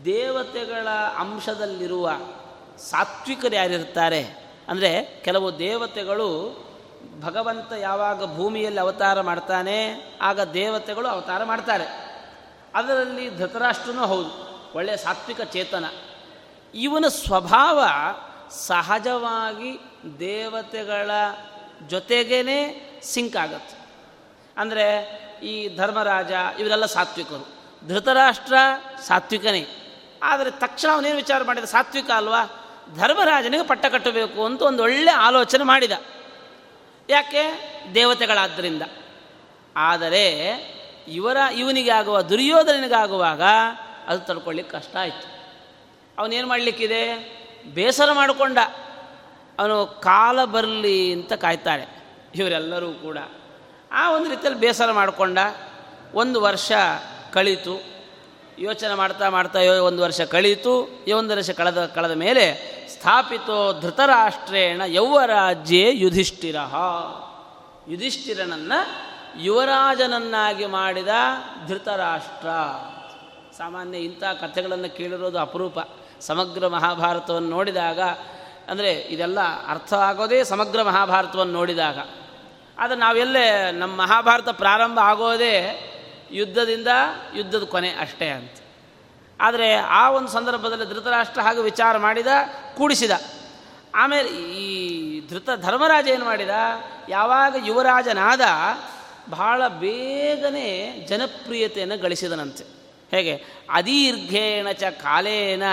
ದೇವತೆಗಳ 0.06 0.88
ಅಂಶದಲ್ಲಿರುವ 1.18 2.10
ಸಾತ್ವಿಕರು 2.90 3.56
ಯಾರಿರ್ತಾರೆ? 3.56 4.22
ಅಂದರೆ 4.70 4.92
ಕೆಲವು 5.26 5.48
ದೇವತೆಗಳು 5.60 6.30
ಭಗವಂತ 7.22 7.72
ಯಾವಾಗ 7.72 8.36
ಭೂಮಿಯಲ್ಲಿ 8.36 8.80
ಅವತಾರ 8.80 9.22
ಮಾಡ್ತಾನೆ, 9.22 9.78
ಆಗ 10.22 10.42
ದೇವತೆಗಳು 10.42 11.08
ಅವತಾರ 11.08 11.44
ಮಾಡ್ತಾರೆ. 11.44 11.86
ಅದರಲ್ಲಿ 12.76 13.38
ಧೃತರಾಷ್ಟ್ರನೂ 13.38 14.06
ಹೌದು 14.06 14.32
ಒಳ್ಳೆಯ 14.76 14.98
ಸಾತ್ವಿಕ 14.98 15.42
ಚೇತನ. 15.42 15.86
ಇವನ 16.74 17.06
ಸ್ವಭಾವ 17.08 17.84
ಸಹಜವಾಗಿ 18.50 19.80
ದೇವತೆಗಳ 20.20 21.12
ಜೊತೆಗೇ 21.88 23.02
ಸಿಂಕ್ 23.04 23.36
ಆಗತ್ತೆ. 23.36 23.76
ಅಂದರೆ 24.58 24.86
ಈ 25.44 25.78
ಧರ್ಮರಾಜ, 25.78 26.32
ಇವರೆಲ್ಲ 26.60 26.86
ಸಾತ್ವಿಕರು. 26.86 27.48
ಧೃತರಾಷ್ಟ್ರ 27.88 28.54
ಸಾತ್ವಿಕನೇ. 29.08 29.68
ಆದರೆ 30.24 30.52
ತಕ್ಷಣ 30.52 30.90
ಅವನೇನು 30.94 31.16
ವಿಚಾರ 31.16 31.44
ಮಾಡಿದ, 31.44 31.64
ಸಾತ್ವಿಕ 31.64 32.12
ಅಲ್ವಾ? 32.12 32.44
ಧರ್ಮರಾಜನಿಗೆ 32.96 33.64
ಪಟ್ಟ 33.64 33.86
ಕಟ್ಟಬೇಕು 33.86 34.46
ಅಂತ 34.46 34.62
ಒಂದು 34.62 34.84
ಒಳ್ಳೆ 34.84 35.12
ಆಲೋಚನೆ 35.12 35.64
ಮಾಡಿದ. 35.64 35.92
ಯಾಕೆ? 37.12 37.72
ದೇವತೆಗಳಾದ್ದರಿಂದ 37.96 38.82
ಆದರೆ 39.76 40.40
ಇವರ 41.08 41.38
ಇವನಿಗೆ 41.56 41.92
ಆಗುವ 41.92 42.22
ದುರ್ಯೋಧನಿಗಾಗುವಾಗ 42.22 43.42
ಅದು 44.08 44.20
ತಡ್ಕೊಳ್ಳಿಕ್ಕೆ 44.20 44.78
ಕಷ್ಟ 44.78 44.98
ಆಯಿತು. 44.98 45.44
ಅವನೇನು 46.20 46.48
ಮಾಡಲಿಕ್ಕಿದೆ? 46.48 47.16
ಬೇಸರ 47.74 48.12
ಮಾಡಿಕೊಂಡ. 48.12 48.58
ಅವನು 49.60 49.86
ಕಾಲ 49.86 50.46
ಬರಲಿ 50.46 51.14
ಅಂತ 51.14 51.34
ಕಾಯ್ತಾರೆ. 51.34 52.04
ಇವರೆಲ್ಲರೂ 52.36 52.92
ಕೂಡ. 52.92 53.18
ಆ 53.92 54.12
ಒಂದು 54.12 54.30
ರೀತಿಯಲ್ಲಿ 54.30 54.60
ಬೇಸರ 54.60 54.92
ಮಾಡಿಕೊಂಡ. 54.92 55.38
ಒಂದು 56.14 56.42
ವರ್ಷ 56.42 56.72
ಕಳೀತು. 57.34 58.01
ಯೋಚನೆ 58.64 58.94
ಮಾಡ್ತಾ 58.94 59.26
ಮಾಡ್ತಾ 59.30 59.60
ಒಂದು 59.90 60.02
ವರ್ಷ 60.04 60.22
ಕಳೀತು, 60.34 60.74
ಈ 61.08 61.12
ಒಂದು 61.12 61.32
ವರ್ಷ 61.36 61.52
ಕಳೆದ 61.60 61.80
ಕಳೆದ 61.96 62.16
ಮೇಲೆ 62.26 62.46
ಸ್ಥಾಪಿತೋ 62.94 63.58
ಧೃತರಾಷ್ಟ್ರೇಣ 63.82 64.82
ಯೌವರಾಜ್ಯೇ 64.88 65.86
ಯುಧಿಷ್ಠಿರ. 65.94 66.58
ಯುಧಿಷ್ಠಿರನನ್ನು 67.88 68.80
ಯುವರಾಜನನ್ನಾಗಿ 69.42 70.66
ಮಾಡಿದ 70.78 71.12
ಧೃತರಾಷ್ಟ್ರ. 71.68 72.50
ಸಾಮಾನ್ಯ 73.58 73.98
ಇಂಥ 74.00 74.24
ಕಥೆಗಳನ್ನು 74.42 74.90
ಕೇಳಿರೋದು 74.98 75.40
ಅಪರೂಪ. 75.40 75.80
ಸಮಗ್ರ 76.22 76.68
ಮಹಾಭಾರತವನ್ನು 76.68 77.50
ನೋಡಿದಾಗ, 77.50 78.00
ಅಂದರೆ 78.70 78.92
ಇದೆಲ್ಲ 79.14 79.40
ಅರ್ಥ 79.68 79.94
ಆಗೋದೇ 80.10 80.40
ಸಮಗ್ರ 80.44 80.80
ಮಹಾಭಾರತವನ್ನು 80.84 81.54
ನೋಡಿದಾಗ. 81.54 81.98
ಆದರೆ 82.78 82.98
ನಾವೆಲ್ಲೇ 83.00 83.46
ನಮ್ಮ 83.72 83.94
ಮಹಾಭಾರತ 84.02 84.50
ಪ್ರಾರಂಭ 84.62 85.00
ಆಗೋದೇ 85.04 85.56
ಯುದ್ಧದಿಂದ 86.32 86.88
ಯುದ್ಧದ 87.36 87.64
ಕೊನೆ 87.64 87.90
ಅಷ್ಟೇ 87.90 88.28
ಅಂತ. 88.28 88.52
ಆದರೆ 89.42 89.76
ಆ 89.76 90.10
ಒಂದು 90.12 90.28
ಸಂದರ್ಭದಲ್ಲಿ 90.28 90.86
ಧೃತರಾಷ್ಟ್ರ 90.86 91.42
ಹಾಗೆ 91.42 91.62
ವಿಚಾರ 91.62 91.98
ಮಾಡಿದ, 91.98 92.28
ಕೂಡಿಸಿದ. 92.78 93.12
ಆಮೇಲೆ 93.96 94.30
ಈ 94.30 95.30
ಧೃತ 95.30 95.50
ಧರ್ಮರಾಜ 95.56 96.08
ಏನು 96.08 96.26
ಮಾಡಿದ? 96.26 96.50
ಯಾವಾಗ 97.10 97.56
ಯುವರಾಜನಾದ 97.66 98.42
ಬಹಳ 99.30 99.68
ಬೇಗನೆ 99.68 101.00
ಜನಪ್ರಿಯತೆಯನ್ನು 101.10 102.02
ಗಳಿಸಿದನಂತೆ. 102.02 102.64
ಹೇಗೆ? 103.12 103.44
ಅದೀರ್ಘೇಣ 103.70 104.72
ಚ 104.72 104.84
ಕಾಲೇನ 104.84 105.64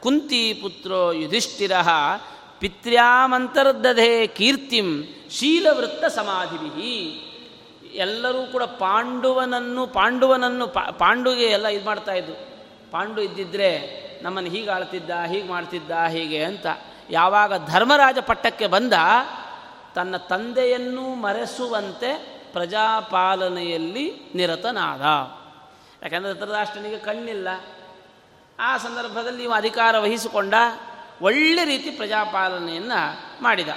ಕುಂತಿ 0.00 0.58
ಪುತ್ರೋ 0.62 1.12
ಯುಧಿಷ್ಠಿರ 1.12 1.72
ಪಿತ್ರ್ಯಾಮಂತರ್ದಧೆ 2.58 4.26
ಕೀರ್ತಿಂ 4.26 5.04
ಶೀಲವೃತ್ತ 5.30 6.04
ಸಮಾಧಿಭಿ. 6.04 7.30
ಎಲ್ಲರೂ 7.94 8.46
ಕೂಡ 8.46 8.62
ಪಾಂಡುವನನ್ನು 8.62 9.86
ಪಾಂಡುವನನ್ನು 9.86 10.66
ಪಾಂಡುಗೆ 10.98 11.44
ಎಲ್ಲ 11.44 11.66
ಇದು 11.66 11.84
ಮಾಡ್ತಾ 11.84 12.12
ಇದ್ದು 12.12 12.54
ಪಾಂಡು 12.90 13.20
ಇದ್ದಿದ್ದರೆ 13.20 14.04
ನಮ್ಮನ್ನು 14.22 14.50
ಹೀಗೆ 14.50 14.70
ಆಳ್ತಿದ್ದ, 14.70 15.10
ಹೀಗೆ 15.26 15.48
ಮಾಡ್ತಿದ್ದ, 15.48 15.90
ಹೀಗೆ 15.90 16.44
ಅಂತ. 16.44 16.66
ಯಾವಾಗ 17.10 17.66
ಧರ್ಮರಾಜ 17.70 18.18
ಪಟ್ಟಕ್ಕೆ 18.18 18.66
ಬಂದ, 18.66 18.92
ತನ್ನ 19.94 20.16
ತಂದೆಯನ್ನು 20.16 21.14
ಮರೆಸುವಂತೆ 21.14 22.42
ಪ್ರಜಾಪಾಲನೆಯಲ್ಲಿ 22.52 24.12
ನಿರತನಾದ. 24.34 25.00
ಯಾಕಂದರೆ 26.02 26.34
ಧೃತರಾಷ್ಟ್ರನಿಗೆ 26.34 26.98
ಕಣ್ಣಿಲ್ಲ. 26.98 27.48
ಆ 28.60 28.76
ಸಂದರ್ಭದಲ್ಲಿ 28.76 29.38
ನೀವು 29.38 29.52
ಅಧಿಕಾರ 29.52 29.98
ವಹಿಸಿಕೊಂಡ, 29.98 30.54
ಒಳ್ಳೆ 31.22 31.64
ರೀತಿ 31.64 31.90
ಪ್ರಜಾಪಾಲನೆಯನ್ನು 31.90 33.20
ಮಾಡಿದ. 33.42 33.68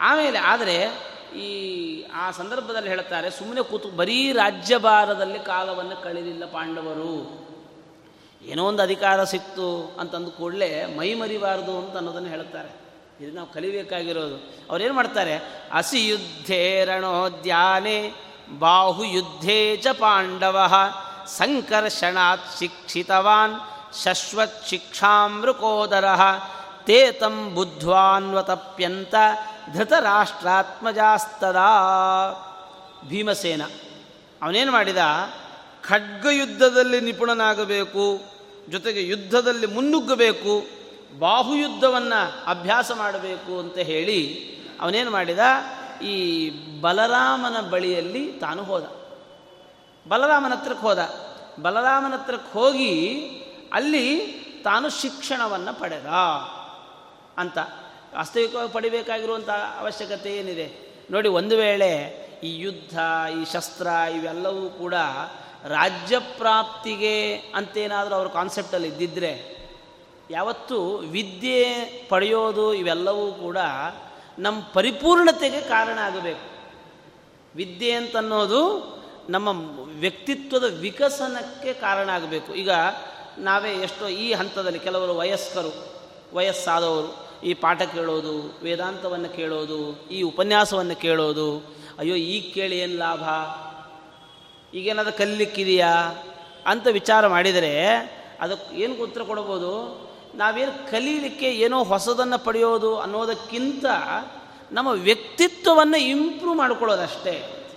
ಆಮೇಲೆ 0.00 0.38
ಆದರೆ 0.38 1.11
ಈ, 1.34 2.02
ಆ 2.02 2.30
ಸಂದರ್ಭದಲ್ಲಿ 2.30 2.88
ಹೇಳ್ತಾರೆ 2.88 3.30
ಸುಮ್ಮನೆ 3.30 3.62
ಕೂತು 3.62 3.88
ಬರೀ 3.88 4.32
ರಾಜ್ಯಭಾರದಲ್ಲಿ 4.32 5.38
ಕಾಲವನ್ನು 5.38 6.02
ಕಳೆದಿಲ್ಲ 6.02 6.44
ಪಾಂಡವರು. 6.44 7.42
ಏನೋ 8.42 8.64
ಒಂದು 8.64 8.82
ಅಧಿಕಾರ 8.82 9.24
ಸಿಕ್ತು 9.24 9.96
ಅಂತಂದು 10.00 10.30
ಕೂಡಲೇ 10.30 10.84
ಮೈ 10.84 11.14
ಮರಿಬಾರದು 11.14 11.78
ಅಂತ 11.78 11.96
ಅನ್ನೋದನ್ನು 11.96 12.28
ಹೇಳ್ತಾರೆ 12.28 12.82
ಇದು 13.24 13.36
ನಾವು 13.36 13.52
ಕಲಿಬೇಕಾಗಿರೋದು. 13.52 14.36
ಅವ್ರೇನು 14.70 14.94
ಮಾಡ್ತಾರೆ? 14.94 15.36
ಅಸಿ 15.72 16.08
ಯುದ್ಧೇ 16.08 16.84
ರಣೋದ್ಯಾನೆ 16.84 18.12
ಬಾಹುಯುದ್ಧೇ 18.58 19.76
ಚ 19.76 19.86
ಪಾಂಡವ 19.86 20.70
ಸಂಕರ್ಷಣಾತ್ 21.26 22.58
ಶಿಕ್ಷಿತವಾನ್, 22.58 23.54
ಶಶ್ವತ್ 24.04 24.66
ಶಿಕ್ಷಾಮೃಕೋದರ, 24.66 26.04
ತೇತಂ 26.84 27.54
ಬುದ್ಧ್ವಾನ್ವತಪ್ಯಂತ 27.54 29.14
ಧೃತರಾಷ್ಟ್ರಾತ್ಮಜಾಸ್ತದಾ. 29.72 31.68
ಭೀಮಸೇನ. 33.08 33.62
ಅವನೇನು 34.42 34.72
ಮಾಡಿದ? 34.72 34.96
ಖಡ್ಗ 35.88 36.26
ಯುದ್ಧದಲ್ಲಿ 36.32 37.00
ನಿಪುಣನಾಗಬೇಕು, 37.00 38.20
ಜೊತೆಗೆ 38.68 39.02
ಯುದ್ಧದಲ್ಲಿ 39.02 39.66
ಮುನ್ನುಗ್ಗಬೇಕು, 39.66 40.62
ಬಾಹುಯುದ್ಧವನ್ನು 41.18 42.44
ಅಭ್ಯಾಸ 42.46 42.90
ಮಾಡಬೇಕು 42.92 43.60
ಅಂತ 43.60 43.78
ಹೇಳಿ 43.78 44.48
ಅವನೇನು 44.80 45.10
ಮಾಡಿದ? 45.10 45.38
ಈ 46.02 46.50
ಬಲರಾಮನ 46.80 47.60
ಬಳಿಯಲ್ಲಿ 47.60 48.32
ತಾನು 48.32 48.64
ಹೋದ. 48.64 48.82
ಬಲರಾಮನ 50.08 50.52
ಹತ್ರಕ್ಕೆ 50.52 50.82
ಹೋದ. 50.82 50.98
ಬಲರಾಮನ 51.62 52.12
ಹತ್ರಕ್ಕೆ 52.12 52.52
ಹೋಗಿ 52.52 53.20
ಅಲ್ಲಿ 53.72 54.16
ತಾನು 54.64 54.88
ಶಿಕ್ಷಣವನ್ನು 54.88 55.80
ಪಡೆದ 55.80 56.06
ಅಂತ. 57.38 57.58
ವಾಸ್ತವಿಕವಾಗಿ 58.14 58.72
ಪಡಿಬೇಕಾಗಿರುವಂಥ 58.72 59.48
ಅವಶ್ಯಕತೆ 59.78 60.36
ಏನಿದೆ? 60.36 60.92
ನೋಡಿ, 61.10 61.28
ಒಂದು 61.28 61.56
ವೇಳೆ 61.56 62.22
ಈ 62.42 62.58
ಯುದ್ಧ, 62.58 62.98
ಈ 63.40 63.52
ಶಸ್ತ್ರ 63.52 63.86
ಇವೆಲ್ಲವೂ 64.16 64.68
ಕೂಡ 64.68 64.94
ರಾಜ್ಯ 65.64 66.18
ಪ್ರಾಪ್ತಿಗೆ 66.18 67.36
ಅಂತೇನಾದರೂ 67.54 68.14
ಅವ್ರ 68.14 68.28
ಕಾನ್ಸೆಪ್ಟಲ್ಲಿ 68.28 68.88
ಇದ್ದಿದ್ದರೆ 68.88 69.62
ಯಾವತ್ತೂ 70.30 70.96
ವಿದ್ಯೆ 70.96 71.74
ಪಡೆಯೋದು 72.08 72.74
ಇವೆಲ್ಲವೂ 72.74 73.32
ಕೂಡ 73.32 73.56
ನಮ್ಮ 74.38 74.62
ಪರಿಪೂರ್ಣತೆಗೆ 74.62 75.60
ಕಾರಣ 75.60 75.98
ಆಗಬೇಕು. 75.98 76.52
ವಿದ್ಯೆ 77.56 77.92
ಅಂತನ್ನೋದು 77.92 78.92
ನಮ್ಮ 79.28 79.48
ವ್ಯಕ್ತಿತ್ವದ 79.98 80.64
ವಿಕಸನಕ್ಕೆ 80.64 81.72
ಕಾರಣ 81.72 82.08
ಆಗಬೇಕು. 82.08 82.54
ಈಗ 82.54 82.70
ನಾವೇ 83.38 83.70
ಎಷ್ಟೋ 83.70 84.08
ಈ 84.08 84.32
ಹಂತದಲ್ಲಿ 84.32 84.78
ಕೆಲವರು 84.78 85.16
ವಯಸ್ಕರು, 85.16 85.94
ವಯಸ್ಸಾದವರು 86.32 87.31
ಈ 87.42 87.54
ಪಾಠ 87.54 87.82
ಕೇಳೋದು, 87.82 88.58
ವೇದಾಂತವನ್ನು 88.62 89.28
ಕೇಳೋದು, 89.28 90.08
ಈ 90.10 90.22
ಉಪನ್ಯಾಸವನ್ನು 90.22 90.96
ಕೇಳೋದು, 90.96 91.76
ಅಯ್ಯೋ, 91.98 92.14
ಈಗ 92.14 92.54
ಕೇಳಿ 92.54 92.78
ಏನು 92.78 92.98
ಲಾಭ? 92.98 93.22
ಈಗೇನಾದ್ರೂ 94.74 95.18
ಕಲಿಲಿಕ್ಕಿದೆಯಾ? 95.18 95.94
ಅಂತ 96.66 96.86
ವಿಚಾರ 96.86 97.26
ಮಾಡಿದರೆ 97.26 97.86
ಅದಕ್ಕೆ 98.40 98.76
ಏನು 98.76 98.94
ಉತ್ತರ 98.94 99.22
ಕೊಡ್ಬೋದು? 99.22 100.02
ನಾವೇನು 100.34 100.90
ಕಲೀಲಿಕ್ಕೆ 100.90 101.46
ಏನೋ 101.46 101.84
ಹೊಸದನ್ನು 101.84 102.44
ಪಡೆಯೋದು 102.44 102.98
ಅನ್ನೋದಕ್ಕಿಂತ 102.98 103.84
ನಮ್ಮ 104.72 104.88
ವ್ಯಕ್ತಿತ್ವವನ್ನು 104.88 105.96
ಇಂಪ್ರೂವ್ 105.96 106.56
ಮಾಡ್ಕೊಳ್ಳೋದಷ್ಟೇ. 106.56 107.68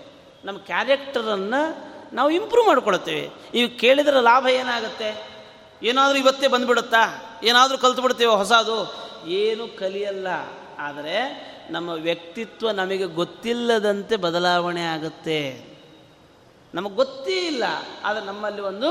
ನಮ್ಮ 0.46 0.60
ಕ್ಯಾರೆಕ್ಟರನ್ನು 0.60 1.96
ನಾವು 2.14 2.30
ಇಂಪ್ರೂವ್ 2.30 2.68
ಮಾಡ್ಕೊಳ್ತೇವೆ. 2.68 3.30
ಈಗ 3.58 3.78
ಕೇಳಿದರೆ 3.80 4.22
ಲಾಭ 4.22 4.48
ಏನಾಗುತ್ತೆ? 4.48 5.36
ಏನಾದರೂ 5.84 6.18
ಇವತ್ತೇ 6.18 6.48
ಬಂದುಬಿಡುತ್ತಾ? 6.48 7.40
ಏನಾದರೂ 7.44 7.78
ಕಲ್ತು 7.78 8.02
ಬಿಡ್ತೇವೆ 8.02 8.32
ಹೊಸದು? 8.32 9.05
ಏನು 9.28 9.68
ಕಲಿಯಲ್ಲ, 9.78 10.28
ಆದರೆ 10.80 11.18
ನಮ್ಮ 11.72 11.90
ವ್ಯಕ್ತಿತ್ವ 11.90 12.72
ನಮಗೆ 12.72 13.06
ಗೊತ್ತಿಲ್ಲದಂತೆ 13.06 14.16
ಬದಲಾವಣೆ 14.16 14.84
ಆಗುತ್ತೆ. 14.86 15.40
ನಮಗೆ 16.74 16.96
ಗೊತ್ತೇ 16.96 17.38
ಇಲ್ಲ, 17.48 17.64
ಆದರೆ 18.04 18.26
ನಮ್ಮಲ್ಲಿ 18.26 18.62
ಒಂದು 18.62 18.90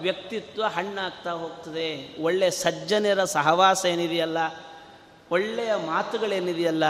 ವ್ಯಕ್ತಿತ್ವ 0.00 0.64
ಹಣ್ಣಾಗ್ತಾ 0.66 1.32
ಹೋಗ್ತದೆ. 1.32 1.88
ಒಳ್ಳೆಯ 2.20 2.50
ಸಜ್ಜನರ 2.50 3.24
ಸಹವಾಸ 3.24 3.84
ಏನಿದೆಯಲ್ಲ, 3.84 4.38
ಒಳ್ಳೆಯ 5.30 5.72
ಮಾತುಗಳೇನಿದೆಯಲ್ಲ, 5.86 6.84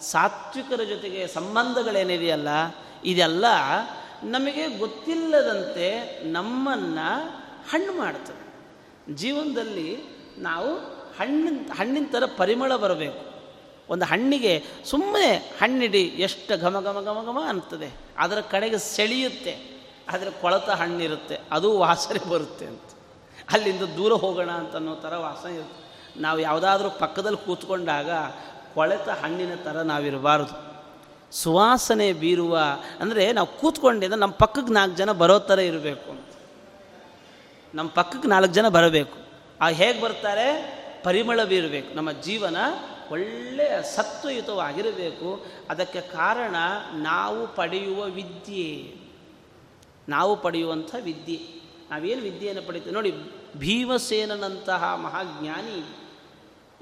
ಸಾತ್ವಿಕರ 0.00 0.82
ಜೊತೆಗೆ 0.82 1.26
ಸಂಬಂಧಗಳೇನಿದೆಯಲ್ಲ, 1.26 2.48
ಇದೆಲ್ಲ 3.04 3.44
ನಮಗೆ 4.24 4.78
ಗೊತ್ತಿಲ್ಲದಂತೆ 4.78 5.88
ನಮ್ಮನ್ನು 6.32 7.08
ಹಣ್ಣು 7.70 7.92
ಮಾಡ್ತದೆ 7.92 8.44
ಜೀವನದಲ್ಲಿ 9.14 9.90
ನಾವು 10.38 10.95
ಹಣ್ಣಿನ 11.18 11.72
ಹಣ್ಣಿನ 11.72 12.06
ಥರ 12.12 12.22
ಪರಿಮಳ 12.36 12.76
ಬರಬೇಕು. 12.76 13.36
ಒಂದು 13.88 14.04
ಹಣ್ಣಿಗೆ 14.04 14.64
ಸುಮ್ಮನೆ 14.84 15.36
ಹಣ್ಣಿಡಿ 15.60 16.02
ಎಷ್ಟು 16.02 16.60
ಘಮ 16.60 16.80
ಘಮ 16.80 17.00
ಘಮ 17.04 17.18
ಘಮ 17.24 17.38
ಅಂತದೆ 17.48 17.90
ಅದರ 18.18 18.40
ಕಡೆಗೆ 18.40 18.78
ಸೆಳೆಯುತ್ತೆ. 18.78 19.76
ಆದರೆ 20.12 20.30
ಕೊಳತ 20.30 20.68
ಹಣ್ಣಿರುತ್ತೆ. 20.70 21.38
ಅದು 21.50 21.78
ವಾಸನೆ 21.78 22.28
ಬರುತ್ತೆ 22.28 22.66
ಅಂತ. 22.66 22.82
ಅಲ್ಲಿಂದ 23.52 23.82
ದೂರ 23.82 24.12
ಹೋಗೋಣ 24.12 24.50
ಅಂತ 24.50 24.74
ಅನ್ನೋ 24.76 24.94
ಥರ 24.94 25.16
ವಾಸನೆ 25.16 25.54
ಇರುತ್ತೆ. 25.54 25.86
ನಾವು 26.20 26.38
ಯಾವುದಾದ್ರೂ 26.38 26.90
ಪಕ್ಕದಲ್ಲಿ 26.90 27.44
ಕೂತ್ಕೊಂಡಾಗ 27.44 28.10
ಕೊಳೆತ 28.74 29.08
ಹಣ್ಣಿನ 29.08 29.54
ಥರ 29.54 29.82
ನಾವಿರಬಾರ್ದು. 29.82 30.66
ಸುವಾಸನೆ 31.32 32.12
ಬೀರುವ, 32.12 32.58
ಅಂದರೆ 33.00 33.32
ನಾವು 33.32 33.46
ಕೂತ್ಕೊಂಡಿದ್ದ 33.46 34.14
ನಮ್ಮ 34.14 34.34
ಪಕ್ಕಕ್ಕೆ 34.34 34.72
ನಾಲ್ಕು 34.72 34.96
ಜನ 34.96 35.12
ಬರೋ 35.12 35.38
ಥರ 35.38 35.58
ಇರಬೇಕು 35.58 36.10
ಅಂತ. 36.10 36.32
ನಮ್ಮ 37.74 37.90
ಪಕ್ಕಕ್ಕೆ 37.90 38.28
ನಾಲ್ಕು 38.28 38.52
ಜನ 38.52 38.68
ಬರಬೇಕು. 38.68 39.18
ಆ 39.60 39.68
ಹೇಗೆ 39.68 40.00
ಬರ್ತಾರೆ? 40.00 40.85
ಪರಿಮಳ 41.06 41.44
ಬೀರಬೇಕು 41.44 41.94
ನಮ್ಮ 41.94 42.12
ಜೀವನ 42.12 42.56
ಒಳ್ಳೆಯ 43.10 43.82
ಸತ್ವಯುತವಾಗಿರಬೇಕು. 43.82 45.46
ಅದಕ್ಕೆ 45.70 46.00
ಕಾರಣ 46.00 46.56
ನಾವು 46.92 47.56
ಪಡೆಯುವ 47.56 48.04
ವಿದ್ಯೆ. 48.04 48.94
ನಾವು 50.08 50.36
ಪಡೆಯುವಂಥ 50.36 50.94
ವಿದ್ಯೆ. 51.00 51.36
ನಾವೇನು 51.90 52.22
ವಿದ್ಯೆಯನ್ನು 52.22 52.62
ಪಡಿತೀವಿ 52.62 52.94
ನೋಡಿ 52.94 53.12
ಭೀಮಸೇನಂತಹ 53.56 54.94
ಮಹಾಜ್ಞಾನಿ 55.02 55.96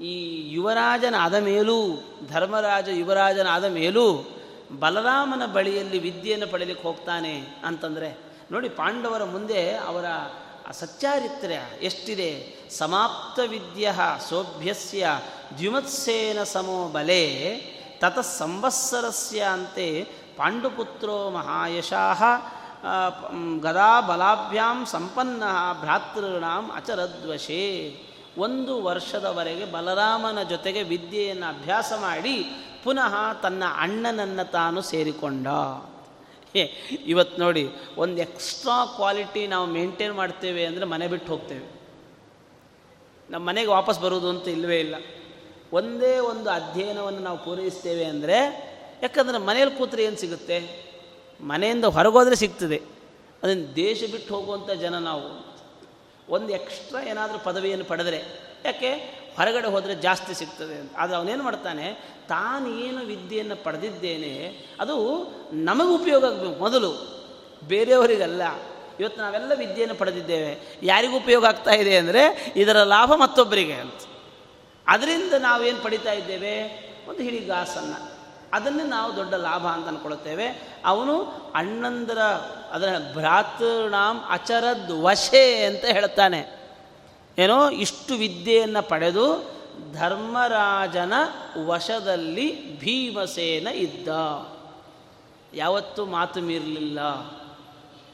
ಈ 0.03 0.41
ಯುವರಾಜನಾದ 0.53 1.33
ಮೇಲೂ, 1.33 1.95
ಧರ್ಮರಾಜ 2.27 2.87
ಯುವರಾಜನಾದ 2.87 3.63
ಮೇಲೂ 3.63 4.37
ಬಲರಾಮನ 4.79 5.45
ಬಳಿಯಲ್ಲಿ 5.45 5.99
ವಿದ್ಯೆಯನ್ನು 5.99 6.47
ಪಡೆಯಲಿಕ್ಕೆ 6.47 6.87
ಹೋಗ್ತಾನೆ 6.87 7.39
ಅಂತಂದರೆ, 7.65 8.17
ನೋಡಿ 8.51 8.69
ಪಾಂಡವರ 8.69 9.23
ಮುಂದೆ 9.23 9.75
ಅವರ 9.75 10.05
ಸಚ್ಚಾರಿತ್ರ್ಯ 10.71 11.61
ಎಷ್ಟಿದೆ? 11.81 12.54
ಸಮಾಪ್ತ 12.69 13.39
ವಿದ್ಯ 13.39 13.93
ಸೋಭ್ಯಸ್ಯ 14.29 15.07
ದ್ಯುಮತ್ಸೇನ 15.57 16.43
ಸಮೋ 16.43 16.87
ಬಲೆ 16.87 17.23
ತತ 17.99 18.19
ಸಂವತ್ಸರಸ್ಯ 18.19 19.41
ಅಂತೆ 19.41 19.87
ಪಾಂಡುಪುತ್ರೋ 20.37 21.29
ಮಹಾಯಶಾಹ 21.29 22.23
ಗದಾ 23.61 24.01
ಬಲಾಭ್ಯಾಂ 24.01 24.85
ಸಂಪನ್ನ 24.85 25.43
ಭ್ರಾತೃಣಾಂ 25.81 26.71
ಅಚರದ್ವಶೇ. 26.75 27.63
ಒಂದು 28.37 28.83
ವರ್ಷದವರೆಗೆ 28.83 29.65
ಬಲರಾಮನ 29.65 30.39
ಜೊತೆಗೆ 30.43 30.83
ವಿದ್ಯೆಯನ್ನು 30.83 31.47
ಅಭ್ಯಾಸ 31.55 31.91
ಮಾಡಿ 32.01 32.37
ಪುನಃ 32.83 33.13
ತನ್ನ 33.41 33.63
ಅಣ್ಣನನ್ನು 33.77 34.51
ತಾನು 34.51 34.81
ಸೇರಿಕೊಂಡ. 34.81 35.47
ಇವತ್ತು 37.07 37.37
ನೋಡಿ, 37.41 37.63
ಒಂದು 37.97 38.17
ಎಕ್ಸ್ಟ್ರಾ 38.21 38.85
ಕ್ವಾಲಿಟಿ 38.85 39.47
ನಾವು 39.47 39.65
ಮೇಂಟೈನ್ 39.65 40.13
ಮಾಡ್ತೇವೆ 40.13 40.65
ಅಂದರೆ 40.65 40.85
ಮನೆ 40.85 41.07
ಬಿಟ್ಟು 41.07 41.31
ಹೋಗ್ತೇವೆ. 41.33 41.65
ನಮ್ಮ 43.29 43.49
ಮನೆಗೆ 43.49 43.67
ವಾಪಸ್ 43.67 43.99
ಬರೋದು 43.99 44.29
ಅಂತ 44.29 44.47
ಇಲ್ಲವೇ 44.47 44.79
ಇಲ್ಲ. 44.79 44.95
ಒಂದೇ 45.73 46.17
ಒಂದು 46.17 46.49
ಅಧ್ಯಯನವನ್ನು 46.49 47.19
ನಾವು 47.19 47.45
ಪೂರೈಸ್ತೇವೆ 47.45 48.05
ಅಂದರೆ, 48.05 48.37
ಯಾಕಂದರೆ 49.01 49.37
ಮನೇಲಿ 49.37 49.71
ಕೂತ್ರೆ 49.71 50.03
ಏನು 50.03 50.17
ಸಿಗುತ್ತೆ? 50.17 50.85
ಮನೆಯಿಂದ 51.41 51.85
ಹೊರಗೋದ್ರೆ 51.85 52.35
ಸಿಗ್ತದೆ. 52.35 52.81
ಅದನ್ನು 53.43 53.75
ದೇಶ 53.75 54.03
ಬಿಟ್ಟು 54.11 54.35
ಹೋಗುವಂಥ 54.35 54.71
ಜನ 54.71 54.97
ನಾವು. 54.97 55.55
ಒಂದು 56.29 56.49
ಎಕ್ಸ್ಟ್ರಾ 56.49 57.01
ಏನಾದರೂ 57.01 57.39
ಪದವಿಯನ್ನು 57.39 57.85
ಪಡೆದರೆ, 57.85 58.23
ಯಾಕೆ? 58.65 58.91
ಹೊರಗಡೆ 59.37 59.67
ಹೋದರೆ 59.67 59.95
ಜಾಸ್ತಿ 59.95 60.33
ಸಿಗ್ತದೆ 60.33 60.75
ಅಂತ. 60.75 60.91
ಆದರೆ 60.97 61.17
ಅವನೇನು 61.17 61.43
ಮಾಡ್ತಾನೆ? 61.43 62.15
ತಾನೇನು 62.27 63.05
ವಿದ್ಯೆಯನ್ನು 63.05 63.63
ಪಡೆದಿದ್ದೇನೆ, 63.63 64.65
ಅದು 64.79 64.95
ನಮಗೆ 65.53 65.93
ಉಪಯೋಗ 65.95 66.25
ಆಗಬೇಕು 66.25 66.59
ಮೊದಲು. 66.59 66.91
ಬೇರೆಯವರಿಗಲ್ಲ. 67.63 68.41
ಇವತ್ತು 68.99 69.21
ನಾವೆಲ್ಲ 69.21 69.51
ವಿದ್ಯೆಯನ್ನು 69.57 69.95
ಪಡೆದಿದ್ದೇವೆ. 69.95 70.79
ಯಾರಿಗೂ 70.83 71.17
ಉಪಯೋಗ 71.17 71.45
ಆಗ್ತಾ 71.45 71.71
ಇದೆ 71.71 71.97
ಅಂದರೆ 71.97 72.53
ಇದರ 72.55 72.83
ಲಾಭ 72.83 73.13
ಮತ್ತೊಬ್ಬರಿಗೆ 73.15 73.73
ಅಂತ. 73.73 73.93
ಅದರಿಂದ 74.87 75.33
ನಾವೇನು 75.33 75.83
ಪಡಿತಾ 75.83 76.11
ಇದ್ದೇವೆ? 76.11 76.85
ಒಂದು 77.09 77.23
ಹಿಡಿಗಾಸನ್ನು 77.23 78.15
ಅದನ್ನು 78.53 78.83
ನಾವು 78.83 79.15
ದೊಡ್ಡ 79.15 79.33
ಲಾಭ 79.33 79.65
ಅಂತ 79.67 79.87
ಅಂದ್ಕೊಳ್ತೇವೆ 79.87 80.75
ಅವನು 80.85 81.21
ಅಣ್ಣಂದರ 81.55 82.19
ಅದರ 82.71 82.95
ಭ್ರಾತೃಣಾಮ್ 83.13 84.19
ಅಚರದ್ 84.29 84.91
ವಶೆ 84.91 85.65
ಅಂತ 85.65 85.85
ಹೇಳ್ತಾನೆ. 85.85 86.65
ಏನೋ 87.37 87.69
ಇಷ್ಟು 87.69 88.13
ವಿದ್ಯೆಯನ್ನು 88.13 88.89
ಪಡೆದು 88.89 89.55
ಧರ್ಮರಾಜನ 89.93 91.13
ವಶದಲ್ಲಿ 91.65 92.79
ಭೀಮಸೇನ 92.79 93.67
ಇದ್ದ. 93.67 94.07
ಯಾವತ್ತೂ 95.53 96.05
ಮಾತು 96.05 96.41
ಮೀರಲಿಲ್ಲ. 96.41 96.99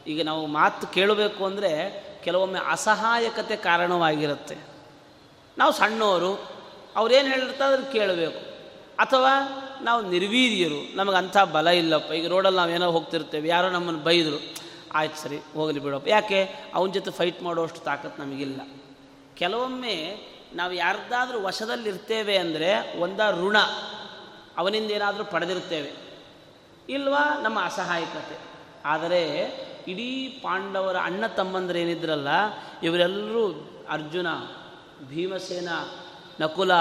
ಈಗ 0.07 0.25
ನಾವು 0.25 0.45
ಮಾತು 0.45 0.87
ಕೇಳಬೇಕು 0.87 1.45
ಅಂದರೆ 1.45 2.03
ಕೆಲವೊಮ್ಮೆ 2.23 2.59
ಅಸಹಾಯಕತೆ 2.59 3.55
ಕಾರಣವಾಗಿರುತ್ತೆ. 3.55 4.57
ನಾವು 5.57 5.71
ಸಣ್ಣವರು, 5.71 6.51
ಅವ್ರೇನು 6.95 7.29
ಹೇಳಿರ್ತಾರೆ 7.29 7.73
ಅದನ್ನು 7.73 7.91
ಕೇಳಬೇಕು. 7.91 8.39
ಅಥವಾ 8.95 9.29
ನಾವು 9.81 10.09
ನಿರ್ವೀರ್ಯರು, 10.09 10.97
ನಮಗೆ 10.97 11.15
ಅಂಥ 11.15 11.37
ಬಲ 11.37 11.67
ಇಲ್ಲಪ್ಪ, 11.67 12.11
ಈಗ 12.11 12.27
ರೋಡಲ್ಲಿ 12.27 12.57
ನಾವು 12.57 12.69
ಏನೋ 12.69 12.91
ಹೋಗ್ತಿರ್ತೇವೆ, 12.91 13.49
ಯಾರೋ 13.49 13.69
ನಮ್ಮನ್ನು 13.69 14.01
ಬೈದರು, 14.01 14.55
ಆಯ್ತು 14.93 15.17
ಸರಿ, 15.17 15.39
ಹೋಗಲಿ 15.53 15.79
ಬಿಡಪ್ಪ. 15.79 16.07
ಯಾಕೆ? 16.07 16.43
ಅವನ 16.73 16.91
ಜೊತೆ 16.91 17.11
ಫೈಟ್ 17.11 17.43
ಮಾಡೋಷ್ಟು 17.43 17.79
ತಾಕತ್ತು 17.79 18.23
ನಮಗಿಲ್ಲ. 18.23 18.61
ಕೆಲವೊಮ್ಮೆ 19.35 20.17
ನಾವು 20.53 20.73
ಯಾರ್ದಾದ್ರೂ 20.73 21.41
ವಶದಲ್ಲಿರ್ತೇವೆ 21.41 22.37
ಅಂದರೆ 22.37 22.99
ಒಂದ 22.99 23.19
ಋಣ 23.31 23.57
ಅವನಿಂದ 24.57 24.91
ಏನಾದರೂ 24.91 25.25
ಪಡೆದಿರ್ತೇವೆ. 25.25 25.91
ಇಲ್ವಾ? 26.89 27.39
ನಮ್ಮ 27.41 27.63
ಅಸಹಾಯಕತೆ. 27.63 28.39
ಆದರೆ 28.85 29.70
ಇಡೀ 29.87 30.27
ಪಾಂಡವರ 30.27 30.95
ಅಣ್ಣ 30.97 31.27
ತಮ್ಮಂದ್ರೇನಿದ್ರಲ್ಲ 31.27 32.27
ಇವರೆಲ್ಲರೂ 32.83 33.47
ಅರ್ಜುನ, 33.89 34.27
ಭೀಮಸೇನ, 35.07 35.69
ನಕುಲ, 36.39 36.71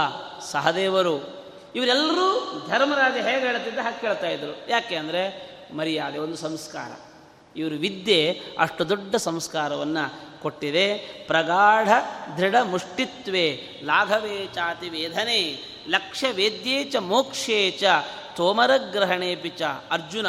ಸಹದೇವರು, 0.40 1.44
ಇವರೆಲ್ಲರೂ 1.74 2.62
ಧರ್ಮರಾಜ 2.68 3.12
ಹೇಗೆ 3.12 3.46
ಹೇಳ್ತಿದ್ದ 3.46 3.78
ಹಾಗೆ 3.78 4.00
ಕೇಳ್ತಾ 4.00 4.26
ಇದ್ರು. 4.26 4.70
ಯಾಕೆ 4.70 4.96
ಅಂದರೆ 4.96 5.50
ಮರ್ಯಾದೆ, 5.76 6.18
ಒಂದು 6.18 6.36
ಸಂಸ್ಕಾರ. 6.36 6.90
ಇವರು 7.56 7.74
ವಿದ್ಯೆ 7.74 8.40
ಅಷ್ಟು 8.58 8.88
ದೊಡ್ಡ 8.88 9.16
ಸಂಸ್ಕಾರವನ್ನು 9.16 10.40
ಕೊಟ್ಟಿದೆ. 10.42 10.98
ಪ್ರಗಾಢ 11.26 11.88
ದೃಢ 12.36 12.54
ಮುಷ್ಟಿತ್ವೇ, 12.62 13.80
ಲಾಘವೇ 13.84 14.48
ಚಾತಿ 14.54 14.88
ವೇದನೆ 14.88 15.64
ಲಕ್ಷ್ಯ 15.88 16.32
ವೇದ್ಯೇ 16.32 16.84
ಚ 16.84 16.96
ಮೋಕ್ಷೇ 16.96 17.70
ಚ 17.70 17.84
ತೋಮರಗ್ರಹಣೇ 18.36 19.36
ಪಿಚ 19.36 19.62
ಅರ್ಜುನ. 19.90 20.26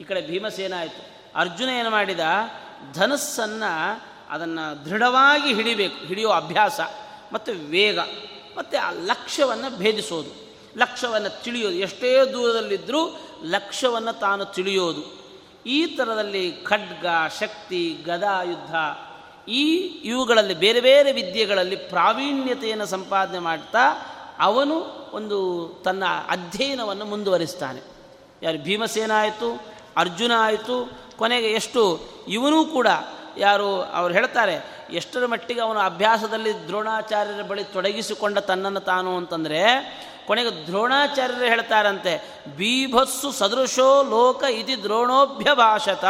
ಈ 0.00 0.02
ಕಡೆ 0.02 0.26
ಭೀಮಸೇನ 0.26 0.74
ಆಯಿತು. 0.78 1.15
ಅರ್ಜುನ 1.36 1.68
ಏನು 1.68 1.90
ಮಾಡಿದ? 1.90 2.20
ಧನಸ್ಸನ್ನು 2.94 4.02
ಅದನ್ನು 4.30 4.84
ದೃಢವಾಗಿ 4.84 5.54
ಹಿಡಿಬೇಕು, 5.54 6.06
ಹಿಡಿಯೋ 6.06 6.30
ಅಭ್ಯಾಸ, 6.30 6.80
ಮತ್ತು 7.32 7.52
ವೇಗ, 7.52 7.98
ಮತ್ತು 8.58 8.84
ಆ 8.84 8.90
ಲಕ್ಷ್ಯವನ್ನು 8.90 9.78
ಭೇದಿಸೋದು. 9.78 10.46
ಲಕ್ಷ್ಯವನ್ನು 10.78 11.42
ತಿಳಿಯೋದು. 11.42 11.74
ಎಷ್ಟೇ 11.74 12.24
ದೂರದಲ್ಲಿದ್ದರೂ 12.32 13.20
ಲಕ್ಷ್ಯವನ್ನು 13.44 14.20
ತಾನು 14.20 14.44
ತಿಳಿಯೋದು. 14.44 15.26
ಈ 15.66 15.86
ಥರದಲ್ಲಿ 15.86 16.52
ಖಡ್ಗ, 16.52 17.06
ಶಕ್ತಿ, 17.40 17.98
ಗದಾ 18.04 18.42
ಯುದ್ಧ, 18.42 18.74
ಈ 19.48 19.76
ಇವುಗಳಲ್ಲಿ 20.04 20.54
ಬೇರೆ 20.54 20.80
ಬೇರೆ 20.80 21.12
ವಿದ್ಯೆಗಳಲ್ಲಿ 21.12 21.76
ಪ್ರಾವೀಣ್ಯತೆಯನ್ನು 21.76 22.86
ಸಂಪಾದನೆ 22.86 23.38
ಮಾಡ್ತಾ 23.38 24.12
ಅವನು 24.38 24.74
ಒಂದು 25.12 25.68
ತನ್ನ 25.84 26.04
ಅಧ್ಯಯನವನ್ನು 26.28 27.04
ಮುಂದುವರಿಸ್ತಾನೆ. 27.04 27.80
ಯಾರು 28.42 28.58
ಭೀಮಸೇನ 28.58 29.12
ಆಯಿತು 29.14 29.75
ಅರ್ಜುನ 29.96 30.32
ಆಯಿತು, 30.38 30.98
ಕೊನೆಗೆ 31.18 31.46
ಎಷ್ಟು? 31.46 32.00
ಇವನೂ 32.28 32.64
ಕೂಡ, 32.64 32.86
ಯಾರು, 33.38 33.82
ಅವ್ರು 33.82 34.14
ಹೇಳ್ತಾರೆ, 34.14 34.86
ಎಷ್ಟರ 34.92 35.26
ಮಟ್ಟಿಗೆ 35.26 35.60
ಅವನು 35.60 35.80
ಅಭ್ಯಾಸದಲ್ಲಿ 35.80 36.66
ದ್ರೋಣಾಚಾರ್ಯರ 36.66 37.42
ಬಳಿ 37.42 37.64
ತೊಡಗಿಸಿಕೊಂಡ 37.64 38.38
ತನ್ನನ್ನು 38.38 38.80
ತಾನು 38.80 39.16
ಅಂತಂದರೆ, 39.16 39.60
ಕೊನೆಗೆ 40.26 40.66
ದ್ರೋಣಾಚಾರ್ಯರು 40.66 41.44
ಹೇಳ್ತಾರಂತೆ, 41.44 42.42
ಬೀಭತ್ಸು 42.56 43.32
ಸದೃಶೋ 43.32 44.02
ಲೋಕ 44.02 44.44
ಇತಿ 44.44 44.82
ದ್ರೋಣೋಭ್ಯಭಾಷತ 44.82 46.04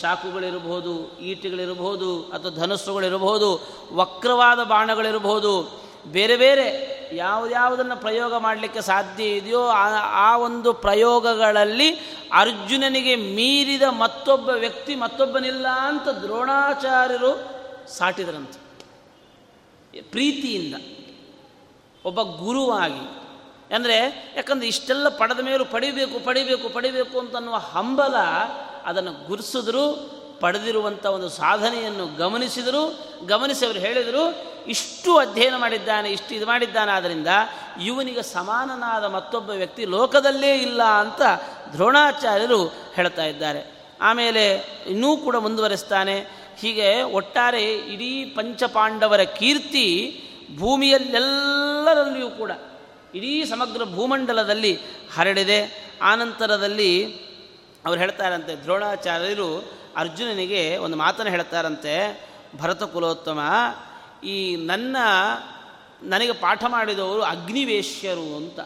ಚಾಕುಗಳಿರಬಹುದು, 0.00 1.18
ಈಟಿಗಳಿರಬಹುದು, 1.18 2.22
ಅಥವಾ 2.22 2.50
ಧನುಸ್ಸುಗಳಿರಬಹುದು, 2.50 3.68
ವಕ್ರವಾದ 3.92 4.64
ಬಾಣಗಳಿರಬಹುದು, 4.64 5.80
ಬೇರೆ 6.06 6.36
ಬೇರೆ 6.36 6.99
ಯಾವುದ್ಯಾವುದನ್ನು 7.12 7.96
ಪ್ರಯೋಗ 7.96 8.34
ಮಾಡಲಿಕ್ಕೆ 8.34 8.80
ಸಾಧ್ಯ 8.80 9.24
ಇದೆಯೋ 9.24 9.66
ಆ 10.02 10.36
ಒಂದು 10.36 10.72
ಪ್ರಯೋಗಗಳಲ್ಲಿ 10.72 11.98
ಅರ್ಜುನನಿಗೆ 12.32 13.16
ಮೀರಿದ 13.16 13.82
ಮತ್ತೊಬ್ಬ 13.82 14.48
ವ್ಯಕ್ತಿ 14.48 14.94
ಮತ್ತೊಬ್ಬನಿಲ್ಲ 14.94 15.66
ಅಂತ 15.68 16.08
ದ್ರೋಣಾಚಾರ್ಯರು 16.08 17.60
ಸಾಟಿದ್ರಂತೆ. 17.90 18.60
ಪ್ರೀತಿಯಿಂದ, 20.02 20.74
ಒಬ್ಬ 22.04 22.22
ಗುರುವಾಗಿ. 22.22 23.20
ಅಂದರೆ 23.74 24.32
ಯಾಕಂದರೆ 24.36 24.68
ಇಷ್ಟೆಲ್ಲ 24.68 25.08
ಪಡೆದ 25.08 25.40
ಮೇಲೂ 25.40 25.64
ಪಡಿಬೇಕು 25.64 26.24
ಪಡಿಬೇಕು 26.24 26.68
ಪಡಿಬೇಕು 26.68 27.18
ಅಂತನ್ನುವ 27.18 27.54
ಹಂಬಲ 27.54 28.16
ಅದನ್ನು 28.84 29.26
ಗುರುಸಿದ್ರು, 29.26 30.10
ಪಡೆದಿರುವಂಥ 30.40 31.06
ಒಂದು 31.06 31.28
ಸಾಧನೆಯನ್ನು 31.28 32.16
ಗಮನಿಸಿದರು. 32.16 32.98
ಗಮನಿಸಿ 33.26 33.66
ಅವರು 33.66 33.78
ಹೇಳಿದರು 33.78 34.49
ಇಷ್ಟು 34.66 35.16
ಅಧ್ಯಯನ 35.16 35.56
ಮಾಡಿದ್ದಾನೆ, 35.56 36.10
ಇಷ್ಟು 36.10 36.34
ಇದು 36.34 36.46
ಮಾಡಿದ್ದಾನೆ 36.46 36.92
ಆದ್ದರಿಂದ 36.92 37.26
ಇವನಿಗೆ 37.84 38.22
ಸಮಾನನಾದ 38.22 39.04
ಮತ್ತೊಬ್ಬ 39.04 39.50
ವ್ಯಕ್ತಿ 39.50 39.84
ಲೋಕದಲ್ಲೇ 39.84 40.58
ಇಲ್ಲ 40.58 40.82
ಅಂತ 40.82 41.22
ದ್ರೋಣಾಚಾರ್ಯರು 41.72 42.64
ಹೇಳ್ತಾ 42.94 43.24
ಇದ್ದಾರೆ. 43.24 43.80
ಆಮೇಲೆ 44.00 44.54
ಇನ್ನೂ 44.86 45.16
ಕೂಡ 45.16 45.36
ಮುಂದುವರೆಸ್ತಾನೆ, 45.36 46.26
ಹೀಗೆ 46.58 47.02
ಒಟ್ಟಾರೆ 47.02 47.74
ಇಡೀ 47.74 48.24
ಪಂಚಪಾಂಡವರ 48.24 49.22
ಕೀರ್ತಿ 49.22 49.86
ಭೂಮಿಯಲ್ಲೆಲ್ಲರಲ್ಲಿಯೂ 50.58 52.30
ಕೂಡ, 52.30 52.50
ಇಡೀ 53.14 53.44
ಸಮಗ್ರ 53.44 53.84
ಭೂಮಂಡಲದಲ್ಲಿ 53.84 54.78
ಹರಡಿದೆ. 55.16 55.90
ಆನಂತರದಲ್ಲಿ 56.02 57.14
ಅವ್ರು 57.86 58.00
ಹೇಳ್ತಾರಂತೆ, 58.00 58.54
ದ್ರೋಣಾಚಾರ್ಯರು 58.56 59.80
ಅರ್ಜುನನಿಗೆ 59.96 60.76
ಒಂದು 60.76 60.96
ಮಾತನ್ನು 60.96 61.30
ಹೇಳ್ತಾರಂತೆ 61.30 61.94
ಭರತ 62.58 62.82
ಕುಲೋತ್ತಮ 62.82 63.40
ಈ 64.24 64.56
ನನ್ನ 64.56 64.96
ನನಗೆ 66.02 66.32
ಪಾಠ 66.32 66.64
ಮಾಡಿದವರು 66.68 67.22
ಅಗ್ನಿವೇಶ್ಯರು 67.22 68.36
ಅಂತ. 68.36 68.60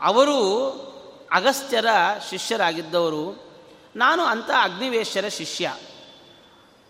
ಅವರು 0.00 0.38
ಅಗಸ್ತ್ಯರ 1.32 1.86
ಶಿಷ್ಯರಾಗಿದ್ದವರು. 2.30 3.44
ನಾನು 3.96 4.22
ಅಂಥ 4.22 4.50
ಅಗ್ನಿವೇಶ್ಯರ 4.62 5.28
ಶಿಷ್ಯ. 5.28 5.76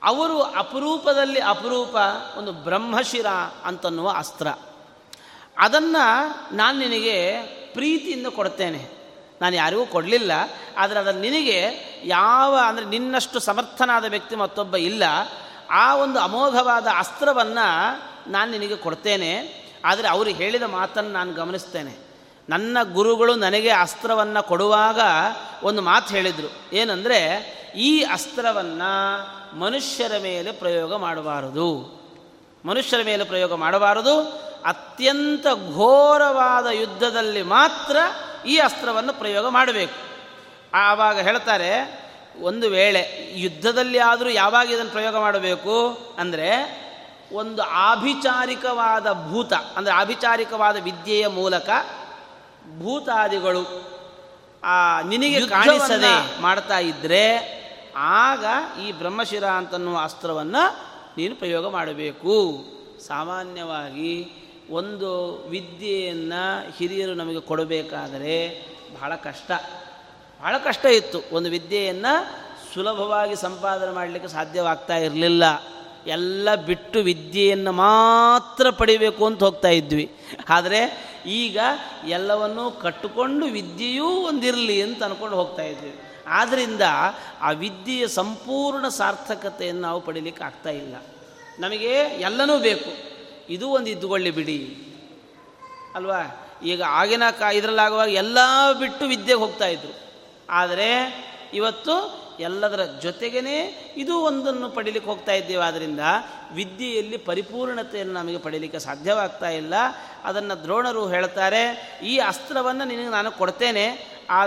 ಅವರು 0.03 0.43
ಅಪರೂಪದಲ್ಲಿ 0.43 1.41
ಅಪರೂಪ, 1.41 1.97
ಒಂದು 2.39 2.53
ಬ್ರಹ್ಮಶಿರ 2.53 3.27
ಅಂತನ್ನುವ 3.65 4.15
ಅಸ್ತ್ರ. 4.17 4.49
ಅದನ್ನು 5.59 6.55
ನಾನು 6.57 6.79
ನಿನಗೆ 6.79 7.43
ಪ್ರೀತಿಯಿಂದ 7.73 8.27
ಕೊಡ್ತೇನೆ. 8.27 8.91
ನಾನು 9.41 9.57
ಯಾರಿಗೂ 9.57 9.87
ಕೊಡಲಿಲ್ಲ, 9.87 10.33
ಆದರೆ 10.77 10.99
ಅದನ್ನು 10.99 11.21
ನಿನಗೆ 11.21 11.71
ಯಾವ, 12.05 12.57
ಅಂದರೆ 12.57 12.85
ನಿನ್ನಷ್ಟು 12.85 13.41
ಸಮರ್ಥನಾದ 13.41 14.05
ವ್ಯಕ್ತಿ 14.05 14.37
ಮತ್ತೊಬ್ಬ 14.37 14.77
ಇಲ್ಲ. 14.77 15.03
ಆ 15.71 15.97
ಒಂದು 15.97 16.21
ಅಮೋಘವಾದ 16.21 16.87
ಅಸ್ತ್ರವನ್ನು 16.99 18.03
ನಾನು 18.31 18.51
ನಿನಗೆ 18.51 18.77
ಕೊಡ್ತೇನೆ, 18.77 19.65
ಆದರೆ 19.85 20.09
ಅವರು 20.09 20.31
ಹೇಳಿದ 20.31 20.63
ಮಾತನ್ನು 20.63 21.13
ನಾನು 21.13 21.33
ಗಮನಿಸ್ತೇನೆ. 21.33 21.97
ನನ್ನ 22.49 22.79
ಗುರುಗಳು 22.93 23.35
ನನಗೆ 23.35 23.71
ಅಸ್ತ್ರವನ್ನು 23.71 24.43
ಕೊಡುವಾಗ 24.43 25.01
ಒಂದು 25.63 25.83
ಮಾತು 25.83 26.15
ಹೇಳಿದರು. 26.15 26.77
ಏನಂದರೆ, 26.77 27.21
ಈ 27.77 28.03
ಅಸ್ತ್ರವನ್ನು 28.03 29.59
ಮನುಷ್ಯರ 29.59 30.13
ಮೇಲೆ 30.23 30.53
ಪ್ರಯೋಗ 30.53 30.97
ಮಾಡಬಾರದು. 30.97 31.95
ಮನುಷ್ಯರ 32.65 33.01
ಮೇಲೆ 33.05 33.25
ಪ್ರಯೋಗ 33.25 33.55
ಮಾಡಬಾರದು. 33.55 34.21
ಅತ್ಯಂತ 34.65 35.47
ಘೋರವಾದ 35.75 36.67
ಯುದ್ಧದಲ್ಲಿ 36.67 37.43
ಮಾತ್ರ 37.43 37.97
ಈ 38.47 38.59
ಅಸ್ತ್ರವನ್ನು 38.59 39.13
ಪ್ರಯೋಗ 39.13 39.49
ಮಾಡಬೇಕು. 39.49 40.15
ಆವಾಗ 40.75 41.19
ಹೇಳ್ತಾರೆ 41.19 42.04
ಒಂದು 42.41 42.71
ವೇಳೆ 42.71 43.33
ಯುದ್ಧದಲ್ಲಿ 43.35 43.99
ಆದರೂ 43.99 44.29
ಯಾವಾಗ 44.29 44.71
ಇದನ್ನು 44.71 44.91
ಪ್ರಯೋಗ 44.91 45.17
ಮಾಡಬೇಕು 45.17 45.99
ಅಂದರೆ 46.19 46.85
ಒಂದು 47.33 47.63
ಆಭಿಚಾರಿಕವಾದ 47.63 49.31
ಭೂತ 49.31 49.53
ಅಂದರೆ 49.53 49.93
ಆಭಿಚಾರಿಕವಾದ 49.93 50.77
ವಿದ್ಯೆಯ 50.83 51.27
ಮೂಲಕ 51.27 51.69
ಭೂತಾದಿಗಳು 52.79 53.95
ಆ 54.63 55.03
ನಿನಗೆ 55.03 55.47
ಕಾಣಿಸದೆ 55.47 56.41
ಮಾಡ್ತಾ 56.41 56.79
ಇದ್ದರೆ 56.79 57.55
ಆಗ 57.97 58.45
ಈ 58.87 58.93
ಬ್ರಹ್ಮಶಿರ 58.93 59.45
ಅಂತನ್ನುವ 59.45 60.01
ಅಸ್ತ್ರವನ್ನು 60.05 60.77
ನೀನು 61.17 61.37
ಪ್ರಯೋಗ 61.37 61.69
ಮಾಡಬೇಕು. 61.69 62.65
ಸಾಮಾನ್ಯವಾಗಿ 63.07 64.27
ಒಂದು 64.71 65.35
ವಿದ್ಯೆಯನ್ನು 65.49 66.73
ಹಿರಿಯರು 66.79 67.15
ನಮಗೆ 67.15 67.41
ಕೊಡಬೇಕಾದರೆ 67.41 68.67
ಬಹಳ 68.95 69.15
ಕಷ್ಟ. 69.15 69.53
ಬಹಳ 70.45 70.59
ಕಷ್ಟ 70.59 70.85
ಇತ್ತು. 70.85 71.21
ಒಂದು 71.33 71.51
ವಿದ್ಯೆಯನ್ನು 71.51 72.45
ಸುಲಭವಾಗಿ 72.75 73.37
ಸಂಪಾದನೆ 73.37 73.93
ಮಾಡಲಿಕ್ಕೆ 73.93 74.31
ಸಾಧ್ಯವಾಗ್ತಾ 74.31 74.97
ಇರಲಿಲ್ಲ. 74.97 75.45
ಎಲ್ಲ 76.07 76.55
ಬಿಟ್ಟು 76.55 76.99
ವಿದ್ಯೆಯನ್ನು 76.99 77.73
ಮಾತ್ರ 77.73 78.71
ಪಡಿಬೇಕು 78.71 79.27
ಅಂತ 79.27 79.43
ಹೋಗ್ತಾ 79.43 79.69
ಇದ್ವಿ. 79.69 80.17
ಆದರೆ 80.49 81.11
ಈಗ 81.27 81.59
ಎಲ್ಲವನ್ನೂ 82.07 82.71
ಕಟ್ಟಿಕೊಂಡು 82.71 83.47
ವಿದ್ಯೆಯೂ 83.47 84.07
ಒಂದಿರಲಿ 84.07 84.83
ಅಂತ 84.83 85.03
ಅಂದ್ಕೊಂಡು 85.03 85.37
ಹೋಗ್ತಾ 85.37 85.63
ಇದ್ವಿ. 85.63 86.01
ಆದ್ದರಿಂದ 86.27 86.81
ಆ 87.41 87.51
ವಿದ್ಯೆಯ 87.51 88.09
ಸಂಪೂರ್ಣ 88.09 88.89
ಸಾರ್ಥಕತೆಯನ್ನು 88.89 89.83
ನಾವು 89.83 90.01
ಪಡೀಲಿಕ್ಕೆ 90.01 90.45
ಆಗ್ತಾ 90.45 90.71
ಇಲ್ಲ. 90.71 90.95
ನಮಗೆ 91.59 91.93
ಎಲ್ಲನೂ 91.99 92.59
ಬೇಕು. 92.59 92.91
ಇದು 93.53 93.69
ಒಂದು 93.69 93.91
ಇದ್ದುಕೊಳ್ಳಿ 93.91 94.31
ಬಿಡಿ. 94.31 94.89
ಅಲ್ವಾ? 95.95 96.49
ಈಗ 96.65 96.83
ಆಗಿನ 96.83 97.23
ಕಾ 97.39 97.51
ಇದರಲ್ಲಾಗುವಾಗ 97.51 98.09
ಎಲ್ಲ 98.09 98.39
ಬಿಟ್ಟು 98.79 99.07
ವಿದ್ಯೆಗೆ 99.07 99.41
ಹೋಗ್ತಾ 99.41 99.67
ಇದ್ರು. 99.67 100.04
ಆದರೆ 100.51 100.91
ಇವತ್ತು 101.55 102.25
ಎಲ್ಲದರ 102.41 102.85
ಜೊತೆಗೇ 102.85 103.95
ಇದು 103.97 104.19
ಒಂದನ್ನು 104.19 104.71
ಪಡೀಲಿಕ್ಕೆ 104.71 105.11
ಹೋಗ್ತಾ 105.11 105.33
ಇದ್ದೇವೆ. 105.33 105.63
ಆದ್ದರಿಂದ 105.65 106.01
ವಿದ್ಯೆಯಲ್ಲಿ 106.53 107.17
ಪರಿಪೂರ್ಣತೆಯನ್ನು 107.17 108.15
ನಮಗೆ 108.15 108.39
ಪಡೀಲಿಕ್ಕೆ 108.39 108.79
ಸಾಧ್ಯವಾಗ್ತಾ 108.79 109.49
ಇಲ್ಲ. 109.49 109.75
ಅದನ್ನು 110.25 110.63
ದ್ರೋಣರು 110.63 111.09
ಹೇಳ್ತಾರೆ, 111.09 111.95
ಈ 112.03 112.19
ಅಸ್ತ್ರವನ್ನು 112.19 112.85
ನಿನಗೆ 112.85 113.09
ನಾನು 113.09 113.33
ಕೊಡ್ತೇನೆ. 113.33 113.87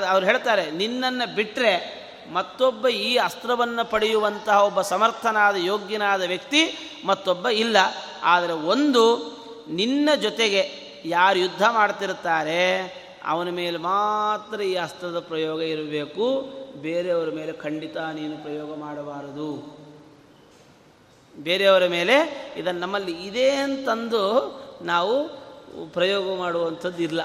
ಅವ್ರು 0.09 0.25
ಹೇಳ್ತಾರೆ, 0.25 0.71
ನಿನ್ನನ್ನು 0.71 1.35
ಬಿಟ್ಟರೆ 1.35 2.07
ಮತ್ತೊಬ್ಬ 2.33 2.87
ಈ 2.87 3.17
ಅಸ್ತ್ರವನ್ನು 3.17 3.89
ಪಡೆಯುವಂತಹ 3.89 4.63
ಒಬ್ಬ 4.63 4.81
ಸಮರ್ಥನಾದ, 4.81 5.55
ಯೋಗ್ಯನಾದ 5.55 6.21
ವ್ಯಕ್ತಿ 6.21 6.77
ಮತ್ತೊಬ್ಬ 7.05 7.47
ಇಲ್ಲ. 7.47 7.77
ಆದರೆ 8.23 8.53
ಒಂದು 8.53 9.37
ನಿನ್ನ 9.69 10.09
ಜೊತೆಗೆ 10.21 10.87
ಯಾರು 11.05 11.39
ಯುದ್ಧ 11.39 11.63
ಮಾಡ್ತಿರ್ತಾರೆ 11.63 12.63
ಅವನ 13.23 13.49
ಮೇಲೆ 13.49 13.77
ಮಾತ್ರ 13.77 14.61
ಈ 14.61 14.75
ಅಸ್ತ್ರದ 14.75 15.19
ಪ್ರಯೋಗ 15.19 15.61
ಇರಬೇಕು. 15.61 16.41
ಬೇರೆಯವರ 16.81 17.29
ಮೇಲೆ 17.29 17.51
ಖಂಡಿತ 17.51 17.97
ನೀನು 17.97 18.37
ಪ್ರಯೋಗ 18.37 18.75
ಮಾಡಬಾರದು. 18.75 19.77
ಬೇರೆಯವರ 21.37 21.87
ಮೇಲೆ 21.87 22.45
ಇದನ್ನು 22.57 22.79
ನಮ್ಮಲ್ಲಿ 22.79 23.23
ಇದೆ 23.23 23.49
ಅಂತಂದು 23.49 24.23
ನಾವು 24.81 25.29
ಪ್ರಯೋಗ 25.93 26.39
ಮಾಡುವಂಥದ್ದು 26.39 27.03
ಇಲ್ಲ. 27.03 27.21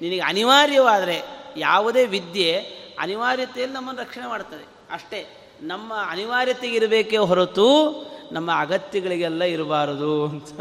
ನಿನಗೆ 0.00 0.20
ಅನಿವಾರ್ಯವಾದರೆ 0.20 1.22
ಯಾವುದೇ 1.56 2.06
ವಿದ್ಯೆ 2.06 2.56
ಅನಿವಾರ್ಯತೆಯಲ್ಲಿ 2.98 3.76
ನಮ್ಮನ್ನು 3.76 4.02
ರಕ್ಷಣೆ 4.02 4.26
ಮಾಡ್ತದೆ. 4.26 4.66
ಅಷ್ಟೇ, 4.90 5.50
ನಮ್ಮ 5.62 5.92
ಅನಿವಾರ್ಯತೆಗೆ 6.08 6.76
ಇರಬೇಕೇ 6.76 7.16
ಹೊರತು 7.16 7.92
ನಮ್ಮ 8.32 8.50
ಅಗತ್ಯಗಳಿಗೆಲ್ಲ 8.54 9.42
ಇರಬಾರದು 9.42 10.26
ಅಂತ. 10.26 10.60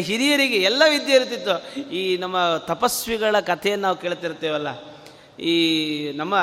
ಹಿರಿಯರಿಗೆ 0.00 0.56
ಎಲ್ಲ 0.56 0.82
ವಿದ್ಯೆ 0.90 1.16
ಇರ್ತಿತ್ತು 1.16 1.80
ಈ 1.80 2.16
ನಮ್ಮ 2.16 2.36
ತಪಸ್ವಿಗಳ 2.58 3.40
ಕಥೆಯನ್ನು 3.40 3.82
ನಾವು 3.82 3.96
ಕೇಳ್ತಿರ್ತೇವಲ್ಲ. 3.96 4.68
ಈ 5.42 6.12
ನಮ್ಮ 6.12 6.34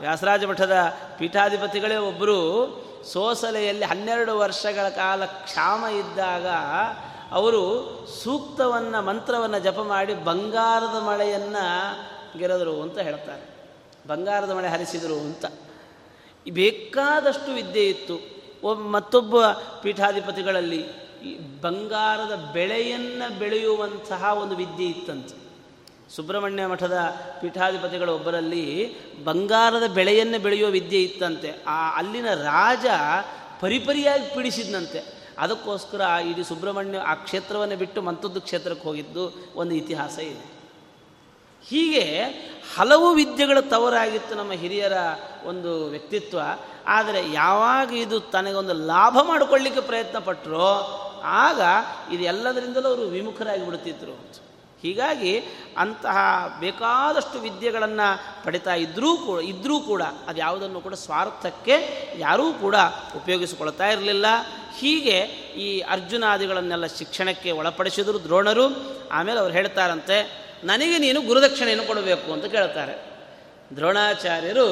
ವ್ಯಾಸರಾಜ 0.00 0.44
ಮಠದ 0.44 0.72
ಪೀಠಾಧಿಪತಿಗಳೇ 1.18 1.96
ಒಬ್ಬರು 1.96 2.40
ಸೋಸಲೆಯಲ್ಲಿ 3.12 3.84
ಹನ್ನೆರಡು 3.84 4.38
ವರ್ಷಗಳ 4.38 4.88
ಕಾಲ 4.88 5.24
ಕ್ಷಾಮ 5.24 5.86
ಇದ್ದಾಗ 5.86 6.46
ಅವರು 7.32 7.62
ಸೂಕ್ತವನ್ನು, 8.22 9.02
ಮಂತ್ರವನ್ನು 9.02 9.58
ಜಪ 9.58 9.78
ಮಾಡಿ 9.80 10.14
ಬಂಗಾರದ 10.14 11.02
ಮಳೆಯನ್ನು 11.02 12.38
ಗೆರೆದರು 12.38 12.82
ಅಂತ 12.82 12.98
ಹೇಳ್ತಾರೆ. 12.98 13.50
ಬಂಗಾರದ 14.08 14.50
ಮಳೆ 14.50 14.68
ಹರಿಸಿದರು 14.68 15.14
ಅಂತ. 15.14 15.44
ಬೇಕಾದಷ್ಟು 16.50 17.52
ವಿದ್ಯೆ 17.52 17.88
ಇತ್ತು. 17.88 18.14
ಒಬ್ಬ 18.64 18.82
ಮತ್ತೊಬ್ಬ 18.82 19.46
ಪೀಠಾಧಿಪತಿಗಳಲ್ಲಿ 19.82 21.09
ಬಂಗಾರದ 21.60 22.50
ಬೆಳೆಯನ್ನು 22.52 23.38
ಬೆಳೆಯುವಂತಹ 23.38 24.22
ಒಂದು 24.42 24.56
ವಿದ್ಯೆ 24.56 24.86
ಇತ್ತಂತೆ. 24.86 25.50
ಸುಬ್ರಹ್ಮಣ್ಯ 26.16 26.66
ಮಠದ 26.66 26.98
ಪೀಠಾಧಿಪತಿಗಳ 27.40 28.08
ಒಬ್ಬರಲ್ಲಿ 28.08 28.94
ಬಂಗಾರದ 29.24 29.86
ಬೆಳೆಯನ್ನು 29.86 30.38
ಬೆಳೆಯುವ 30.38 30.70
ವಿದ್ಯೆ 30.70 31.02
ಇತ್ತಂತೆ. 31.02 31.62
ಆ 31.66 31.96
ಅಲ್ಲಿನ 31.96 32.34
ರಾಜ 32.34 32.86
ಪರಿಪರಿಯಾಗಿ 33.60 34.34
ಪೀಡಿಸಿದ್ನಂತೆ. 34.34 35.20
ಅದಕ್ಕೋಸ್ಕರ 35.38 36.00
ಇಡೀ 36.00 36.42
ಸುಬ್ರಹ್ಮಣ್ಯ 36.42 36.98
ಆ 36.98 37.14
ಕ್ಷೇತ್ರವನ್ನು 37.14 37.76
ಬಿಟ್ಟು 37.76 38.02
ಮತ್ತೊಂದು 38.02 38.40
ಕ್ಷೇತ್ರಕ್ಕೆ 38.40 38.88
ಹೋಗಿದ್ದು 38.88 39.52
ಒಂದು 39.54 39.74
ಇತಿಹಾಸ 39.74 40.18
ಇದೆ. 40.18 40.60
ಹೀಗೆ 41.68 42.10
ಹಲವು 42.76 43.14
ವಿದ್ಯೆಗಳ 43.14 43.60
ತವರಾಗಿತ್ತು 43.60 44.34
ನಮ್ಮ 44.34 44.52
ಹಿರಿಯರ 44.52 44.92
ಒಂದು 45.44 45.84
ವ್ಯಕ್ತಿತ್ವ. 45.84 46.40
ಆದರೆ 46.86 47.32
ಯಾವಾಗ 47.32 47.92
ಇದು 47.92 48.20
ತನಗೊಂದು 48.20 48.72
ಲಾಭ 48.72 49.18
ಮಾಡಿಕೊಳ್ಳಿಕ್ಕೆ 49.22 49.80
ಪ್ರಯತ್ನ 49.80 50.18
ಪಟ್ಟರೋ 50.18 51.06
ಆಗ 51.22 51.60
ಇದೆಲ್ಲದರಿಂದಲೂ 52.14 52.88
ಅವರು 52.88 53.02
ವಿಮುಖರಾಗಿ 53.02 53.64
ಬಿಡುತ್ತಿದ್ದರು 53.64 54.50
ಹೀಗಾಗಿ 54.82 55.42
ಅಂತಹ 55.76 56.18
ಬೇಕಾದಷ್ಟು 56.60 57.38
ವಿದ್ಯೆಗಳನ್ನು 57.38 58.44
ಪಡಿತಾ 58.44 58.74
ಇದ್ದರೂ 58.74 59.16
ಕೂಡ 59.16 59.40
ಇದ್ದರೂ 59.40 59.80
ಕೂಡ 59.80 60.02
ಅದು 60.02 60.38
ಯಾವುದನ್ನು 60.38 60.80
ಕೂಡ 60.80 60.94
ಸ್ವಾರ್ಥಕ್ಕೆ 60.94 61.74
ಯಾರೂ 62.18 62.52
ಕೂಡ 62.52 62.74
ಉಪಯೋಗಿಸಿಕೊಳ್ತಾ 63.16 63.88
ಇರಲಿಲ್ಲ. 63.88 64.26
ಹೀಗೆ 64.78 65.18
ಈ 65.56 65.80
ಅರ್ಜುನಾದಿಗಳನ್ನೆಲ್ಲ 65.80 66.86
ಶಿಕ್ಷಣಕ್ಕೆ 66.86 67.50
ಒಳಪಡಿಸಿದರು 67.50 68.24
ದ್ರೋಣರು. 68.24 68.66
ಆಮೇಲೆ 69.12 69.38
ಅವ್ರು 69.38 69.54
ಹೇಳ್ತಾರಂತೆ, 69.54 70.46
ನನಗೆ 70.64 70.98
ನೀನು 70.98 71.20
ಗುರುದಕ್ಷಿಣೆಯನ್ನು 71.20 71.84
ಕೊಡಬೇಕು 71.84 72.32
ಅಂತ 72.32 72.44
ಕೇಳ್ತಾರೆ. 72.44 73.10
ದ್ರೋಣಾಚಾರ್ಯರು, 73.76 74.66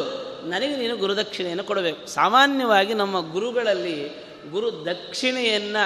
ನನಗೆ 0.49 0.77
ನೀನು 0.77 0.97
ಗುರುದಕ್ಷಿಣೆಯನ್ನು 0.97 1.65
ಕೊಡಬೇಕು 1.65 2.07
ಸಾಮಾನ್ಯವಾಗಿ 2.07 2.95
ನಮ್ಮ 2.95 3.33
ಗುರುಗಳಲ್ಲಿ 3.33 4.29
ಗುರು 4.51 4.85
ದಕ್ಷಿಣೆಯನ್ನು 4.85 5.85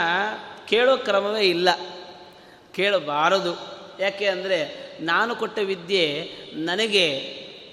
ಕೇಳೋ 0.68 0.96
ಕ್ರಮವೇ 0.96 1.40
ಇಲ್ಲ. 1.40 1.68
ಕೇಳಬಾರದು. 2.74 3.82
ಯಾಕೆ 4.00 4.26
ಅಂದರೆ 4.26 4.82
ನಾನು 5.00 5.36
ಕೊಟ್ಟ 5.36 5.58
ವಿದ್ಯೆ 5.58 6.28
ನನಗೆ 6.54 7.18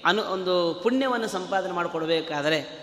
ಅನು 0.04 0.22
ಒಂದು 0.22 0.74
ಪುಣ್ಯವನ್ನು 0.74 1.28
ಸಂಪಾದನೆ 1.28 1.72
ಮಾಡಿಕೊಡ್ಬೇಕಾದರೆ 1.72 2.80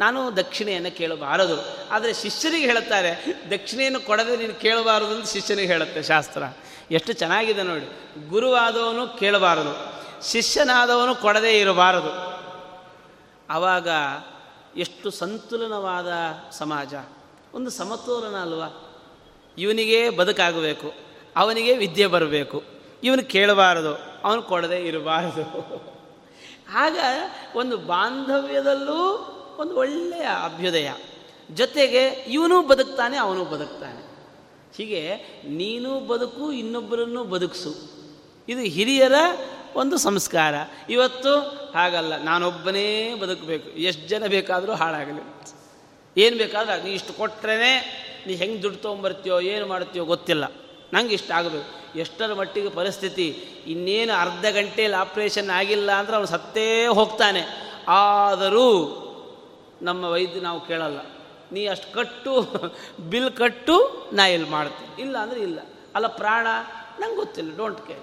ನಾನು 0.00 0.36
ದಕ್ಷಿಣೆಯನ್ನು 0.36 0.96
ಕೇಳಬಾರದು. 0.96 1.88
ಆದರೆ 1.90 2.14
ಶಿಷ್ಯರಿಗೆ 2.14 2.66
ಹೇಳುತ್ತಾರೆ 2.66 3.24
ದಕ್ಷಿಣೆಯನ್ನು 3.50 4.00
ಕೊಡದೆ 4.00 4.36
ನೀನು 4.36 4.54
ಕೇಳಬಾರದು 4.54 5.08
ಅಂತ 5.08 5.28
ಶಿಷ್ಯನಿಗೆ 5.28 5.68
ಹೇಳುತ್ತೆ 5.68 6.02
ಶಾಸ್ತ್ರ. 6.02 6.42
ಎಷ್ಟು 6.90 7.12
ಚೆನ್ನಾಗಿದೆ 7.12 7.62
ನೋಡಿ. 7.62 7.86
ಗುರುವಾದವನು 8.28 9.18
ಕೇಳಬಾರದು. 9.18 9.94
ಶಿಷ್ಯನಾದವನು 10.32 11.14
ಕೊಡದೇ 11.14 11.60
ಇರಬಾರದು. 11.60 12.34
ಆವಾಗ 13.50 13.88
ಎಷ್ಟು 14.76 15.10
ಸಂತುಲನವಾದ 15.10 16.12
ಸಮಾಜ. 16.50 16.94
ಒಂದು 17.54 17.70
ಸಮತೋಲನ 17.70 18.36
ಅಲ್ವಾ? 18.36 18.83
ಇವನಿಗೆ 19.58 20.10
ಬದುಕಾಗಬೇಕು, 20.10 20.92
ಅವನಿಗೆ 21.36 21.76
ವಿದ್ಯೆ 21.76 22.06
ಬರಬೇಕು. 22.06 22.62
ಇವನು 23.02 23.22
ಕೇಳಬಾರದು, 23.24 23.94
ಅವನು 24.24 24.42
ಕೊಡದೆ 24.42 24.78
ಇರಬಾರದು. 24.86 25.44
ಆಗ 26.74 26.98
ಒಂದು 27.54 27.76
ಬಾಂಧವ್ಯದಲ್ಲೂ 27.76 29.00
ಒಂದು 29.58 29.76
ಒಳ್ಳೆಯ 29.76 30.26
ಅಭ್ಯುದಯ. 30.44 30.90
ಜೊತೆಗೆ 31.50 32.06
ಇವನು 32.06 32.62
ಬದುಕ್ತಾನೆ, 32.62 33.16
ಅವನು 33.16 33.44
ಬದುಕ್ತಾನೆ. 33.44 34.02
ಹೀಗೆ 34.76 35.16
ನೀನು 35.48 36.00
ಬದುಕು, 36.00 36.52
ಇನ್ನೊಬ್ಬರನ್ನು 36.52 37.24
ಬದುಕಿಸು. 37.24 37.72
ಇದು 38.48 38.60
ಹಿರಿಯರ 38.60 39.12
ಒಂದು 39.74 39.98
ಸಂಸ್ಕಾರ. 39.98 40.54
ಇವತ್ತು 40.90 41.38
ಹಾಗಲ್ಲ, 41.74 42.22
ನಾನೊಬ್ಬನೇ 42.22 43.14
ಬದುಕಬೇಕು. 43.14 43.68
ಎಷ್ಟು 43.70 44.08
ಜನ 44.08 44.26
ಬೇಕಾದರೂ 44.26 44.72
ಹಾಳಾಗಲಿ. 44.72 45.22
ಏನು 46.16 46.36
ಬೇಕಾದರೂ 46.36 46.88
ಇಷ್ಟು 46.88 47.12
ಕೊಟ್ಟರೆ 47.12 48.13
ನೀ 48.26 48.34
ಹೆಂಗೆ 48.34 48.62
ದುಡ್ಡು 48.62 48.80
ತೊಗೊಂಬರ್ತೀಯೋ, 48.80 49.40
ಏನು 49.40 49.66
ಮಾಡ್ತೀಯೋ 49.66 50.04
ಗೊತ್ತಿಲ್ಲ. 50.04 50.52
ನಂಗೆ 50.92 51.14
ಇಷ್ಟ 51.14 51.30
ಆಗಬೇಕು. 51.30 51.98
ಎಷ್ಟರ 51.98 52.34
ಮಟ್ಟಿಗೆ 52.34 52.68
ಪರಿಸ್ಥಿತಿ, 52.68 53.28
ಇನ್ನೇನು 53.66 54.12
ಅರ್ಧ 54.12 54.44
ಗಂಟೆಯಲ್ಲಿ 54.50 54.96
ಆಪ್ರೇಷನ್ 54.96 55.50
ಆಗಿಲ್ಲ 55.50 55.92
ಅಂದ್ರೆ 55.92 56.16
ಅವನು 56.16 56.26
ಸತ್ತೇ 56.26 56.86
ಹೋಗ್ತಾನೆ. 56.86 57.46
ಆದರೂ 57.88 59.00
ನಮ್ಮ 59.82 60.04
ವೈದ್ಯ 60.04 60.40
ನಾವು 60.40 60.60
ಕೇಳಲ್ಲ. 60.60 60.98
ನೀ 61.52 61.66
ಅಷ್ಟು 61.66 61.94
ಕಟ್ಟು, 61.94 62.40
ಬಿಲ್ 63.10 63.30
ಕಟ್ಟು, 63.30 64.06
ನಾ 64.12 64.26
ಇಲ್ಲಿ 64.26 64.48
ಮಾಡ್ತೀನಿ. 64.48 65.02
ಇಲ್ಲ 65.02 65.18
ಅಂದರೆ 65.18 65.40
ಇಲ್ಲ. 65.40 65.58
ಅಲ್ಲ, 65.94 66.06
ಪ್ರಾಣ? 66.06 66.46
ನಂಗೆ 67.00 67.16
ಗೊತ್ತಿಲ್ಲ. 67.16 67.56
ಡೋಂಟ್ 67.56 67.86
ಕೇರ್ 67.86 67.98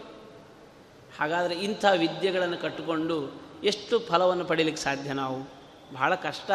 ಹಾಗಾದರೆ 1.19 1.55
ಇಂಥ 1.55 1.85
ವಿದ್ಯೆಗಳನ್ನು 1.97 2.57
ಕಟ್ಟಿಕೊಂಡು 2.57 3.41
ಎಷ್ಟು 3.63 3.99
ಫಲವನ್ನು 3.99 4.45
ಪಡೀಲಿಕ್ಕೆ 4.45 4.83
ಸಾಧ್ಯ 4.83 5.13
ನಾವು? 5.13 5.51
ಬಹಳ 5.93 6.15
ಕಷ್ಟ. 6.15 6.51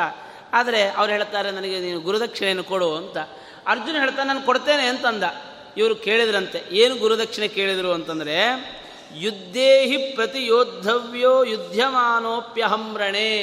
ಆದರೆ 0.52 0.88
ಅವ್ರು 0.88 1.12
ಹೇಳ್ತಾರೆ, 1.12 1.50
ನನಗೆ 1.50 1.80
ನೀನು 1.80 2.00
ಗುರುದಕ್ಷಿಣೆಯನ್ನು 2.00 2.64
ಕೊಡು 2.64 2.96
ಅಂತ. 2.96 3.16
ಅರ್ಜುನ 3.66 3.98
ಹೇಳ್ತಾನೆ 3.98 4.28
ನಾನು 4.28 4.42
ಕೊಡ್ತೇನೆ 4.42 4.86
ಅಂತಂದ. 4.86 5.22
ಇವರು 5.76 5.94
ಕೇಳಿದ್ರಂತೆ, 5.94 6.62
ಏನು 6.72 6.96
ಗುರುದಕ್ಷಿಣೆ 6.96 7.48
ಕೇಳಿದರು? 7.48 7.92
ಅಂತಂದರೆ, 7.92 8.36
ಯುದ್ಧೇಹಿ 9.16 9.96
ಪ್ರತಿಯೋದ್ಧವ್ಯೋ 9.96 11.44
ಯುದ್ಧಮಾನೋಪ್ಯಹಮ್ರಣೆ 11.44 13.42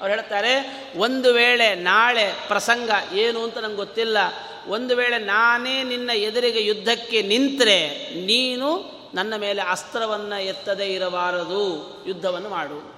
ಅವ್ರು 0.00 0.14
ಹೇಳ್ತಾರೆ, 0.14 0.84
ಒಂದು 0.96 1.34
ವೇಳೆ 1.34 1.74
ನಾಳೆ 1.74 2.48
ಪ್ರಸಂಗ 2.48 2.90
ಏನು 3.12 3.42
ಅಂತ 3.42 3.58
ನಂಗೆ 3.58 3.76
ಗೊತ್ತಿಲ್ಲ. 3.76 4.18
ಒಂದು 4.68 4.96
ವೇಳೆ 4.96 5.18
ನಾನೇ 5.18 5.82
ನಿನ್ನ 5.82 6.10
ಎದುರಿಗೆ 6.10 6.62
ಯುದ್ಧಕ್ಕೆ 6.62 7.22
ನಿಂತರೆ, 7.22 7.88
ನೀನು 8.26 8.96
ನನ್ನ 9.14 9.36
ಮೇಲೆ 9.36 9.62
ಅಸ್ತ್ರವನ್ನು 9.62 10.42
ಎತ್ತದೇ 10.42 10.84
ಇರಬಾರದು. 10.84 11.64
ಯುದ್ಧವನ್ನು 12.06 12.48
ಮಾಡು. 12.48 12.96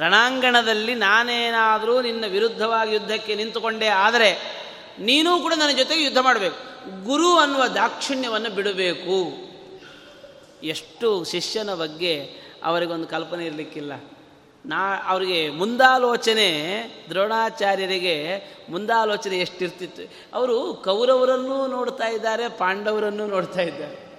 ರಣಾಂಗಣದಲ್ಲಿ 0.00 0.94
ನಾನೇನಾದರೂ 0.94 2.02
ನಿನ್ನ 2.02 2.24
ವಿರುದ್ಧವಾಗಿ 2.26 2.92
ಯುದ್ಧಕ್ಕೆ 2.94 3.34
ನಿಂತುಕೊಂಡೇ 3.34 3.86
ಆದರೆ 3.86 4.61
ನೀನೂ 4.98 5.40
ಕೂಡ 5.40 5.52
ನನ್ನ 5.56 5.76
ಜೊತೆಗೆ 5.76 6.04
ಯುದ್ಧ 6.04 6.18
ಮಾಡಬೇಕು. 6.18 6.72
ಗುರು 7.04 7.36
ಅನ್ನುವ 7.36 7.66
ದಾಕ್ಷಿಣ್ಯವನ್ನು 7.66 8.50
ಬಿಡಬೇಕು. 8.50 9.52
ಎಷ್ಟು 10.66 11.24
ಶಿಷ್ಯನ 11.24 11.74
ಬಗ್ಗೆ 11.74 12.30
ಅವರಿಗೊಂದು 12.64 13.06
ಕಲ್ಪನೆ 13.06 13.46
ಇರಲಿಕ್ಕಿಲ್ಲ. 13.46 13.92
ನಾ, 14.66 15.02
ಅವರಿಗೆ 15.06 15.50
ಮುಂದಾಲೋಚನೆ, 15.50 16.82
ದ್ರೋಣಾಚಾರ್ಯರಿಗೆ 17.10 18.44
ಮುಂದಾಲೋಚನೆ 18.68 19.38
ಎಷ್ಟಿರ್ತಿತ್ತು. 19.38 20.12
ಅವರು 20.34 20.74
ಕೌರವರನ್ನೂ 20.74 21.66
ನೋಡ್ತಾ 21.66 22.08
ಇದ್ದಾರೆ, 22.08 22.48
ಪಾಂಡವರನ್ನೂ 22.48 23.26
ನೋಡ್ತಾ 23.26 23.60
ಇದ್ದಾರೆ. 23.60 24.12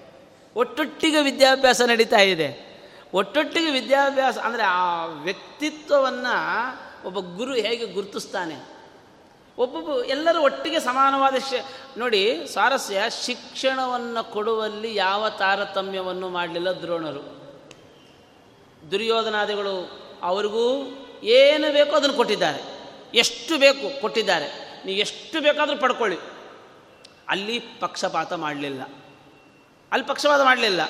ಒಟ್ಟೊಟ್ಟಿಗೆ 0.56 1.22
ವಿದ್ಯಾಭ್ಯಾಸ 1.22 1.82
ನಡೀತಾ 1.82 2.18
ಇದೆ. 2.18 2.74
ಒಟ್ಟೊಟ್ಟಿಗೆ 3.14 3.72
ವಿದ್ಯಾಭ್ಯಾಸ, 3.72 4.38
ಅಂದರೆ 4.38 4.64
ಆ 4.64 5.06
ವ್ಯಕ್ತಿತ್ವವನ್ನು 5.06 7.08
ಒಬ್ಬ 7.08 7.38
ಗುರು 7.38 7.54
ಹೇಗೆ 7.54 7.86
ಗುರುತಿಸ್ತಾನೆ? 7.86 8.73
ಒಬ್ಬೊಬ್ಬ 9.58 10.04
ಎಲ್ಲರೂ 10.04 10.42
ಒಟ್ಟಿಗೆ 10.42 10.80
ಸಮಾನವಾದ 10.80 11.36
ಶ, 11.36 11.54
ನೋಡಿ, 11.98 12.48
ಸ್ವಾರಸ್ಯ 12.48 13.02
ಶಿಕ್ಷಣವನ್ನು 13.26 14.32
ಕೊಡುವಲ್ಲಿ 14.32 14.96
ಯಾವ 14.96 15.30
ತಾರತಮ್ಯವನ್ನು 15.30 16.30
ಮಾಡಲಿಲ್ಲ 16.30 16.70
ದ್ರೋಣರು. 16.70 17.44
ದುರ್ಯೋಧನಾದಿಗಳು 18.92 20.04
ಅವ್ರಿಗೂ 20.22 20.84
ಏನು 21.24 21.74
ಬೇಕೋ 21.74 21.96
ಅದನ್ನು 21.96 22.16
ಕೊಟ್ಟಿದ್ದಾರೆ. 22.16 22.62
ಎಷ್ಟು 23.14 23.58
ಬೇಕು 23.58 24.02
ಕೊಟ್ಟಿದ್ದಾರೆ. 24.02 24.82
ನೀವು 24.86 25.00
ಎಷ್ಟು 25.00 25.42
ಬೇಕಾದರೂ 25.42 25.78
ಪಡ್ಕೊಳ್ಳಿ. 25.78 26.18
ಅಲ್ಲಿ 27.30 27.60
ಪಕ್ಷಪಾತ 27.60 28.34
ಮಾಡಲಿಲ್ಲ. 28.34 28.82
ಅಲ್ಲಿ 29.92 30.08
ಪಕ್ಷಪಾತ 30.08 30.42
ಮಾಡಲಿಲ್ಲ. 30.42 30.82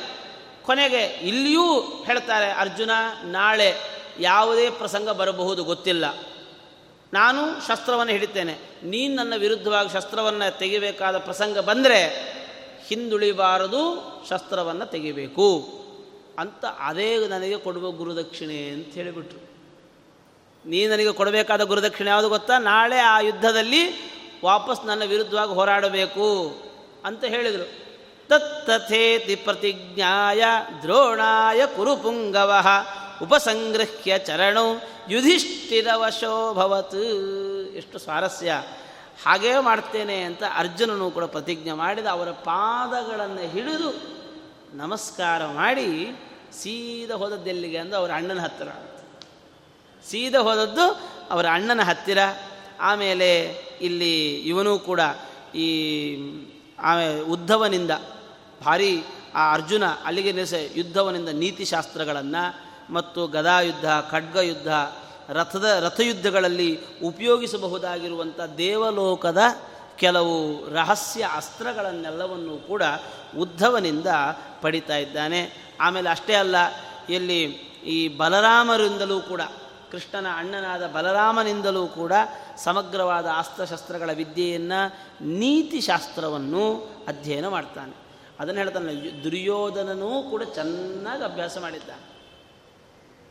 ಕೊನೆಗೆ 0.61 1.03
ಇಲ್ಲಿಯೂ 1.03 1.80
ಹೇಳ್ತಾರೆ, 1.82 2.51
ಅರ್ಜುನ, 2.51 2.91
ನಾಳೆ 3.24 3.76
ಯಾವುದೇ 4.20 4.70
ಪ್ರಸಂಗ 4.70 5.09
ಬರಬಹುದು 5.09 5.64
ಗೊತ್ತಿಲ್ಲ. 5.64 6.33
ನಾನು 7.14 7.68
ಶಸ್ತ್ರವನ್ನು 7.68 8.11
ಹಿಡಿತೇನೆ. 8.11 8.57
ನೀನು 8.84 9.16
ನನ್ನ 9.16 9.34
ವಿರುದ್ಧವಾಗಿ 9.38 9.89
ಶಸ್ತ್ರವನ್ನು 9.93 10.57
ತೆಗಿಬೇಕಾದ 10.57 11.18
ಪ್ರಸಂಗ 11.18 11.57
ಬಂದರೆ 11.57 12.07
ಹಿಂದುಳಿಬಾರದು, 12.88 14.11
ಶಸ್ತ್ರವನ್ನು 14.30 14.86
ತೆಗಿಬೇಕು. 14.86 15.70
ಅಂತ 16.39 16.66
ಅದೇ 16.66 17.28
ನನಗೆ 17.28 17.57
ಕೊಡುವ 17.57 17.91
ಗುರುದಕ್ಷಿಣೆ 17.91 18.68
ಅಂತ 18.70 18.93
ಹೇಳಿಬಿಟ್ರು. 18.93 19.53
ನೀ 20.70 20.88
ನನಗೆ 20.88 21.11
ಕೊಡಬೇಕಾದ 21.11 21.61
ಗುರುದಕ್ಷಿಣೆ 21.61 22.09
ಯಾವುದು 22.09 22.30
ಗೊತ್ತಾ? 22.30 22.57
ನಾಳೆ 22.57 22.99
ಆ 22.99 23.20
ಯುದ್ಧದಲ್ಲಿ 23.20 24.14
ವಾಪಸ್ 24.45 24.86
ನನ್ನ 24.86 25.03
ವಿರುದ್ಧವಾಗಿ 25.03 25.51
ಹೋರಾಡಬೇಕು 25.51 26.55
ಅಂತ 27.05 27.24
ಹೇಳಿದರು. 27.24 27.84
ತತ್ತಥೇತಿ 28.28 29.36
ಪ್ರತಿಜ್ಞಾಯ 29.36 30.43
ದ್ರೋಣಾಯ 30.82 31.66
ಕುರುಪುಂಗವ. 31.66 32.53
ಉಪಸಂಗೃಹ್ಯ 33.24 34.19
ಚರಣೌ 34.19 34.74
ಯುಧಿಷ್ಠಿರವಶೋಭವತ್ 35.09 36.95
ಎಷ್ಟು 37.76 37.99
ಸ್ವಾರಸ್ಯ. 37.99 38.63
ಹಾಗೇ 39.26 39.59
ಮಾಡ್ತೇನೆ 39.59 40.21
ಅಂತ 40.21 40.43
ಅರ್ಜುನನು 40.55 41.11
ಕೂಡ 41.11 41.24
ಪ್ರತಿಜ್ಞೆ 41.24 41.74
ಮಾಡಿದ 41.74 42.05
ಅವರ 42.05 42.32
ಪಾದಗಳನ್ನು 42.32 43.49
ಹಿಡಿದು 43.49 43.89
ನಮಸ್ಕಾರ 44.74 45.45
ಮಾಡಿ 45.45 46.19
ಸೀದ 46.61 47.11
ಹೋದದ್ದೆಲ್ಲಿಗೆ 47.11 47.78
ಅಂದು 47.78 47.95
ಅವರ 47.95 48.11
ಅಣ್ಣನ 48.11 48.39
ಹತ್ತಿರ. 48.39 48.67
ಸೀದ 50.09 50.36
ಹೋದದ್ದು 50.36 50.99
ಅವರ 51.30 51.45
ಅಣ್ಣನ 51.51 51.82
ಹತ್ತಿರ. 51.82 52.17
ಆಮೇಲೆ 52.80 53.57
ಇಲ್ಲಿ 53.82 54.36
ಇವನೂ 54.36 54.80
ಕೂಡ 54.80 54.99
ಈ 55.55 55.67
ಆಮೇಲೆ 56.80 57.21
ಉದ್ಧವನಿಂದ 57.21 57.91
ಭಾರಿ 58.65 59.03
ಆ 59.36 59.53
ಅರ್ಜುನ 59.53 59.84
ಅಲ್ಲಿಗೆ 60.05 60.32
ನಿಲ್ಲಿಸ 60.32 60.53
ಯುದ್ಧವನಿಂದ 60.76 61.30
ನೀತಿಶಾಸ್ತ್ರಗಳನ್ನು 61.30 62.72
ಮತ್ತು 62.90 63.28
ಗದಾಯುದ್ಧ 63.28 63.86
ಖಡ್ಗ 64.12 64.36
ಯುದ್ಧ 64.36 64.68
ರಥದ 65.30 65.64
ರಥಯುದ್ಧಗಳಲ್ಲಿ 65.64 66.80
ಉಪಯೋಗಿಸಬಹುದಾಗಿರುವಂಥ 67.04 68.40
ದೇವಲೋಕದ 68.40 69.38
ಕೆಲವು 69.96 70.70
ರಹಸ್ಯ 70.74 71.30
ಅಸ್ತ್ರಗಳನ್ನೆಲ್ಲವನ್ನೂ 71.36 72.58
ಕೂಡ 72.58 72.84
ಉದ್ಧವನಿಂದ 73.38 74.08
ಪಡಿತಾ 74.62 74.98
ಇದ್ದಾನೆ. 74.98 75.74
ಆಮೇಲೆ 75.82 76.10
ಅಷ್ಟೇ 76.10 76.34
ಅಲ್ಲ, 76.34 76.56
ಇಲ್ಲಿ 77.10 77.44
ಈ 77.86 78.08
ಬಲರಾಮರಿಂದಲೂ 78.08 79.20
ಕೂಡ, 79.20 79.42
ಕೃಷ್ಣನ 79.92 80.28
ಅಣ್ಣನಾದ 80.36 80.88
ಬಲರಾಮನಿಂದಲೂ 80.88 81.88
ಕೂಡ 81.88 82.12
ಸಮಗ್ರವಾದ 82.58 83.26
ಅಸ್ತ್ರಶಸ್ತ್ರಗಳ 83.38 84.10
ವಿದ್ಯೆಯನ್ನು 84.14 84.96
ನೀತಿಶಾಸ್ತ್ರವನ್ನು 85.26 86.92
ಅಧ್ಯಯನ 87.08 87.48
ಮಾಡ್ತಾನೆ. 87.48 87.94
ಅದನ್ನು 88.40 88.62
ಹೇಳ್ತಾನೆ, 88.62 89.24
ದುರ್ಯೋಧನನೂ 89.24 90.24
ಕೂಡ 90.24 90.44
ಚೆನ್ನಾಗಿ 90.44 91.24
ಅಭ್ಯಾಸ 91.24 91.58
ಮಾಡಿದ್ದಾನೆ. 91.58 92.12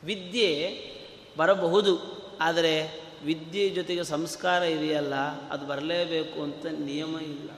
ವಿದ್ಯೆ 0.05 0.51
ಬರಬಹುದು, 1.37 1.93
ಆದರೆ 2.41 3.03
ವಿದ್ಯೆ 3.25 3.69
ಜೊತೆಗೆ 3.69 4.05
ಸಂಸ್ಕಾರ 4.05 4.63
ಇದೆಯಲ್ಲ, 4.63 5.15
ಅದು 5.51 5.67
ಬರಲೇಬೇಕು 5.67 6.43
ಅಂತ 6.43 6.67
ನಿಯಮ 6.67 7.19
ಇಲ್ಲ. 7.19 7.51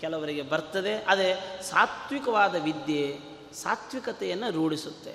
ಕೆಲವರಿಗೆ 0.00 0.42
ಬರ್ತದೆ, 0.42 0.94
ಅದೇ 0.94 1.60
ಸಾತ್ವಿಕವಾದ 1.62 2.54
ವಿದ್ಯೆ 2.54 3.18
ಸಾತ್ವಿಕತೆಯನ್ನು 3.54 4.50
ರೂಢಿಸುತ್ತೆ 4.50 5.14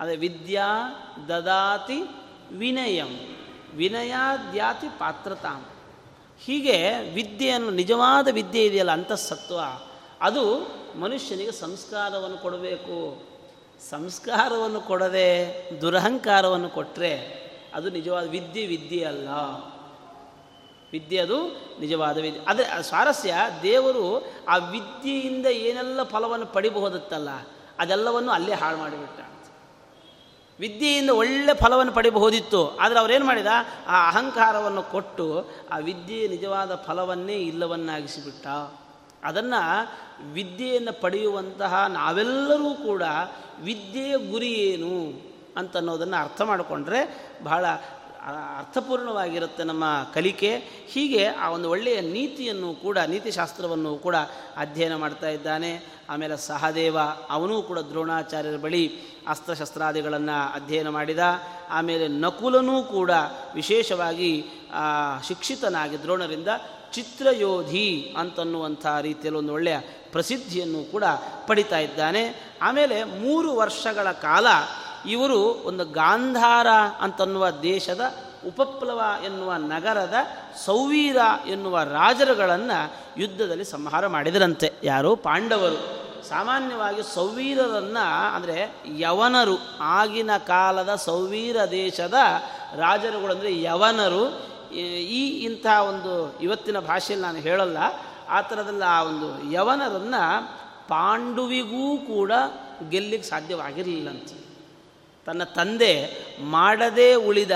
ಅದೇ 0.00 0.16
ವಿದ್ಯಾ 0.16 0.66
ದದಾತಿ 1.28 2.00
ವಿನಯಂ, 2.56 3.12
ವಿನಯಾದ್ಯಾತಿ 3.74 4.88
ಪಾತ್ರತಾಂ. 4.88 5.66
ಹೀಗೆ 6.40 6.98
ವಿದ್ಯೆಯನ್ನು 7.14 7.70
ನಿಜವಾದ 7.70 8.28
ವಿದ್ಯೆ 8.32 8.64
ಇದೆಯಲ್ಲ 8.66 8.90
ಅಂತಃಸತ್ವ, 8.90 9.60
ಅದು 10.20 10.44
ಮನುಷ್ಯನಿಗೆ 11.00 11.52
ಸಂಸ್ಕಾರವನ್ನು 11.52 12.38
ಕೊಡಬೇಕು. 12.38 13.25
ಸಂಸ್ಕಾರವನ್ನು 13.90 14.80
ಕೊಡದೆ 14.80 15.28
ದುರಹಂಕಾರವನ್ನು 15.80 16.68
ಕೊಟ್ಟರೆ 16.68 17.12
ಅದು 17.74 17.90
ನಿಜವಾದ 17.90 18.26
ವಿದ್ಯೆ 18.28 18.66
ವಿದ್ಯೆ 18.66 19.04
ಅಲ್ಲ. 19.04 19.28
ವಿದ್ಯೆ 20.92 21.18
ಅದು 21.20 21.38
ನಿಜವಾದ 21.80 22.16
ವಿದ್ಯೆ. 22.16 22.40
ಆದರೆ 22.44 22.82
ಸ್ವಾರಸ್ಯ 22.82 23.34
ದೇವರು 23.62 24.06
ಆ 24.48 24.56
ವಿದ್ಯೆಯಿಂದ 24.56 25.46
ಏನೆಲ್ಲ 25.46 26.02
ಫಲವನ್ನು 26.02 26.46
ಪಡಿಬಹುದತ್ತಲ್ಲ, 26.46 27.30
ಅದೆಲ್ಲವನ್ನು 27.78 28.32
ಅಲ್ಲೇ 28.32 28.54
ಹಾಳು 28.54 28.76
ಮಾಡಿಬಿಟ್ಟ. 28.76 29.20
ವಿದ್ಯೆಯಿಂದ 30.60 31.10
ಒಳ್ಳೆ 31.10 31.54
ಫಲವನ್ನು 31.54 31.92
ಪಡಿಬಹುದಿತ್ತು, 31.92 32.60
ಆದರೆ 32.76 32.98
ಅವರೇನು 32.98 33.24
ಮಾಡಿದ? 33.24 33.52
ಆ 33.86 33.96
ಅಹಂಕಾರವನ್ನು 34.10 34.82
ಕೊಟ್ಟು 34.82 35.26
ಆ 35.72 35.78
ವಿದ್ಯೆಯ 35.78 36.28
ನಿಜವಾದ 36.28 36.74
ಫಲವನ್ನೇ 36.86 37.36
ಇಲ್ಲವನ್ನಾಗಿಸಿಬಿಟ್ಟ. 37.50 38.46
ಅದನ್ನು 39.26 39.62
ವಿದ್ಯೆಯನ್ನು 40.32 41.00
ಪಡೆಯುವಂತಹ 41.00 41.86
ನಾವೆಲ್ಲರೂ 41.92 42.70
ಕೂಡ 42.74 43.02
ವಿದ್ಯೆಯ 43.60 44.16
ಗುರಿ 44.16 44.52
ಏನು 44.52 44.94
ಅಂತನ್ನೋದನ್ನು 45.56 46.16
ಅರ್ಥ 46.16 46.42
ಮಾಡಿಕೊಂಡ್ರೆ 46.42 47.00
ಬಹಳ 47.42 47.64
ಅರ್ಥಪೂರ್ಣವಾಗಿರುತ್ತೆ 48.58 49.64
ನಮ್ಮ 49.64 49.84
ಕಲಿಕೆ. 50.14 50.50
ಹೀಗೆ 50.88 51.24
ಆ 51.24 51.50
ಒಂದು 51.50 51.70
ಒಳ್ಳೆಯ 51.70 52.00
ನೀತಿಯನ್ನು 52.00 52.74
ಕೂಡ, 52.74 52.98
ನೀತಿಶಾಸ್ತ್ರವನ್ನು 52.98 53.96
ಕೂಡ 53.96 54.16
ಅಧ್ಯಯನ 54.56 54.94
ಮಾಡ್ತಾ 54.96 55.28
ಇದ್ದಾನೆ. 55.28 55.70
ಆಮೇಲೆ 56.10 56.36
ಸಹದೇವ, 56.36 56.96
ಅವನೂ 57.30 57.62
ಕೂಡ 57.62 57.78
ದ್ರೋಣಾಚಾರ್ಯರ 57.78 58.56
ಬಳಿ 58.56 58.82
ಅಸ್ತ್ರಶಸ್ತ್ರಾದಿಗಳನ್ನು 59.28 60.36
ಅಧ್ಯಯನ 60.54 60.88
ಮಾಡಿದ. 60.88 61.18
ಆಮೇಲೆ 61.70 62.08
ನಕುಲನೂ 62.08 62.82
ಕೂಡ 62.82 63.10
ವಿಶೇಷವಾಗಿ 63.54 64.32
ಶಿಕ್ಷಿತನಾಗಿ 65.28 66.02
ದ್ರೋಣರಿಂದ 66.02 66.48
ಚಿತ್ರಯೋಧಿ 66.92 68.14
ಅಂತನ್ನುವಂಥ 68.18 68.86
ರೀತಿಯಲ್ಲಿ 69.00 69.38
ಒಂದು 69.38 69.52
ಒಳ್ಳೆಯ 69.52 69.78
ಪ್ರಸಿದ್ಧಿಯನ್ನು 70.12 70.92
ಕೂಡ 70.92 71.04
ಪಡಿತಾ 71.46 71.78
ಇದ್ದಾನೆ. 71.78 72.54
ಆಮೇಲೆ 72.62 73.04
ಮೂರು 73.04 73.56
ವರ್ಷಗಳ 73.56 74.12
ಕಾಲ 74.12 74.46
ಇವರು 75.08 75.40
ಒಂದು 75.42 75.84
ಗಾಂಧಾರ 75.84 76.66
ಅಂತನ್ನುವ 77.00 77.50
ದೇಶದ 77.50 78.14
ಉಪಪ್ಲವ 78.46 79.02
ಎನ್ನುವ 79.24 79.54
ನಗರದ 79.54 80.14
ಸೌವೀರ 80.64 81.16
ಎನ್ನುವ 81.46 81.82
ರಾಜರುಗಳನ್ನು 81.82 82.96
ಯುದ್ಧದಲ್ಲಿ 83.18 83.64
ಸಂಹಾರ 83.64 84.06
ಮಾಡಿದರಂತೆ. 84.06 84.72
ಯಾರು 84.84 85.16
ಪಾಂಡವರು. 85.16 86.06
ಸಾಮಾನ್ಯವಾಗಿ 86.28 87.14
ಸೌವೀರರನ್ನು 87.14 88.34
ಅಂದರೆ 88.34 88.74
ಯವನರು. 88.98 89.58
ಆಗಿನ 89.80 90.30
ಕಾಲದ 90.36 90.94
ಸೌವೀರ 90.94 91.56
ದೇಶದ 91.70 92.14
ರಾಜರುಗಳು 92.76 93.34
ಅಂದರೆ 93.34 93.62
ಯವನರು 93.62 94.55
ಈ 94.80 95.28
ಇಂಥ 95.28 95.66
ಒಂದು 95.66 96.40
ಇವತ್ತಿನ 96.40 96.78
ಭಾಷೆಯಲ್ಲಿ 96.78 97.26
ನಾನು 97.26 97.38
ಹೇಳಲ್ಲ, 97.38 97.78
ಆ 98.28 98.40
ಥರದಲ್ಲ 98.40 98.82
ಆ 98.82 99.02
ಒಂದು 99.02 99.52
ಯವನರನ್ನು 99.52 100.22
ಪಾಂಡುವಿಗೂ 100.88 101.96
ಕೂಡ 101.96 102.32
ಗೆಲ್ಲಿಗೆ 102.90 103.22
ಸಾಧ್ಯವಾಗಿರಲಿಲ್ಲಂತೆ. 103.22 104.46
ತನ್ನ 105.26 105.44
ತಂದೆ 105.44 105.92
ಮಾಡದೇ 106.40 107.14
ಉಳಿದ 107.14 107.50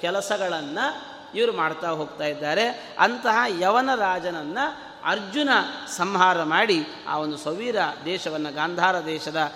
ಕೆಲಸಗಳನ್ನು 0.00 1.14
ಇವರು 1.36 1.52
ಮಾಡ್ತಾ 1.52 1.88
ಹೋಗ್ತಾ 1.88 2.24
ಇದ್ದಾರೆ. 2.24 2.96
ಅಂತಹ 2.98 3.36
ಯವನ 3.60 3.94
ರಾಜನನ್ನು 3.94 4.94
ಅರ್ಜುನ 5.04 5.48
ಸಂಹಾರ 5.96 6.42
ಮಾಡಿ 6.42 6.86
ಆ 7.08 7.18
ಒಂದು 7.18 7.36
ಸವೀರ 7.36 7.76
ದೇಶವನ್ನು, 8.04 8.54
ಗಾಂಧಾರ 8.54 9.04
ದೇಶದ 9.04 9.52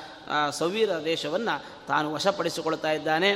ಸವೀರ 0.50 0.90
ದೇಶವನ್ನು 1.04 1.64
ತಾನು 1.86 2.12
ವಶಪಡಿಸಿಕೊಳ್ತಾ 2.12 2.90
ಇದ್ದಾನೆ. 2.90 3.30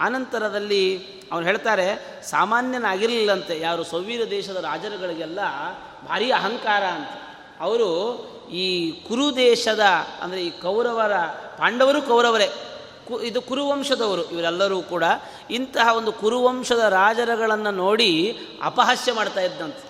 ಆನಂತರದಲ್ಲಿ 0.00 1.06
ಅವ್ರು 1.32 1.46
ಹೇಳ್ತಾರೆ, 1.46 2.22
ಸಾಮಾನ್ಯನಾಗಿರಲಿಲ್ಲಂತೆ, 2.22 3.60
ಯಾರು 3.60 3.84
ಸೌವೀರ 3.84 4.30
ದೇಶದ 4.30 4.56
ರಾಜರುಗಳಿಗೆಲ್ಲ 4.56 5.40
ಭಾರಿ 6.06 6.32
ಅಹಂಕಾರ 6.32 6.84
ಅಂತ. 6.84 7.08
ಅವರು 7.60 7.88
ಈ 8.52 8.90
ಕುರು 8.90 9.36
ದೇಶದ, 9.36 9.80
ಅಂದರೆ 10.22 10.44
ಈ 10.44 10.50
ಕೌರವರ, 10.50 11.16
ಪಾಂಡವರು 11.58 12.02
ಕೌರವರೇ, 12.02 12.48
ಕು, 13.08 13.20
ಇದು 13.20 13.42
ಕುರುವಂಶದವರು, 13.42 14.30
ಇವರೆಲ್ಲರೂ 14.30 14.82
ಕೂಡ 14.82 15.04
ಇಂತಹ 15.50 15.96
ಒಂದು 15.96 16.12
ಕುರುವಂಶದ 16.12 16.78
ರಾಜರುಗಳನ್ನು 16.78 17.70
ನೋಡಿ 17.70 18.38
ಅಪಹಾಸ್ಯ 18.62 19.12
ಮಾಡ್ತಾ 19.12 19.40
ಇದ್ದಂತೆ. 19.40 19.88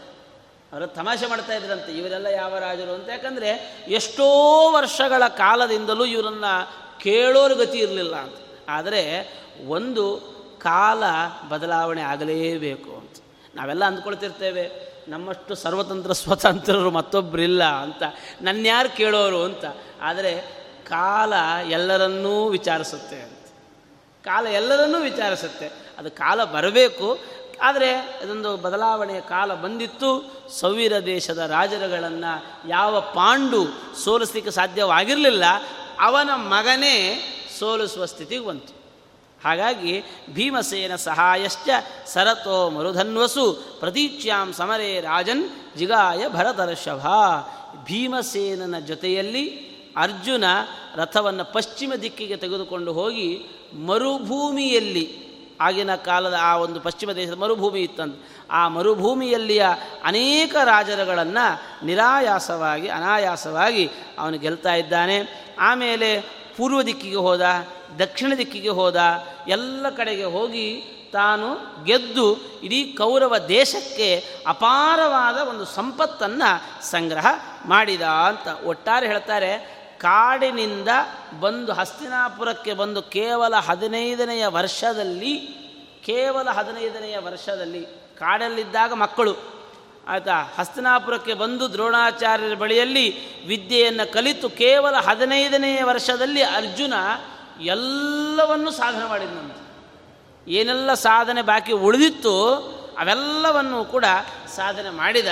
ಅವರ 0.72 0.86
ತಮಾಷೆ 0.86 1.26
ಮಾಡ್ತಾ 1.26 1.54
ಇದ್ರಂತೆ, 1.54 1.92
ಇವರೆಲ್ಲ 1.92 2.26
ಯಾವ 2.26 2.58
ರಾಜರು? 2.58 2.94
ಅಂತ. 2.94 3.08
ಯಾಕಂದರೆ 3.08 3.76
ಎಷ್ಟೋ 3.88 4.24
ವರ್ಷಗಳ 4.72 5.28
ಕಾಲದಿಂದಲೂ 5.28 6.04
ಇವರನ್ನು 6.04 6.72
ಕೇಳೋರು 7.00 7.54
ಗತಿ 7.54 7.78
ಇರಲಿಲ್ಲ 7.78 8.16
ಅಂತ. 8.16 8.34
ಆದರೆ 8.68 9.32
ಒಂದು 9.66 10.38
ಕಾಲ 10.62 11.02
ಬದಲಾವಣೆ 11.48 12.02
ಆಗಲೇಬೇಕು 12.02 12.90
ಅಂತ. 12.90 13.16
ನಾವೆಲ್ಲ 13.54 13.84
ಅಂದ್ಕೊಳ್ತಿರ್ತೇವೆ, 13.84 14.88
ನಮ್ಮಷ್ಟು 15.08 15.54
ಸರ್ವತಂತ್ರ 15.54 16.12
ಸ್ವತಂತ್ರರು 16.12 16.90
ಮತ್ತೊಬ್ಬರಿಲ್ಲ 16.90 17.64
ಅಂತ. 17.64 18.02
ನನ್ಯಾರು 18.42 18.96
ಕೇಳೋರು 18.96 19.42
ಅಂತ. 19.42 19.64
ಆದರೆ 20.00 20.40
ಕಾಲ 20.88 21.32
ಎಲ್ಲರನ್ನೂ 21.70 22.48
ವಿಚಾರಿಸುತ್ತೆ 22.48 23.20
ಅಂತ. 23.20 23.48
ಕಾಲ 24.24 24.46
ಎಲ್ಲರನ್ನೂ 24.46 24.98
ವಿಚಾರಿಸುತ್ತೆ. 24.98 25.66
ಅದು 25.98 26.10
ಕಾಲ 26.10 26.44
ಬರಬೇಕು. 26.44 27.18
ಆದರೆ 27.62 27.94
ಅದೊಂದು 27.94 28.56
ಬದಲಾವಣೆಯ 28.56 29.20
ಕಾಲ 29.20 29.54
ಬಂದಿತ್ತು. 29.54 30.40
ಸೌವಿರ 30.60 30.98
ದೇಶದ 30.98 31.38
ರಾಜರುಗಳನ್ನು 31.38 32.68
ಯಾವ 32.68 33.00
ಪಾಂಡು 33.00 33.64
ಸೋಲಿಸಲಿಕ್ಕೆ 34.04 34.50
ಸಾಧ್ಯವಾಗಿರಲಿಲ್ಲ, 34.50 35.44
ಅವನ 36.00 36.30
ಮಗನೇ 36.34 37.20
ಸೋಲಿಸುವ 37.58 38.04
ಸ್ಥಿತಿಗೆ 38.04 38.46
ಬಂತು. 38.46 38.77
ಹಾಗಾಗಿ 39.44 40.04
ಭೀಮಸೇನ 40.34 40.96
ಸಹಾಯಶ್ಚ 40.96 41.68
ಸರತೋ 42.06 42.70
ಮರುಧನ್ವಸು 42.70 43.52
ಪ್ರತೀಕ್ಷ್ಯಾಂ 43.52 44.52
ಸಮರೇ 44.52 45.00
ರಾಜನ್ 45.00 45.44
ಜಿಗಾಯ 45.76 46.28
ಭರತರ್ಷಭ. 46.28 47.06
ಭೀಮಸೇನನ 47.84 48.78
ಜೊತೆಯಲ್ಲಿ 48.78 49.68
ಅರ್ಜುನ 49.96 50.44
ರಥವನ್ನು 50.94 51.52
ಪಶ್ಚಿಮ 51.52 51.92
ದಿಕ್ಕಿಗೆ 52.02 52.36
ತೆಗೆದುಕೊಂಡು 52.36 52.92
ಹೋಗಿ 52.92 53.46
ಮರುಭೂಮಿಯಲ್ಲಿ 53.86 55.28
ಆಗಿನ 55.60 55.94
ಕಾಲದ 55.94 56.34
ಆ 56.40 56.56
ಒಂದು 56.56 56.80
ಪಶ್ಚಿಮ 56.80 57.12
ದೇಶದ 57.12 57.34
ಮರುಭೂಮಿ 57.34 57.80
ಇತ್ತಂತ. 57.80 58.14
ಆ 58.50 58.68
ಮರುಭೂಮಿಯಲ್ಲಿಯ 58.68 59.66
ಅನೇಕ 60.04 60.56
ರಾಜರುಗಳನ್ನು 60.64 61.86
ನಿರಾಯಾಸವಾಗಿ, 61.86 62.88
ಅನಾಯಾಸವಾಗಿ 62.88 63.90
ಅವನು 64.18 64.38
ಗೆಲ್ತಾ 64.38 64.74
ಇದ್ದಾನೆ. 64.74 65.48
ಆಮೇಲೆ 65.58 66.37
ಪೂರ್ವ 66.58 66.82
ದಿಕ್ಕಿಗೆ 66.82 67.16
ಹೋದ, 67.16 67.40
ದಕ್ಷಿಣ 67.98 68.32
ದಿಕ್ಕಿಗೆ 68.38 68.68
ಹೋದ, 68.68 68.96
ಎಲ್ಲ 69.48 69.86
ಕಡೆಗೆ 69.96 70.24
ಹೋಗಿ 70.24 70.68
ತಾನು 71.12 71.48
ಗೆದ್ದು 71.84 72.36
ಇಡೀ 72.62 72.84
ಕೌರವ 72.84 73.38
ದೇಶಕ್ಕೆ 73.38 74.24
ಅಪಾರವಾದ 74.46 75.48
ಒಂದು 75.48 75.64
ಸಂಪತ್ತನ್ನು 75.64 76.50
ಸಂಗ್ರಹ 76.90 77.26
ಮಾಡಿದ 77.66 78.02
ಅಂತ 78.02 78.64
ಒಟ್ಟಾರೆ 78.64 79.06
ಹೇಳ್ತಾರೆ, 79.06 79.52
ಕಾಡಿನಿಂದ 80.00 80.88
ಬಂದು 81.40 81.72
ಹಸ್ತಿನಾಪುರಕ್ಕೆ 81.72 82.74
ಬಂದು 82.74 83.02
ಕೇವಲ 83.02 83.54
ಹದಿನೈದನೆಯ 83.56 84.46
ವರ್ಷದಲ್ಲಿ, 84.46 85.34
ಕೇವಲ 86.04 86.48
ಹದಿನೈದನೆಯ 86.50 87.18
ವರ್ಷದಲ್ಲಿ 87.18 87.86
ಕಾಡಲ್ಲಿದ್ದಾಗ 88.18 88.92
ಮಕ್ಕಳು 88.92 89.57
ಆಯಿತಾ 90.08 90.52
ಹಸ್ತನಾಪುರಕ್ಕೆ 90.58 91.34
ಬಂದು 91.34 91.72
ದ್ರೋಣಾಚಾರ್ಯರ 91.72 92.54
ಬಳಿಯಲ್ಲಿ 92.54 93.06
ವಿದ್ಯೆಯನ್ನು 93.46 94.12
ಕಲಿತು 94.12 94.50
ಕೇವಲ 94.50 94.94
ಹದಿನೈದನೆಯ 94.94 95.82
ವರ್ಷದಲ್ಲಿ 95.82 96.42
ಅರ್ಜುನ 96.42 96.94
ಎಲ್ಲವನ್ನು 97.60 98.70
ಸಾಧನೆ 98.70 99.08
ಮಾಡಿದಂತೆ 99.08 99.68
ಏನೆಲ್ಲ 100.50 100.94
ಸಾಧನೆ 100.94 101.42
ಬಾಕಿ 101.42 101.72
ಉಳಿದಿತ್ತು 101.72 102.34
ಅವೆಲ್ಲವನ್ನು 102.98 103.84
ಕೂಡ 103.84 104.04
ಸಾಧನೆ 104.54 104.90
ಮಾಡಿದ. 104.90 105.26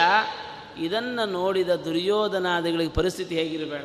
ಇದನ್ನು 0.78 1.26
ನೋಡಿದ 1.26 1.68
ದುರ್ಯೋಧನಾದಿಗಳಿಗೆ 1.68 2.90
ಪರಿಸ್ಥಿತಿ 2.90 3.34
ಹೇಗಿರಬೇಡ. 3.34 3.82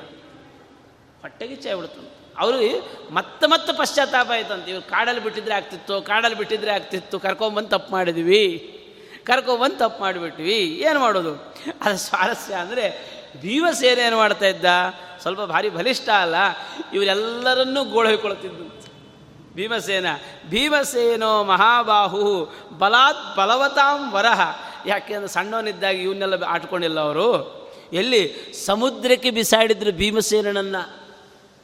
ಹೊಟ್ಟೆಗೆ 1.21 1.75
ಬಿಡ್ತು 1.75 2.15
ಅವರು 2.37 2.57
ಮತ್ತೆ 3.13 3.47
ಮತ್ತೆ 3.47 3.73
ಪಶ್ಚಾತ್ತಾಪ 3.73 4.31
ಆಯ್ತಂತೆ. 4.31 4.71
ಇವ್ರು 4.71 4.89
ಕಾಡಲ್ಲಿ 4.89 5.23
ಬಿಟ್ಟಿದ್ರೆ 5.23 5.53
ಆಗ್ತಿತ್ತು, 5.53 6.01
ಕಾಡಲ್ಲಿ 6.01 6.37
ಬಿಟ್ಟಿದ್ರೆ 6.37 6.71
ಆಗ್ತಿತ್ತು, 6.71 7.19
ಕರ್ಕೊಂಬಂದು 7.19 7.69
ತಪ್ಪು 7.69 7.91
ಮಾಡಿದ್ವಿ. 7.91 8.77
ಕರ್ಕೊಂಬಂದು 9.27 9.77
ತಪ್ಪು 9.77 10.01
ಮಾಡಿಬಿಟ್ವಿ. 10.01 10.59
ಏನು 10.59 10.99
ಮಾಡೋದು? 10.99 11.55
ಅದು 11.81 11.97
ಸ್ವಾರಸ್ಯ 11.97 12.53
ಅಂದರೆ 12.53 12.85
ಭೀಮಸೇನ 13.41 13.99
ಏನು 13.99 14.17
ಮಾಡ್ತಾ 14.17 14.45
ಇದ್ದ? 14.45 14.65
ಸ್ವಲ್ಪ 15.21 15.41
ಭಾರಿ 15.41 15.69
ಬಲಿಷ್ಠ 15.69 16.09
ಅಲ್ಲ? 16.09 16.35
ಇವರೆಲ್ಲರನ್ನೂ 16.93 17.83
ಗೋಳೊಯ್ಕೊಳ್ತಿದ್ದು 17.85 18.81
ಭೀಮಸೇನ, 19.55 20.05
ಭೀಮಸೇನೋ 20.49 21.43
ಮಹಾಬಾಹು 21.43 22.53
ಬಲಾತ್ 22.77 23.37
ಬಲವತಾಂ 23.37 24.11
ವರಹ 24.11 24.41
ಯಾಕೆಂದ್ರೆ 24.85 25.27
ಸಣ್ಣವನಿದ್ದಾಗ 25.27 25.95
ಇವನ್ನೆಲ್ಲ 25.95 26.43
ಆಟ್ಕೊಂಡಿಲ್ಲ 26.43 26.99
ಅವರು. 26.99 27.61
ಎಲ್ಲಿ? 27.93 28.35
ಸಮುದ್ರಕ್ಕೆ 28.65 29.31
ಬಿಸಾಡಿದ್ರು 29.31 29.91
ಭೀಮಸೇನನನ್ನು. 29.91 31.01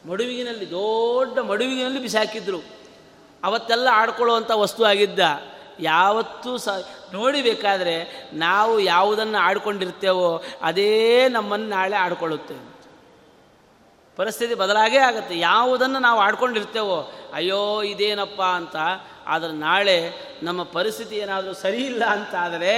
ಮಡುವಿಗಿನಲ್ಲಿ 0.09 0.71
ದೊಡ್ಡ 0.71 1.39
ಮಡುವಿಗಿನಲ್ಲಿ 1.39 2.01
ಬಿಸಾಕಿದ್ರು. 2.01 2.59
ಅವತ್ತೆಲ್ಲ 3.43 3.87
ಆಡ್ಕೊಳ್ಳುವಂಥ 3.91 4.51
ವಸ್ತು 4.51 4.83
ಆಗಿದ್ದ. 4.85 5.19
ಯಾವತ್ತೂ 5.79 6.57
ಸ, 6.57 6.67
ನೋಡಿಬೇಕಾದ್ರೆ 7.13 8.27
ನಾವು 8.33 8.79
ಯಾವುದನ್ನು 8.79 9.37
ಆಡ್ಕೊಂಡಿರ್ತೇವೋ 9.37 10.43
ಅದೇ 10.61 11.27
ನಮ್ಮನ್ನು 11.27 11.67
ನಾಳೆ 11.67 11.95
ಆಡ್ಕೊಳ್ಳುತ್ತೆ. 11.95 12.77
ಪರಿಸ್ಥಿತಿ 14.15 14.53
ಬದಲಾಗೇ 14.53 14.97
ಆಗುತ್ತೆ. 14.97 15.39
ಯಾವುದನ್ನು 15.39 15.99
ನಾವು 15.99 16.19
ಆಡ್ಕೊಂಡಿರ್ತೇವೋ 16.19 17.11
ಅಯ್ಯೋ 17.33 17.83
ಇದೇನಪ್ಪ 17.83 18.41
ಅಂತ. 18.41 18.75
ಆದರೆ 19.27 19.51
ನಾಳೆ 19.51 20.11
ನಮ್ಮ 20.43 20.63
ಪರಿಸ್ಥಿತಿ 20.63 21.15
ಏನಾದರೂ 21.15 21.53
ಸರಿ 21.53 21.77
ಇಲ್ಲ 21.77 22.05
ಅಂತಾದರೆ 22.05 22.73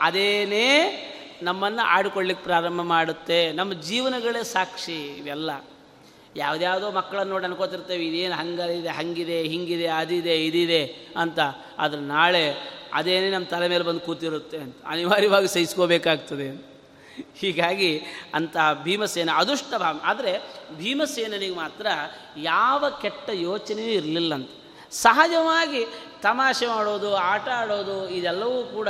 ಅದೇನೇ 0.00 1.08
ನಮ್ಮನ್ನು 1.42 1.82
ಆಡಿಕೊಳ್ಳಿಕ್ಕೆ 1.82 2.44
ಪ್ರಾರಂಭ 2.44 2.80
ಮಾಡುತ್ತೆ. 2.80 3.52
ನಮ್ಮ 3.52 3.72
ಜೀವನಗಳೇ 3.72 4.44
ಸಾಕ್ಷಿ 4.44 5.06
ಇವೆಲ್ಲ. 5.06 5.50
ಯಾವುದ್ಯಾವುದೋ 6.36 6.90
ಮಕ್ಕಳನ್ನು 6.90 7.32
ನೋಡಿ 7.32 7.44
ಅನ್ಕೋತಿರ್ತೇವೆ, 7.44 8.06
ಇದೇನು 8.06 8.34
ಹಂಗಿದೆ 8.34 8.88
ಹಂಗಿದೆ, 8.88 9.42
ಹಿಂಗಿದೆ, 9.42 9.86
ಅದಿದೆ, 9.86 10.46
ಇದಿದೆ 10.46 11.12
ಅಂತ. 11.16 11.38
ಆದರೆ 11.78 12.00
ನಾಳೆ 12.00 12.54
ಅದೇನೇ 12.92 13.30
ನಮ್ಮ 13.30 13.46
ತಲೆ 13.46 13.68
ಮೇಲೆ 13.68 13.84
ಬಂದು 13.84 14.00
ಕೂತಿರುತ್ತೆ 14.00 14.56
ಅಂತ. 14.56 14.76
ಅನಿವಾರ್ಯವಾಗಿ 14.86 15.48
ಸಹಿಸ್ಕೋಬೇಕಾಗ್ತದೆ 15.48 16.72
ಹೀಗಾಗಿ 17.36 18.00
ಅಂತ 18.34 18.56
ಭೀಮಸೇನ 18.82 19.30
ಅದೃಷ್ಟ 19.34 19.74
ಭಾವ 19.74 20.00
ಆದರೆ 20.04 20.42
ಭೀಮಸೇನಿಗೆ 20.76 21.54
ಮಾತ್ರ 21.54 21.86
ಯಾವ 22.36 22.84
ಕೆಟ್ಟ 23.02 23.30
ಯೋಚನೆಯೂ 23.32 23.88
ಇರಲಿಲ್ಲ 23.88 24.34
ಅಂತ. 24.34 24.50
ಸಹಜವಾಗಿ 24.90 25.84
ತಮಾಷೆ 26.22 26.66
ಮಾಡೋದು, 26.66 27.14
ಆಟ 27.14 27.48
ಆಡೋದು, 27.48 28.08
ಇದೆಲ್ಲವೂ 28.08 28.62
ಕೂಡ 28.62 28.88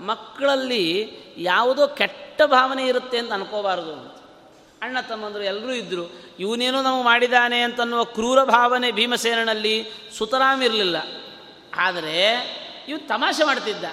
ಮಕ್ಕಳಲ್ಲಿ 0.00 1.10
ಯಾವುದೋ 1.38 1.86
ಕೆಟ್ಟ 1.86 2.42
ಭಾವನೆ 2.42 2.86
ಇರುತ್ತೆ 2.86 3.18
ಅಂತ 3.18 3.32
ಅನ್ಕೋಬಾರ್ದು. 3.32 4.13
ಅಣ್ಣ 4.84 5.00
ತಮ್ಮಂದರು 5.00 5.42
ಎಲ್ಲರೂ 5.42 5.72
ಇದ್ದರು 5.72 6.04
ಇವನೇನೋ 6.38 6.82
ನಾವು 6.82 7.02
ಮಾಡಿದ್ದಾನೆ 7.02 7.58
ಅಂತನ್ನುವ 7.60 8.04
ಕ್ರೂರ 8.04 8.44
ಭಾವನೆ 8.44 8.88
ಭೀಮಸೇನಲ್ಲಿ 8.92 9.74
ಸುತರಾಮ್ 10.18 10.62
ಇರಲಿಲ್ಲ. 10.62 10.96
ಆದರೆ 11.76 12.16
ಇವು 12.88 12.98
ತಮಾಷೆ 13.08 13.44
ಮಾಡ್ತಿದ್ದ. 13.44 13.84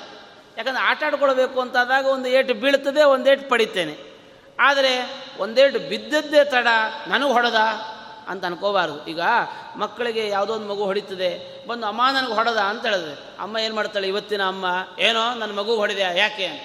ಯಾಕಂದರೆ 0.57 0.81
ಆಟ 0.81 1.03
ಆಡ್ಕೊಳ್ಬೇಕು 1.03 1.57
ಅಂತಾದಾಗ 1.61 2.05
ಒಂದು 2.05 2.27
ಏಟು 2.29 2.53
ಬೀಳ್ತದೆ 2.53 3.03
ಒಂದೇಟು 3.03 3.49
ಪಡಿತೇನೆ. 3.49 3.95
ಆದರೆ 4.59 4.93
ಒಂದೇಟು 5.39 5.79
ಬಿದ್ದದ್ದೇ 5.79 6.43
ತಡ, 6.43 6.67
ನನಗೆ 7.07 7.33
ಹೊಡೆದ 7.33 7.59
ಅಂತ 8.27 8.45
ಅನ್ಕೋಬಾರ್ದು. 8.45 8.97
ಈಗ 9.07 9.21
ಮಕ್ಕಳಿಗೆ 9.75 10.27
ಯಾವುದೋ 10.27 10.53
ಒಂದು 10.53 10.67
ಮಗು 10.67 10.83
ಹೊಡಿತದೆ, 10.83 11.29
ಬಂದು 11.67 11.85
ಅಮ್ಮ 11.87 12.01
ನನಗೆ 12.13 12.33
ಹೊಡೆದ 12.33 12.57
ಅಂತ 12.57 12.85
ಹೇಳಿದ್ರೆ, 12.85 13.15
ಅಮ್ಮ 13.39 13.57
ಏನು 13.57 13.75
ಮಾಡ್ತಾಳೆ 13.75 14.07
ಇವತ್ತಿನ 14.07 14.43
ಅಮ್ಮ? 14.47 14.65
ಏನೋ 14.99 15.23
ನನ್ನ 15.33 15.53
ಮಗು 15.53 15.75
ಹೊಡೆದ 15.75 15.97
ಯಾಕೆ 15.97 16.45
ಅಂತ. 16.45 16.61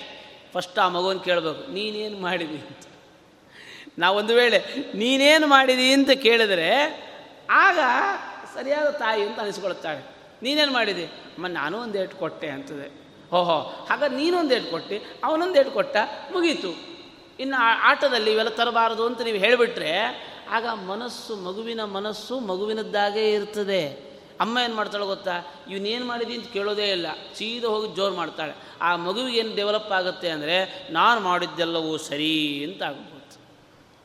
ಫಸ್ಟ್ 0.55 0.79
ಆ 0.79 0.89
ಮಗುವನ್ನು 0.89 1.23
ಕೇಳಬೇಕು, 1.23 1.73
ನೀನೇನು 1.73 2.19
ಮಾಡಿದಿ 2.19 2.59
ಅಂತ. 2.59 2.85
ನಾವೊಂದು 3.99 4.35
ವೇಳೆ 4.35 4.59
ನೀನೇನು 4.95 5.47
ಮಾಡಿದಿ 5.47 5.93
ಅಂತ 5.93 6.11
ಕೇಳಿದರೆ 6.11 6.71
ಆಗ 7.51 7.79
ಸರಿಯಾದ 8.55 8.91
ತಾಯಿ 8.91 9.23
ಅಂತ 9.23 9.39
ಅನಿಸ್ಕೊಳ್ತಾಳೆ 9.41 10.03
ನೀನೇನು 10.43 10.73
ಮಾಡಿದಿ? 10.73 11.05
ಅಮ್ಮ, 11.05 11.47
ನಾನು 11.47 11.79
ಒಂದು 11.79 11.99
ಏಟು 11.99 12.17
ಕೊಟ್ಟೆ 12.17 12.49
ಅಂತದೆ. 12.49 12.87
ಓಹೋ, 13.33 13.57
ಹಾಗಾದ್ರೆ 13.91 14.17
ನೀನೊಂದು 14.17 14.55
ಏಟು 14.55 14.71
ಕೊಟ್ಟು, 14.71 14.97
ಅವನೊಂದು 15.25 15.61
ಏಟು 15.61 15.71
ಕೊಟ್ಟ 15.71 15.97
ಮುಗೀತು. 16.33 16.71
ಇನ್ನು 17.41 17.57
ಆಟದಲ್ಲಿ 17.83 18.33
ಇವೆಲ್ಲ 18.33 18.51
ತರಬಾರದು 18.51 19.07
ಅಂತ 19.07 19.21
ನೀವು 19.21 19.37
ಹೇಳಿಬಿಟ್ರೆ 19.37 19.93
ಆಗ 20.51 20.67
ಮನಸ್ಸು 20.67 21.37
ಮಗುವಿನ 21.37 21.85
ಮನಸ್ಸು 21.85 22.41
ಮಗುವಿನದ್ದಾಗೇ 22.41 23.33
ಇರ್ತದೆ. 23.33 23.83
ಅಮ್ಮ 24.41 24.59
ಏನು 24.65 24.75
ಮಾಡ್ತಾಳೆ 24.75 25.07
ಗೊತ್ತಾ? 25.07 25.35
ಇವನೇನು 25.71 26.05
ಮಾಡಿದಿ 26.05 26.35
ಅಂತ 26.35 26.49
ಕೇಳೋದೇ 26.53 26.87
ಇಲ್ಲ. 26.91 27.07
ಸೀದಾ 27.37 27.69
ಹೋಗಿ 27.69 27.97
ಜೋರು 27.97 28.15
ಮಾಡ್ತಾಳೆ. 28.15 28.55
ಆ 28.81 28.97
ಮಗುವಿಗೆ 28.97 29.39
ಏನು 29.39 29.57
ಡೆವಲಪ್ 29.57 29.93
ಆಗುತ್ತೆ 29.93 30.29
ಅಂದರೆ, 30.29 30.87
ನಾನು 30.91 31.21
ಮಾಡಿದ್ದೆಲ್ಲವೂ 31.21 31.97
ಸರಿ 31.97 32.65
ಅಂತ 32.69 32.83
ಆಗ್ಬೋದು 32.83 33.16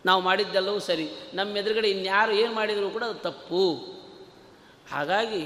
ನಾವು 0.05 0.21
ಮಾಡಿದ್ದೆಲ್ಲವೂ 0.21 0.79
ಸರಿ. 0.79 1.07
ನಮ್ಮ 1.33 1.57
ಎದುರುಗಡೆ 1.57 1.89
ಇನ್ಯಾರು 1.89 2.31
ಏನು 2.31 2.53
ಮಾಡಿದರೂ 2.53 2.89
ಕೂಡ 2.89 3.03
ಅದು 3.03 3.19
ತಪ್ಪು. 3.27 3.63
ಹಾಗಾಗಿ 4.91 5.43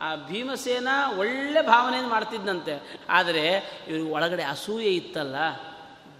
ಆ 0.00 0.08
ಭೀಮಸೇನ 0.16 0.88
ಒಳ್ಳೆ 1.18 1.62
ಭಾವನೆಯನ್ನು 1.62 2.10
ಮಾಡ್ತಿದ್ದಂತೆ 2.10 2.74
ಆದರೆ 3.08 3.44
ಇವರು 3.88 4.04
ಒಳಗಡೆ 4.10 4.42
ಅಸೂಯೆ 4.42 4.90
ಇತ್ತಲ್ಲ. 4.94 5.36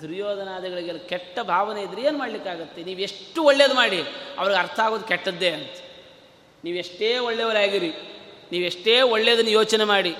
ದುರ್ಯೋಧನಾದಿಗಳಿಗೆಲ್ಲ 0.00 1.02
ಕೆಟ್ಟ 1.08 1.38
ಭಾವನೆ 1.40 1.80
ಇದ್ರೆ 1.82 2.02
ಏನು 2.02 2.18
ಮಾಡಲಿಕ್ಕಾಗತ್ತೆ? 2.18 2.80
ನೀವು 2.84 3.00
ಎಷ್ಟು 3.00 3.40
ಒಳ್ಳೇದು 3.42 3.74
ಮಾಡಿ, 3.74 4.00
ಅವ್ರಿಗೆ 4.38 4.58
ಅರ್ಥ 4.60 4.80
ಆಗೋದು 4.80 5.04
ಕೆಟ್ಟದ್ದೇ 5.04 5.50
ಅಂತ. 5.50 5.76
ನೀವೆಷ್ಟೇ 6.64 7.08
ಒಳ್ಳೆಯವರಾಗಿರಿ 7.18 7.90
ನೀವೆಷ್ಟೇ 8.52 9.00
ಒಳ್ಳೆಯದನ್ನು 9.00 9.50
ಯೋಚನೆ 9.50 9.84
ಮಾಡಿ, 9.84 10.12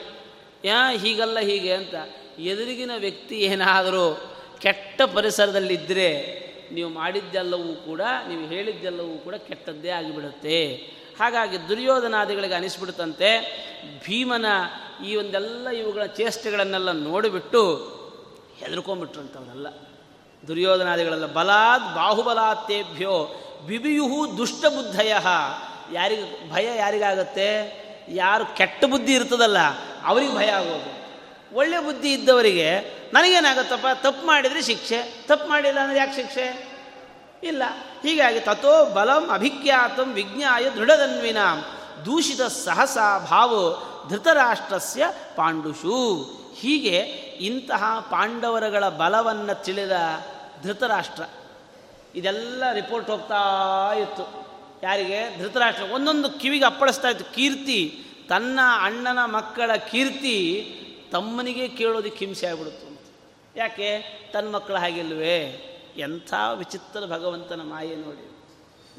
ಯಾ 0.64 0.80
ಹೀಗಲ್ಲ 1.02 1.38
ಹೀಗೆ 1.38 1.72
ಅಂತ 1.72 1.94
ಎದುರಿಗಿನ 2.38 2.90
ವ್ಯಕ್ತಿ 2.96 3.36
ಏನಾದರೂ 3.40 4.04
ಕೆಟ್ಟ 4.58 5.02
ಪರಿಸರದಲ್ಲಿದ್ದರೆ 5.14 6.08
ನೀವು 6.72 6.90
ಮಾಡಿದ್ದೆಲ್ಲವೂ 6.90 7.74
ಕೂಡ, 7.74 8.00
ನೀವು 8.28 8.46
ಹೇಳಿದ್ದೆಲ್ಲವೂ 8.46 9.18
ಕೂಡ 9.18 9.34
ಕೆಟ್ಟದ್ದೇ 9.34 9.88
ಆಗಿಬಿಡುತ್ತೆ. 9.88 10.74
ಹಾಗಾಗಿ 11.20 11.68
ದುರ್ಯೋಧನಾದಿಗಳಿಗೆ 11.68 12.54
ಅನಿಸ್ಬಿಡುತ್ತಂತೆ, 12.54 13.30
ಭೀಮನ 14.06 14.46
ಈ 15.06 15.16
ಒಂದೆಲ್ಲ 15.16 15.68
ಇವುಗಳ 15.68 16.06
ಚೇಷ್ಟೆಗಳನ್ನೆಲ್ಲ 16.06 16.92
ನೋಡಿಬಿಟ್ಟು 16.92 17.76
ಹೆದರ್ಕೊಂಡ್ಬಿಟ್ರಂಥವರೆಲ್ಲ 18.56 19.66
ದುರ್ಯೋಧನಾದಿಗಳೆಲ್ಲ, 20.48 21.26
ಬಲಾದ್ 21.26 21.94
ಬಾಹುಬಲಾತ್ತೇಭ್ಯೋ 21.96 23.44
ಬಿಬಿಯುಹು 23.66 24.38
ದುಷ್ಟಬುದ್ಧಯ. 24.38 25.14
ಯಾರಿಗೆ 25.92 26.52
ಭಯ 26.52 26.76
ಯಾರಿಗಾಗತ್ತೆ? 26.76 27.48
ಯಾರು 28.08 28.56
ಕೆಟ್ಟ 28.56 28.84
ಬುದ್ಧಿ 28.84 29.14
ಇರ್ತದಲ್ಲ, 29.14 29.56
ಅವ್ರಿಗೆ 30.04 30.34
ಭಯ 30.34 30.46
ಆಗೋದು. 30.46 30.97
ಒಳ್ಳೆ 31.52 31.84
ಬುದ್ಧಿ 31.84 32.12
ಇದ್ದವರಿಗೆ 32.12 32.80
ನನಗೇನಾಗುತ್ತಪ್ಪ? 33.14 33.86
ತಪ್ಪು 33.94 34.26
ಮಾಡಿದರೆ 34.26 34.62
ಶಿಕ್ಷೆ. 34.62 35.24
ತಪ್ಪು 35.26 35.48
ಮಾಡಿಲ್ಲ 35.48 35.78
ಅಂದರೆ 35.78 35.98
ಯಾಕೆ 35.98 36.16
ಶಿಕ್ಷೆ? 36.16 36.68
ಇಲ್ಲ. 37.42 37.62
ಹೀಗಾಗಿ 38.02 38.40
ತಥೋ 38.40 38.84
ಬಲಂ 38.84 39.30
ಅಭಿಖ್ಯಾತಂ 39.30 40.12
ವಿಜ್ಞಾಯ 40.12 40.70
ದೃಢದನ್ವಿನ 40.70 41.38
ದೂಷಿತ 42.04 42.42
ಸಹಸ 42.42 42.98
ಭಾವ 43.30 43.76
ಧೃತರಾಷ್ಟ್ರಸ್ಯ 44.08 45.04
ಪಾಂಡುಷು. 45.36 46.24
ಹೀಗೆ 46.60 46.98
ಇಂತಹ 47.40 48.06
ಪಾಂಡವರಗಳ 48.10 48.88
ಬಲವನ್ನು 48.88 49.64
ತಿಳಿದ 49.64 49.92
ಧೃತರಾಷ್ಟ್ರ. 50.62 51.22
ಇದೆಲ್ಲ 52.14 52.72
ರಿಪೋರ್ಟ್ 52.72 53.10
ಹೋಗ್ತಾ 53.10 53.42
ಇತ್ತು. 53.98 54.48
ಯಾರಿಗೆ? 54.82 55.38
ಧೃತರಾಷ್ಟ್ರ. 55.38 55.82
ಒಂದೊಂದು 55.82 56.30
ಕಿವಿಗೆ 56.30 56.64
ಅಪ್ಪಳಿಸ್ತಾ 56.64 57.08
ಇತ್ತು. 57.08 57.34
ಕೀರ್ತಿ, 57.34 58.04
ತನ್ನ 58.28 58.60
ಅಣ್ಣನ 58.82 59.24
ಮಕ್ಕಳ 59.24 59.76
ಕೀರ್ತಿ 59.76 60.74
ತಮ್ಮನಿಗೆ 61.12 61.68
ಕೇಳೋದಕ್ಕೆ 61.68 62.24
ಹಿಂಸೆ 62.24 62.46
ಆಗ್ಬಿಡುತ್ತು 62.46 62.98
ಯಾಕೆ? 63.56 64.00
ತನ್ನ 64.32 64.54
ಮಕ್ಕಳು 64.54 64.76
ಹಾಗಿಲ್ವೇ? 64.76 65.64
ಎಂಥ 65.96 66.34
ವಿಚಿತ್ರ 66.54 67.00
ಭಗವಂತನ 67.06 67.60
ಮಾಯೆ 67.60 67.96
ನೋಡಿ. 67.96 68.30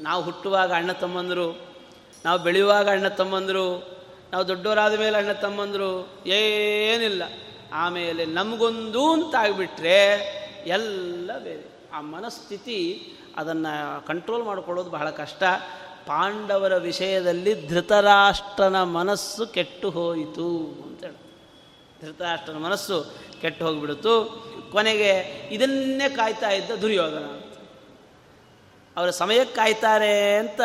ನಾವು 0.02 0.24
ಹುಟ್ಟುವಾಗ 0.24 0.72
ಅಣ್ಣ 0.72 0.92
ತಮ್ಮಂದರು, 0.92 1.60
ನಾವು 2.24 2.38
ಬೆಳೆಯುವಾಗ 2.38 2.88
ಅಣ್ಣ 2.88 3.08
ತಮ್ಮಂದರು, 3.08 3.98
ನಾವು 4.32 4.48
ದೊಡ್ಡವರಾದ 4.48 4.98
ಮೇಲೆ 4.98 5.18
ಅಣ್ಣ 5.18 5.32
ತಮ್ಮಂದರು, 5.32 6.08
ಏನಿಲ್ಲ. 6.26 7.22
ಆಮೇಲೆ 7.72 8.24
ನಮಗೊಂದು 8.24 9.12
ಅಂತಾಗ್ಬಿಟ್ರೆ 9.12 10.06
ಎಲ್ಲ 10.66 11.38
ಬೇರೆ. 11.38 11.70
ಆ 11.92 12.00
ಮನಸ್ಥಿತಿ 12.00 13.08
ಅದನ್ನು 13.36 14.06
ಕಂಟ್ರೋಲ್ 14.06 14.42
ಮಾಡಿಕೊಳ್ಳೋದು 14.42 14.90
ಬಹಳ 14.90 15.10
ಕಷ್ಟ. 15.10 15.42
ಪಾಂಡವರ 16.06 16.76
ವಿಷಯದಲ್ಲಿ 16.76 17.68
ಧೃತರಾಷ್ಟ್ರನ 17.68 18.82
ಮನಸ್ಸು 18.82 19.46
ಕೆಟ್ಟು 19.46 19.90
ಹೋಯಿತು 19.90 20.58
ಅಂತೇಳಿ 20.58 21.29
ಧೃತರಾಷ್ಟ್ರನ 22.04 22.56
ಮನಸ್ಸು 22.56 23.14
ಕೆಟ್ಟು 23.40 23.66
ಹೋಗಿಬಿಡುತ್ತು. 23.66 24.14
ಕೊನೆಗೆ 24.72 25.10
ಇದನ್ನೇ 25.52 26.08
ಕಾಯ್ತಾ 26.08 26.50
ಇದ್ದ 26.50 26.70
ದುರ್ಯೋಧನ. 26.70 27.40
ಅವರ 28.96 29.10
ಸಮಯಕ್ಕೆ 29.10 29.56
ಕಾಯ್ತಾರೆ 29.56 30.36
ಅಂತ 30.36 30.60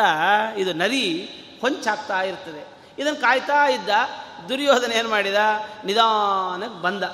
ಇದು 0.58 0.72
ನರಿ 0.72 1.28
ಹೊಂಚಾಗ್ತಾ 1.60 2.22
ಇರ್ತದೆ. 2.22 2.66
ಇದನ್ನು 2.98 3.20
ಕಾಯ್ತಾ 3.20 3.68
ಇದ್ದ 3.68 3.88
ದುರ್ಯೋಧನ 4.48 4.92
ಏನು 4.92 5.08
ಮಾಡಿದ? 5.08 5.34
ನಿಧಾನಕ್ಕೆ 5.84 6.82
ಬಂದ. 6.82 7.04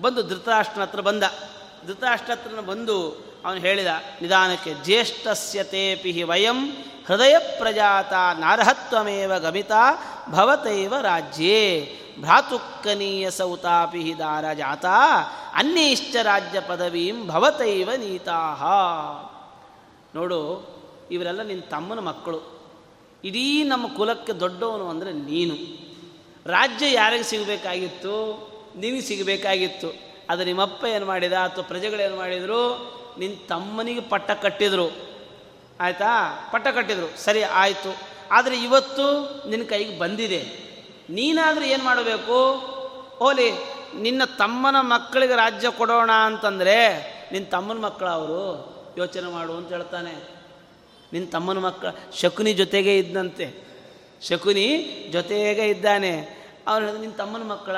ಬಂದು 0.00 0.28
ಧೃತರಾಷ್ಟ್ರನ 0.28 0.82
ಹತ್ರ 0.82 1.00
ಬಂದ. 1.00 1.22
ಧೃತರಾಷ್ಟ್ರ 1.86 2.32
ಹತ್ರನ 2.32 2.60
ಬಂದು 2.60 3.10
ಅವನು 3.44 3.60
ಹೇಳಿದ, 3.60 3.86
ನಿಧಾನಕ್ಕೆ 4.22 4.74
ಜ್ಯೇಷ್ಠಸ್ಯತೇಪಿ 4.74 6.22
ವಯಂ 6.22 6.70
ಹೃದಯ 7.06 7.38
ಪ್ರಜಾತ 7.58 8.12
ನಾರಹತ್ವಮೇವ 8.38 9.38
ಗಮಿತ 9.38 9.72
ಭವತೈವ 10.30 10.94
ರಾಜ್ಯೇ. 11.00 11.98
ಭ್ರಾತುಕ್ಕನೀಯ 12.20 13.30
ಸೌತಾಪಿ 13.30 14.18
ದಾರ 14.18 14.52
ಜಾತ 14.52 14.84
ಅನ್ಯೇಶ್ಚ 15.54 16.16
ರಾಜ್ಯ 16.16 16.60
ಪದವೀಂ 16.60 17.26
ಭವತೈವ 17.26 17.90
ನೀತಾಹ. 17.96 18.64
ನೋಡು, 20.14 20.72
ಇವರೆಲ್ಲ 21.10 21.42
ನಿನ್ನ 21.42 21.60
ತಮ್ಮನ 21.60 21.98
ಮಕ್ಕಳು. 21.98 22.62
ಇಡೀ 23.24 23.62
ನಮ್ಮ 23.62 23.86
ಕುಲಕ್ಕೆ 23.86 24.32
ದೊಡ್ಡವನು 24.32 24.88
ಅಂದರೆ 24.88 25.12
ನೀನು. 25.12 25.54
ರಾಜ್ಯ 26.46 26.92
ಯಾರಿಗೆ 26.92 27.22
ಸಿಗಬೇಕಾಗಿತ್ತು? 27.22 28.12
ನಿನಗೆ 28.76 29.00
ಸಿಗಬೇಕಾಗಿತ್ತು. 29.00 29.92
ಅದು 30.30 30.44
ನಿಮ್ಮಪ್ಪ 30.44 30.84
ಏನು 30.84 31.06
ಮಾಡಿದ? 31.06 31.32
ಅಥವಾ 31.32 31.64
ಪ್ರಜೆಗಳೇನು 31.64 32.16
ಮಾಡಿದರು? 32.16 32.92
ನಿನ್ನ 33.18 33.36
ತಮ್ಮನಿಗೆ 33.48 34.00
ಪಟ್ಟ 34.00 34.30
ಕಟ್ಟಿದರು. 34.30 34.92
ಆಯಿತಾ? 35.80 36.48
ಪಟ್ಟ 36.52 36.68
ಕಟ್ಟಿದರು. 36.68 37.24
ಸರಿ, 37.24 37.42
ಆಯಿತು. 37.42 37.96
ಆದರೆ 38.30 38.62
ಇವತ್ತು 38.62 39.06
ನಿನ್ನ 39.48 39.64
ಕೈಗೆ 39.64 39.98
ಬಂದಿದೆ. 39.98 40.61
ನೀನಾದರೂ 41.12 41.64
ಏನು 41.64 41.84
ಮಾಡಬೇಕು? 41.84 42.38
ಓಲಿ, 43.20 43.50
ನಿನ್ನ 44.00 44.24
ತಮ್ಮನ 44.24 44.76
ಮಕ್ಕಳಿಗೆ 44.80 45.34
ರಾಜ್ಯ 45.34 45.70
ಕೊಡೋಣ 45.70 46.10
ಅಂತಂದರೆ 46.12 46.78
ನಿನ್ನ 47.32 47.46
ತಮ್ಮನ 47.50 47.78
ಮಕ್ಕಳ 47.78 48.08
ಅವರು 48.08 48.72
ಯೋಚನೆ 48.98 49.32
ಮಾಡು 49.32 49.52
ಅಂತ 49.52 49.68
ಹೇಳ್ತಾನೆ. 49.68 50.12
ನಿನ್ನ 51.12 51.30
ತಮ್ಮನ 51.30 51.58
ಮಕ್ಕಳ, 51.58 51.88
ಶಕುನಿ 52.12 52.52
ಜೊತೆಗೆ 52.52 52.98
ಇದ್ದಂತೆ 52.98 53.64
ಶಕುನಿ 54.28 54.66
ಜೊತೆಗೆ 55.12 55.68
ಇದ್ದಾನೆ. 55.68 56.42
ಅವನು 56.66 56.98
ನಿನ್ನ 56.98 57.14
ತಮ್ಮನ 57.14 57.42
ಮಕ್ಕಳ? 57.42 57.76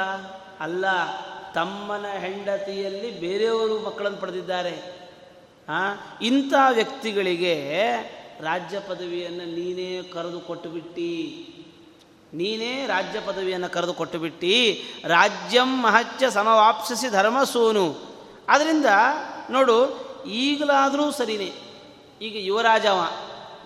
ಅಲ್ಲ, 0.60 0.84
ತಮ್ಮನ 1.54 2.06
ಹೆಂಡತಿಯಲ್ಲಿ 2.18 3.20
ಬೇರೆಯವರು 3.20 3.78
ಮಕ್ಕಳನ್ನು 3.78 4.18
ಪಡೆದಿದ್ದಾರೆ. 4.18 5.04
ಇಂಥ 6.22 6.54
ವ್ಯಕ್ತಿಗಳಿಗೆ 6.70 7.54
ರಾಜ್ಯ 8.40 8.80
ಪದವಿಯನ್ನು 8.80 9.44
ನೀನೇ 9.44 10.02
ಕರೆದು 10.02 10.40
ಕೊಟ್ಟುಬಿಟ್ಟು 10.40 11.63
ನೀನೇ 12.34 12.86
ರಾಜ್ಯ 12.86 13.20
ಪದವಿಯನ್ನು 13.20 13.68
ಕರೆದು 13.68 13.94
ಕೊಟ್ಟುಬಿಟ್ಟು 13.94 14.46
ರಾಜ್ಯಂ 15.08 15.82
ಮಹಚ್ಚ 15.82 16.24
ಸಮವಾಪ್ಸಿಸಿ 16.24 17.08
ಧರ್ಮಸೂನು. 17.08 18.14
ಆದ್ದರಿಂದ 18.48 18.86
ನೋಡು, 19.50 20.04
ಈಗಲಾದರೂ 20.26 21.10
ಸರಿನೇ. 21.10 21.52
ಈಗ 22.22 22.36
ಯುವರಾಜವ 22.36 23.08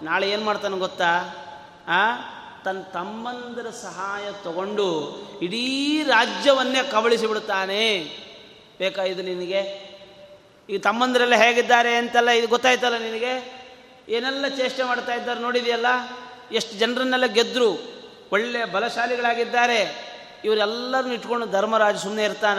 ನಾಳೆ 0.03 0.31
ಏನು 0.31 0.45
ಮಾಡ್ತಾನೆ 0.45 0.79
ಗೊತ್ತಾ? 0.79 1.19
ಆ, 1.89 2.17
ತನ್ನ 2.65 2.83
ತಮ್ಮಂದರ 2.83 3.71
ಸಹಾಯ 3.71 4.33
ತಗೊಂಡು 4.45 5.19
ಇಡೀ 5.43 6.03
ರಾಜ್ಯವನ್ನೇ 6.03 6.83
ಕಬಳಿಸಿ 6.83 7.27
ಬಿಡುತ್ತಾನೆ. 7.27 7.95
ಇದು 9.07 9.23
ನಿನಗೆ? 9.23 9.89
ಈ 10.71 10.79
ತಮ್ಮಂದರೆಲ್ಲ 10.79 11.35
ಹೇಗಿದ್ದಾರೆ 11.35 11.95
ಅಂತೆಲ್ಲ 11.95 12.29
ಇದು 12.29 12.49
ಗೊತ್ತಾಯ್ತಲ್ಲ 12.49 12.99
ನಿನಗೆ? 12.99 13.59
ಏನೆಲ್ಲ 14.09 14.49
ಚೇಷ್ಟೆ 14.49 14.83
ಮಾಡ್ತಾ 14.83 15.15
ಇದ್ದಾರೆ 15.15 15.41
ನೋಡಿದೆಯಲ್ಲ? 15.41 15.87
ಎಷ್ಟು 16.53 16.79
ಜನರನ್ನೆಲ್ಲ 16.79 17.27
ಗೆದ್ದರು 17.27 17.98
ಒಳ್ಳೆಯ 18.33 18.65
ಬಲಶಾಲಿಗಳಾಗಿದ್ದಾರೆ. 18.65 20.09
ಇವರೆಲ್ಲರನ್ನು 20.45 21.15
ಇಟ್ಕೊಂಡು 21.15 21.47
ಧರ್ಮರಾಜ 21.47 21.97
ಸುಮ್ಮನೆ 21.97 22.25
ಇರ್ತಾನ? 22.25 22.59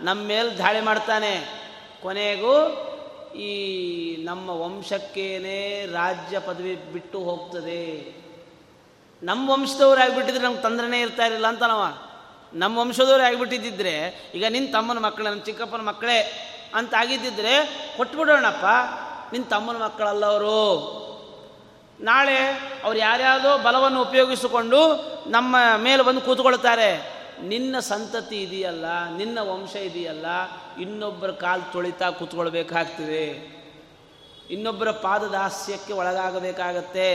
ನಮ್ಮ 0.00 0.22
ಮೇಲೆ 0.22 0.58
ದಾಳಿ 0.58 0.80
ಮಾಡ್ತಾನೆ. 0.80 1.62
ಕೊನೆಗೂ 2.02 2.88
ಈ 3.36 4.16
ನಮ್ಮ 4.24 4.50
ವಂಶಕ್ಕೇನೆ 4.50 5.86
ರಾಜ್ಯ 5.92 6.38
ಪದವಿ 6.38 6.76
ಬಿಟ್ಟು 6.76 7.18
ಹೋಗ್ತದೆ. 7.18 8.14
ನಮ್ಮ 9.22 9.50
ವಂಶದವ್ರು 9.50 10.02
ಆಗಿಬಿಟ್ಟಿದ್ರೆ 10.02 10.44
ನಮ್ಗೆ 10.44 10.62
ತೊಂದರೆನೇ 10.62 11.00
ಇರ್ತಾ 11.00 11.24
ಇರಲಿಲ್ಲ 11.24 11.46
ಅಂತ 11.46 11.62
ನಾವ 11.62 11.82
ನಮ್ಮ 12.54 12.78
ವಂಶದವ್ರು 12.78 13.24
ಆಗಿಬಿಟ್ಟಿದ್ದಿದ್ರೆ, 13.24 14.22
ಈಗ 14.34 14.44
ನಿನ್ನ 14.48 14.72
ತಮ್ಮನ 14.72 14.98
ಮಕ್ಕಳೇ 14.98 15.30
ನನ್ನ 15.30 15.40
ಚಿಕ್ಕಪ್ಪನ 15.40 15.80
ಮಕ್ಕಳೇ 15.80 16.48
ಅಂತ 16.74 16.94
ಆಗಿದ್ದಿದ್ರೆ, 16.94 17.54
ಕೊಟ್ಬಿಡೋಣಪ್ಪ. 17.96 18.64
ನಿನ್ನ 19.32 19.48
ತಮ್ಮನ 19.48 19.76
ಮಕ್ಕಳಲ್ಲ 19.76 20.26
ಅವರು. 20.26 21.01
ನಾಳೆ 22.02 22.38
ಅವ್ರು 22.84 22.98
ಯಾರ್ಯಾವುದೋ 22.98 23.58
ಬಲವನ್ನು 23.58 24.02
ಉಪಯೋಗಿಸಿಕೊಂಡು 24.02 24.78
ನಮ್ಮ 25.30 25.56
ಮೇಲೆ 25.76 26.02
ಬಂದು 26.02 26.20
ಕೂತ್ಕೊಳ್ತಾರೆ. 26.20 26.90
ನಿನ್ನ 27.42 27.78
ಸಂತತಿ 27.78 28.42
ಇದೆಯಲ್ಲ, 28.42 28.86
ನಿನ್ನ 29.16 29.38
ವಂಶ 29.40 29.76
ಇದೆಯಲ್ಲ, 29.76 30.26
ಇನ್ನೊಬ್ಬರ 30.80 31.30
ಕಾಲು 31.30 31.72
ತೊಳಿತಾ 31.72 32.10
ಕೂತ್ಕೊಳ್ಬೇಕಾಗ್ತದೆ. 32.10 33.26
ಇನ್ನೊಬ್ಬರ 34.50 34.90
ಪಾದದಾಸ್ಯಕ್ಕೆ 34.90 35.92
ಒಳಗಾಗಬೇಕಾಗತ್ತೆ. 35.92 37.08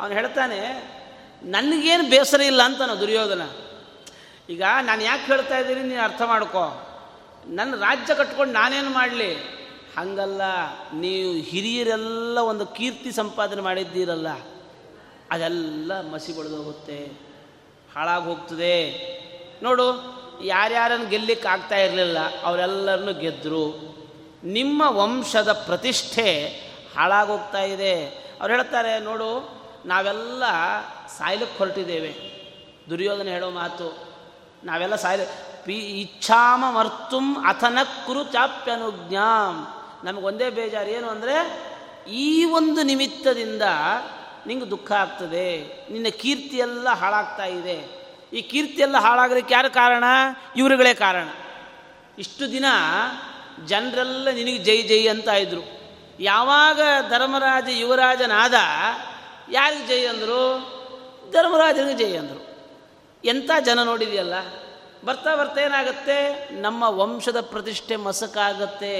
ಅವನು 0.00 0.14
ಹೇಳ್ತಾನೆ, 0.14 0.60
ನನಗೇನು 1.44 2.10
ಬೇಸರ 2.10 2.40
ಇಲ್ಲ 2.40 2.62
ಅಂತಾನು 2.62 3.00
ದುರ್ಯೋಧನ. 3.00 3.42
ಈಗ 4.48 4.62
ನಾನು 4.82 5.02
ಯಾಕೆ 5.02 5.26
ಹೇಳ್ತಾ 5.26 5.58
ಇದ್ದೀನಿ 5.58 5.82
ನೀನು 5.82 6.02
ಅರ್ಥ 6.02 6.22
ಮಾಡ್ಕೋ. 6.22 6.64
ನನ್ನ 7.46 7.74
ರಾಜ್ಯ 7.76 8.14
ಕಟ್ಕೊಂಡು 8.14 8.52
ನಾನೇನು 8.52 8.90
ಮಾಡಲಿ? 8.90 9.30
ಹಂಗಲ್ಲ, 9.96 10.42
ನೀವು 10.92 11.32
ಹಿರಿಯರೆಲ್ಲ 11.32 12.38
ಒಂದು 12.38 12.66
ಕೀರ್ತಿ 12.66 13.12
ಸಂಪಾದನೆ 13.12 13.62
ಮಾಡಿದ್ದೀರಲ್ಲ, 13.62 14.28
ಅದೆಲ್ಲ 15.30 15.92
ಮಸಿ 16.12 16.32
ಹೋಗುತ್ತೆ 16.32 16.98
ಹಾಳಾಗಿ 17.94 18.24
ಹೋಗ್ತದೆ. 18.24 18.76
ನೋಡು, 19.62 19.86
ಯಾರ್ಯಾರನ್ನು 20.44 21.08
ಗೆಲ್ಲಿಕ್ಕೆ 21.08 21.48
ಆಗ್ತಾ 21.48 21.76
ಇರಲಿಲ್ಲ, 21.76 22.18
ಅವರೆಲ್ಲರನ್ನು 22.44 23.14
ಗೆದ್ದರು 23.20 23.64
ನಿಮ್ಮ 24.44 24.82
ವಂಶದ 24.96 25.52
ಪ್ರತಿಷ್ಠೆ 25.52 26.28
ಹಾಳಾಗೋಗ್ತಾ 26.96 27.62
ಇದೆ. 27.74 27.94
ಅವ್ರು 28.40 28.54
ಹೇಳ್ತಾರೆ, 28.54 29.00
ನೋಡು, 29.00 29.28
ನಾವೆಲ್ಲ 29.86 30.42
ಸಾಯ್ಲಿಕ್ಕೆ 31.18 31.58
ಹೊರಟಿದ್ದೇವೆ. 31.58 32.12
ದುರ್ಯೋಧನ 32.90 33.28
ಹೇಳೋ 33.28 33.50
ಮಾತು, 33.50 33.88
ನಾವೆಲ್ಲ 34.64 34.96
ಸಾಯ್ಲಿ, 34.96 35.26
ಪಿ 35.64 35.76
ಇಚ್ಛಾಮ 36.00 36.64
ಮರ್ತುಂ 36.76 37.26
ಅಥನ 37.44 37.78
ಕುರು 38.06 38.22
ಚಾಪ್ಯನುಜ್ಞಾಂ. 38.24 39.54
ನಮಗೊಂದೇ 40.04 40.48
ಬೇಜಾರು 40.50 40.90
ಏನು 40.90 41.08
ಅಂದರೆ, 41.08 41.36
ಈ 42.24 42.44
ಒಂದು 42.44 42.80
ನಿಮಿತ್ತದಿಂದ 42.82 43.62
ನಿಂಗೆ 44.46 44.66
ದುಃಖ 44.70 44.90
ಆಗ್ತದೆ, 44.92 45.46
ನಿನ್ನ 45.90 46.08
ಕೀರ್ತಿಯೆಲ್ಲ 46.20 46.88
ಹಾಳಾಗ್ತಾ 46.90 47.44
ಇದೆ. 47.44 47.76
ಈ 48.32 48.40
ಕೀರ್ತಿಯೆಲ್ಲ 48.42 48.96
ಹಾಳಾಗಲಿಕ್ಕೆ 48.96 49.54
ಯಾರು 49.54 49.70
ಕಾರಣ? 49.70 50.04
ಇವರುಗಳೇ 50.56 50.94
ಕಾರಣ. 50.94 51.28
ಇಷ್ಟು 52.18 52.44
ದಿನ 52.52 52.66
ಜನರೆಲ್ಲ 53.66 54.28
ನಿನಗೆ 54.30 54.58
ಜೈ 54.58 54.78
ಜೈ 54.82 55.02
ಅಂತ 55.06 55.28
ಇದ್ರು. 55.28 55.62
ಯಾವಾಗ 56.20 56.80
ಧರ್ಮರಾಜ 57.10 57.68
ಯುವರಾಜನಾದ, 57.72 58.56
ಯಾರಿಗೆ 59.50 59.86
ಜೈ 59.86 60.02
ಅಂದರು? 60.06 60.42
ಧರ್ಮರಾಜನಿಗೆ 61.32 61.98
ಜೈ 62.04 62.12
ಅಂದರು. 62.16 62.40
ಎಂಥ 63.24 63.50
ಜನ 63.60 63.82
ನೋಡಿದೆಯಲ್ಲ, 63.82 64.34
ಬರ್ತಾ 65.04 65.32
ಬರ್ತಾ 65.36 65.60
ಏನಾಗುತ್ತೆ? 65.60 66.18
ನಮ್ಮ 66.60 66.82
ವಂಶದ 67.00 67.40
ಪ್ರತಿಷ್ಠೆ 67.40 67.96
ಮಸಕಾಗತ್ತೆ. 67.96 68.96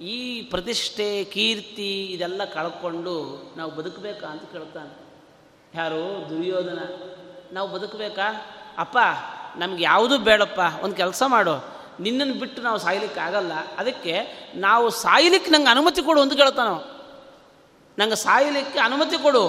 ಈ 0.00 0.42
ಪ್ರತಿಷ್ಠೆ, 0.42 1.24
ಕೀರ್ತಿ 1.24 2.04
ಇದೆಲ್ಲ 2.04 2.44
ಕಳ್ಕೊಂಡು 2.44 3.14
ನಾವು 3.56 3.70
ಬದುಕಬೇಕಾ 3.70 4.26
ಅಂತ 4.26 4.42
ಕೇಳ್ತಾನೆ. 4.42 4.92
ಯಾರು 5.74 6.30
ದುರ್ಯೋಧನ, 6.30 6.78
ನಾವು 7.52 7.68
ಬದುಕಬೇಕಾ? 7.68 8.46
ಅಪ್ಪ, 8.78 8.98
ನಮ್ಗೆ 9.56 9.82
ಯಾವುದೂ 9.82 10.18
ಬೇಡಪ್ಪ, 10.18 10.60
ಒಂದು 10.82 10.96
ಕೆಲಸ 10.96 11.22
ಮಾಡು. 11.26 11.80
ನಿನ್ನನ್ನು 12.00 12.34
ಬಿಟ್ಟು 12.34 12.62
ನಾವು 12.62 12.78
ಸಾಯ್ಲಿಕ್ಕೆ 12.78 13.20
ಆಗಲ್ಲ. 13.20 13.52
ಅದಕ್ಕೆ 13.52 14.14
ನಾವು 14.54 14.90
ಸಾಯ್ಲಿಕ್ಕೆ 14.90 15.50
ನಂಗೆ 15.50 15.68
ಅನುಮತಿ 15.68 16.02
ಕೊಡು 16.02 16.20
ಅಂತ 16.20 16.32
ಕೇಳ್ತಾನೆ 16.32 17.00
ನಂಗೆ 17.98 18.14
ಸಾಯ್ಲಿಕ್ಕೆ 18.14 18.78
ಅನುಮತಿ 18.78 19.22
ಕೊಡು 19.22 19.44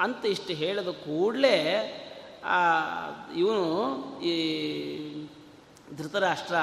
ಅಂತ 0.00 0.26
ಇಷ್ಟು 0.26 0.52
ಹೇಳಿದ 0.52 0.88
ಕೂಡಲೇ 0.88 1.56
ಇವನು 3.36 3.64
ಈ 4.20 4.34
ಧೃತರಾಷ್ಟ್ರ 5.96 6.54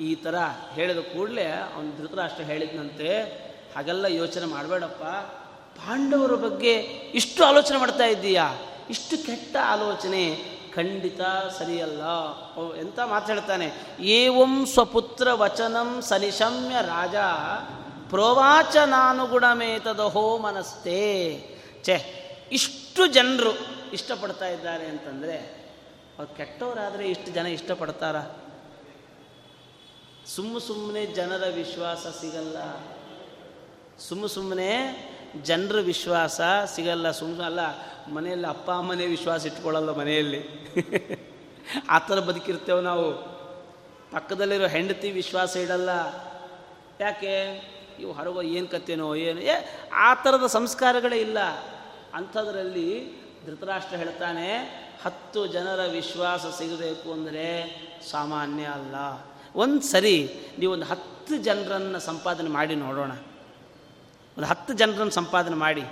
ಈ 0.00 0.14
ಥರ 0.14 0.34
ಹೇಳಿದ 0.72 0.98
ಕೂಡಲೇ 0.98 1.46
ಅವನು 1.50 1.98
ಧೃತರಾಷ್ಟ್ರ 1.98 2.42
ಹೇಳಿದಂತೆ 2.42 3.22
ಹಾಗೆಲ್ಲ 3.76 4.04
ಯೋಚನೆ 4.04 4.46
ಮಾಡಬೇಡಪ್ಪ. 4.46 5.02
ಪಾಂಡವರ 5.78 6.34
ಬಗ್ಗೆ 6.34 6.72
ಇಷ್ಟು 7.14 7.44
ಆಲೋಚನೆ 7.44 7.78
ಮಾಡ್ತಾ 7.78 8.04
ಇದ್ದೀಯಾ? 8.04 8.58
ಇಷ್ಟು 8.90 9.26
ಕೆಟ್ಟ 9.26 9.56
ಆಲೋಚನೆ. 9.64 10.36
ಖಂಡಿತ 10.74 11.20
ಸರಿಯಲ್ಲ. 11.58 12.02
ಎಂತ 12.80 13.00
ಮಾತಾಡ್ತಾನೆ 13.00 13.72
ಏವಂ 14.00 14.66
ಸ್ವಪುತ್ರ 14.66 15.32
ವಚನಂ 15.32 16.02
ಸನಿಶಮ್ಯ 16.02 16.74
ರಾಜ. 16.82 17.14
ಹೋ 20.00 20.38
ಮನಸ್ತೆ 20.38 21.38
ಚೆ 21.82 22.20
ಇಷ್ಟು 22.52 23.06
ಜನರು 23.06 23.52
ಇಷ್ಟಪಡ್ತಾ 23.92 24.48
ಇದ್ದಾರೆ 24.48 24.86
ಅಂತಂದರೆ, 24.86 25.36
ಅವ್ರು 26.18 26.36
ಕೆಟ್ಟವರಾದರೆ 26.36 27.08
ಇಷ್ಟು 27.08 27.30
ಜನ 27.30 27.46
ಇಷ್ಟಪಡ್ತಾರ? 27.46 28.16
ಸುಮ್ಮ 30.36 30.58
ಸುಮ್ಮನೆ 30.58 31.06
ಜನರ 31.06 31.44
ವಿಶ್ವಾಸ 31.54 32.06
ಸಿಗಲ್ಲ. 32.06 32.56
ಸುಮ್ಮ 33.98 34.26
ಸುಮ್ಮನೆ 34.26 34.70
ಜನರ 35.42 35.80
ವಿಶ್ವಾಸ 35.80 36.40
ಸಿಗಲ್ಲ. 36.74 37.10
ಸುಮ್ಮನೆ 37.10 37.44
ಅಲ್ಲ, 37.44 37.60
ಮನೆಯಲ್ಲಿ 38.12 38.46
ಅಪ್ಪ 38.46 38.70
ಅಮ್ಮನೇ 38.70 39.06
ವಿಶ್ವಾಸ 39.06 39.46
ಇಟ್ಕೊಳ್ಳಲ್ಲ 39.46 39.90
ಮನೆಯಲ್ಲಿ. 39.90 40.40
ಆ 41.88 41.98
ಥರ 41.98 42.18
ಬದುಕಿರ್ತೇವೆ 42.18 42.80
ನಾವು. 42.80 43.08
ಪಕ್ಕದಲ್ಲಿರೋ 44.12 44.66
ಹೆಂಡತಿ 44.66 45.10
ವಿಶ್ವಾಸ 45.10 45.56
ಇಡಲ್ಲ. 45.56 45.90
ಯಾಕೆ? 47.00 47.34
ಇವು 48.00 48.12
ಹೊರಗ 48.12 48.44
ಏನು 48.44 48.68
ಕತ್ತೇನೋ 48.68 49.14
ಏನು? 49.14 49.40
ಏ, 49.40 49.54
ಆ 49.94 50.14
ಥರದ 50.14 50.46
ಸಂಸ್ಕಾರಗಳೇ 50.46 51.16
ಇಲ್ಲ. 51.16 51.38
ಅಂಥದ್ರಲ್ಲಿ 52.14 53.12
ಧೃತರಾಷ್ಟ್ರ 53.46 53.96
ಹೇಳ್ತಾನೆ, 53.96 54.48
ಹತ್ತು 55.04 55.46
ಜನರ 55.46 55.86
ವಿಶ್ವಾಸ 55.86 56.46
ಸಿಗಬೇಕು 56.46 57.12
ಅಂದರೆ 57.12 57.46
ಸಾಮಾನ್ಯ 58.10 58.64
ಅಲ್ಲ. 58.64 58.94
ಒಂದು 59.56 59.82
ಸರಿ 59.82 60.34
ನೀವೊಂದು 60.58 60.84
ಹತ್ತು 60.84 61.36
ಜನರನ್ನು 61.36 62.00
ಸಂಪಾದನೆ 62.00 62.48
ಮಾಡಿ 62.48 62.74
ನೋಡೋಣ. 62.74 63.12
ಒಂದು 64.38 64.46
ಹತ್ತು 64.46 64.72
ಜನರನ್ನು 64.72 65.10
ಸಂಪಾದನೆ 65.10 65.56
ಮಾಡಿ. 65.56 65.84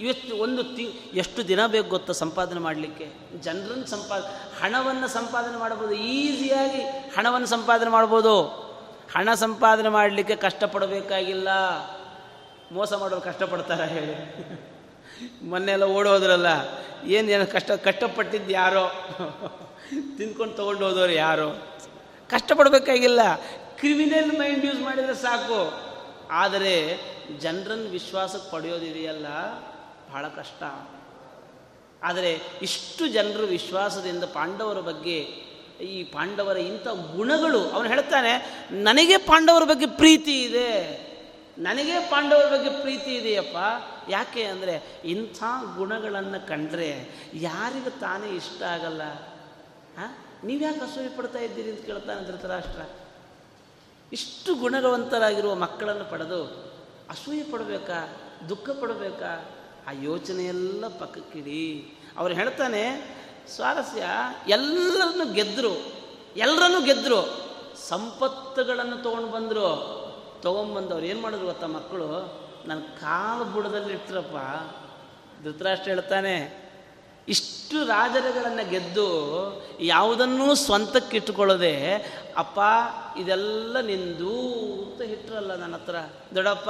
ಇವತ್ತು 0.00 0.36
ಒಂದು 0.36 0.62
ತಿ, 0.62 1.10
ಎಷ್ಟು 1.14 1.48
ದಿನ 1.48 1.66
ಬೇಕು 1.66 1.88
ಗೊತ್ತಾ 1.88 2.12
ಸಂಪಾದನೆ 2.12 2.60
ಮಾಡಲಿಕ್ಕೆ? 2.60 3.08
ಜನರನ್ನು 3.40 3.86
ಸಂಪಾದ 3.86 4.24
ಹಣವನ್ನು 4.62 5.08
ಸಂಪಾದನೆ 5.08 5.58
ಮಾಡ್ಬೋದು. 5.58 5.94
ಈಸಿಯಾಗಿ 5.94 6.82
ಹಣವನ್ನು 7.16 7.46
ಸಂಪಾದನೆ 7.46 7.90
ಮಾಡ್ಬೋದು. 7.90 8.62
ಹಣ 9.16 9.34
ಸಂಪಾದನೆ 9.34 9.88
ಮಾಡಲಿಕ್ಕೆ 9.88 10.36
ಕಷ್ಟಪಡಬೇಕಾಗಿಲ್ಲ. 10.36 11.48
ಮೋಸ 12.72 12.92
ಮಾಡೋರು 12.92 13.20
ಕಷ್ಟಪಡ್ತಾರ 13.20 13.80
ಹೇಳಿ? 13.80 14.16
ಮೊನ್ನೆಲ್ಲ 15.42 15.82
ಓಡೋದ್ರಲ್ಲ, 15.82 16.46
ಏನು 17.04 17.30
ಏನು 17.30 17.52
ಕಷ್ಟ, 17.52 17.70
ಕಷ್ಟಪಟ್ಟಿದ್ದು 17.70 18.50
ಯಾರೋ? 18.50 18.92
ತಿಂದ್ಕೊಂಡು 20.18 20.54
ತೊಗೊಂಡು 20.54 20.84
ಹೋದವ್ರು 20.84 21.12
ಯಾರೋ? 21.12 21.71
ಕಷ್ಟಪಡಬೇಕಾಗಿಲ್ಲ. 22.32 23.20
ಕ್ರಿಮಿನಲ್ 23.78 24.38
ಮೈಂಡ್ 24.38 24.64
ಯೂಸ್ 24.64 24.80
ಮಾಡಿದರೆ 24.80 25.14
ಸಾಕು. 25.14 25.92
ಆದರೆ 26.30 27.00
ಜನರನ್ನು 27.40 27.90
ವಿಶ್ವಾಸಕ್ಕೆ 27.90 28.50
ಪಡೆಯೋದಿದೆಯಲ್ಲ 28.50 29.26
ಬಹಳ 30.12 30.28
ಕಷ್ಟ. 30.28 30.62
ಆದರೆ 32.02 32.40
ಇಷ್ಟು 32.62 33.08
ಜನರು 33.08 33.46
ವಿಶ್ವಾಸದಿಂದ 33.46 34.24
ಪಾಂಡವರ 34.24 34.80
ಬಗ್ಗೆ, 34.80 35.18
ಈ 35.80 36.04
ಪಾಂಡವರ 36.04 36.56
ಇಂಥ 36.56 36.88
ಗುಣಗಳು, 37.16 37.70
ಅವನು 37.70 37.88
ಹೇಳ್ತಾನೆ, 37.88 38.32
ನನಗೆ 38.72 39.16
ಪಾಂಡವರ 39.16 39.64
ಬಗ್ಗೆ 39.64 39.86
ಪ್ರೀತಿ 39.86 40.42
ಇದೆ. 40.42 40.72
ನನಗೆ 41.58 41.98
ಪಾಂಡವರ 42.00 42.52
ಬಗ್ಗೆ 42.52 42.80
ಪ್ರೀತಿ 42.80 43.14
ಇದೆಯಪ್ಪ. 43.14 43.56
ಯಾಕೆ 44.08 44.44
ಅಂದರೆ, 44.44 44.82
ಇಂಥ 45.04 45.42
ಗುಣಗಳನ್ನು 45.76 46.48
ಕಂಡ್ರೆ 46.48 46.90
ಯಾರಿಗೂ 47.34 47.90
ತಾನೇ 47.90 48.28
ಇಷ್ಟ 48.36 48.62
ಆಗಲ್ಲ. 48.62 49.02
ಹಾಂ? 49.98 50.16
ನೀವ್ಯಾಕೆ 50.44 50.80
ಅಸೂಯೆ 50.80 51.08
ಪಡ್ತಾ 51.08 51.38
ಇದ್ದೀರಿ 51.38 51.70
ಅಂತ 51.70 51.86
ಕೇಳ್ತಾನೆ 51.86 52.26
ಧೃತರಾಷ್ಟ್ರ 52.26 52.82
ಇಷ್ಟು 54.12 54.54
ಗುಣಗವಂತರಾಗಿರುವ 54.54 55.54
ಮಕ್ಕಳನ್ನು 55.54 56.04
ಪಡೆದು 56.04 56.72
ಅಸೂಯೆ 57.10 57.42
ಪಡಬೇಕಾ, 57.42 58.08
ದುಃಖ 58.48 58.70
ಪಡಬೇಕಾ? 58.70 59.44
ಆ 59.88 59.90
ಯೋಚನೆಯೆಲ್ಲ 60.02 60.88
ಪಕ್ಕಕ್ಕಿಡಿ. 60.88 61.94
ಅವ್ರು 62.16 62.34
ಹೇಳ್ತಾನೆ, 62.34 62.82
ಸ್ವಾರಸ್ಯ, 63.48 64.04
ಎಲ್ಲರನ್ನು 64.48 65.32
ಗೆದ್ದರು 65.32 65.92
ಎಲ್ಲರನ್ನು 66.36 66.82
ಗೆದ್ದರು 66.84 67.52
ಸಂಪತ್ತುಗಳನ್ನು 67.88 69.02
ತೊಗೊಂಡು 69.02 69.28
ಬಂದರು. 69.28 70.02
ತೊಗೊಂಬಂದವ್ರು 70.42 71.06
ಏನು 71.06 71.20
ಮಾಡಿದ್ರು 71.20 71.46
ಗೊತ್ತಾ 71.46 71.66
ಮಕ್ಕಳು? 71.66 72.42
ನನ್ನ 72.68 72.80
ಕಾಲು 72.80 73.44
ಬುಡದಲ್ಲಿ 73.44 73.92
ಇಟ್ಟರಪ್ಪ 73.92 74.36
ಧೃತರಾಷ್ಟ್ರ 75.44 75.90
ಹೇಳ್ತಾನೆ 75.90 76.61
ಇಷ್ಟು 77.28 77.86
ರಾಜರುಗಳನ್ನು 77.86 78.70
ಗೆದ್ದು 78.70 79.08
ಯಾವುದನ್ನೂ 79.80 80.54
ಸ್ವಂತಕ್ಕೆ 80.54 81.16
ಇಟ್ಟುಕೊಳ್ಳದೆ, 81.16 81.94
ಅಪ್ಪ, 82.36 82.58
ಇದೆಲ್ಲ 83.18 83.80
ನಿಂದು 83.80 84.38
ಅಂತ 84.82 85.00
ಇಟ್ಟರಲ್ಲ 85.00 85.54
ನನ್ನ 85.54 85.74
ಹತ್ರ. 85.74 85.94
ದೊಡ್ಡಪ್ಪ, 86.34 86.68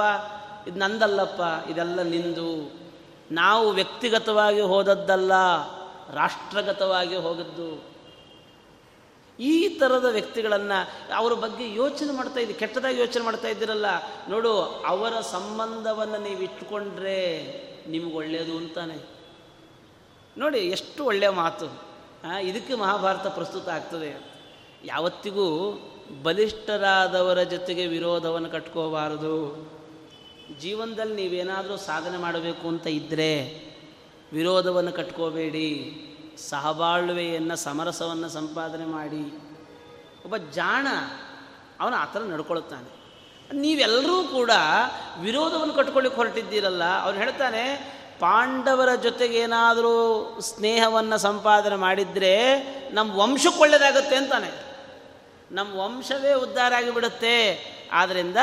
ಇದು 0.67 0.79
ನಂದಲ್ಲಪ್ಪ, 0.79 1.41
ಇದೆಲ್ಲ 1.69 2.01
ನಿಂದು. 2.01 2.83
ನಾವು 3.31 3.69
ವ್ಯಕ್ತಿಗತವಾಗಿ 3.69 4.61
ಹೋದದ್ದಲ್ಲ, 4.61 5.31
ರಾಷ್ಟ್ರಗತವಾಗಿ 6.13 7.15
ಹೋಗದ್ದು 7.15 7.93
ಈ 9.39 9.67
ಥರದ 9.67 10.05
ವ್ಯಕ್ತಿಗಳನ್ನು 10.05 10.89
ಅವರ 11.15 11.33
ಬಗ್ಗೆ 11.33 11.75
ಯೋಚನೆ 11.75 12.11
ಮಾಡ್ತಾ 12.13 12.39
ಇದ್ದೀವಿ 12.39 12.59
ಕೆಟ್ಟದಾಗಿ 12.59 12.99
ಯೋಚನೆ 12.99 13.23
ಮಾಡ್ತಾ 13.23 13.47
ಇದ್ದೀರಲ್ಲ. 13.47 13.85
ನೋಡು, 14.29 14.61
ಅವರ 14.61 15.21
ಸಂಬಂಧವನ್ನು 15.21 16.23
ನೀವು 16.23 16.41
ಇಟ್ಟುಕೊಂಡ್ರೆ 16.41 17.43
ನಿಮಗೆ 17.87 18.13
ಒಳ್ಳೆಯದು 18.13 18.57
ಅಂತಾನೆ. 18.57 19.12
ನೋಡಿ, 20.37 20.59
ಎಷ್ಟು 20.59 21.05
ಒಳ್ಳೆಯ 21.05 21.29
ಮಾತು. 21.29 21.65
ಇದಕ್ಕೆ 22.41 22.75
ಮಹಾಭಾರತ 22.75 23.27
ಪ್ರಸ್ತುತ 23.27 23.69
ಆಗ್ತದೆ 23.69 24.21
ಯಾವತ್ತಿಗೂ 24.85 25.47
ಬಲಿಷ್ಠರಾದವರ 26.23 27.43
ಜೊತೆಗೆ 27.43 27.87
ವಿರೋಧವನ್ನು 27.87 28.49
ಕಟ್ಕೋಬಾರದು. 28.49 29.35
ಜೀವನದಲ್ಲಿ 30.59 31.15
ನೀವೇನಾದರೂ 31.15 31.77
ಸಾಧನೆ 31.77 32.17
ಮಾಡಬೇಕು 32.17 32.67
ಅಂತ 32.67 32.87
ಇದ್ದರೆ 32.87 33.31
ವಿರೋಧವನ್ನು 34.33 34.91
ಕಟ್ಕೋಬೇಡಿ. 34.91 35.69
ಸಹಬಾಳ್ವೆಯನ್ನು, 36.49 37.55
ಸಮರಸವನ್ನು 37.55 38.29
ಸಂಪಾದನೆ 38.29 38.85
ಮಾಡಿ. 38.85 39.25
ಒಬ್ಬ 40.23 40.37
ಜಾಣ 40.37 40.87
ಅವನು 41.79 41.95
ಆ 41.95 42.05
ಥರ 42.05 42.19
ನಡ್ಕೊಳ್ತಾನೆ 42.19 43.03
ನೀವೆಲ್ಲರೂ 43.53 44.23
ಕೂಡ 44.23 44.51
ವಿರೋಧವನ್ನು 45.21 45.73
ಕಟ್ಕೊಳ್ಳಿಕ್ಕೆ 45.73 46.21
ಹೊರಟಿದ್ದೀರಲ್ಲ 46.21 46.83
ಅವನು 47.01 47.17
ಹೇಳ್ತಾನೆ 47.17 47.92
ಪಾಂಡವರ 48.19 48.95
ಜೊತೆಗೆ 48.95 49.37
ಏನಾದರೂ 49.37 49.93
ಸ್ನೇಹವನ್ನು 50.41 51.17
ಸಂಪಾದನೆ 51.17 51.75
ಮಾಡಿದರೆ 51.75 52.33
ನಮ್ಮ 52.93 53.19
ವಂಶಕ್ಕೆ 53.19 53.61
ಒಳ್ಳೆಯದಾಗುತ್ತೆ 53.61 54.15
ಅಂತಾನೆ. 54.15 54.73
ನಮ್ಮ 55.51 55.79
ವಂಶವೇ 55.79 56.33
ಉದ್ಧಾರ 56.33 56.73
ಆಗಿಬಿಡುತ್ತೆ. 56.73 57.35
ಆದ್ದರಿಂದ 57.91 58.37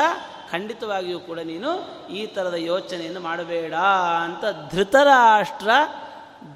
ಖಂಡಿತವಾಗಿಯೂ 0.51 1.19
ಕೂಡ 1.19 1.39
ನೀನು 1.39 1.69
ಈ 2.07 2.25
ಥರದ 2.25 2.53
ಯೋಚನೆಯನ್ನು 2.53 3.19
ಮಾಡಬೇಡ 3.19 3.73
ಅಂತ 4.23 4.73
ಧೃತರಾಷ್ಟ್ರ 4.75 5.69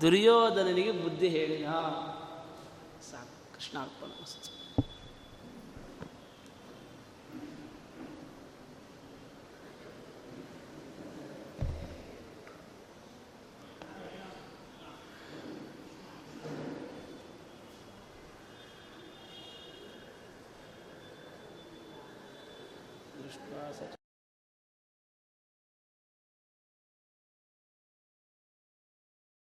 ದುರ್ಯೋಧನನಿಗೆ 0.01 0.91
ಬುದ್ಧಿ 0.91 1.27
ಹೇಳಿದ. 1.27 1.65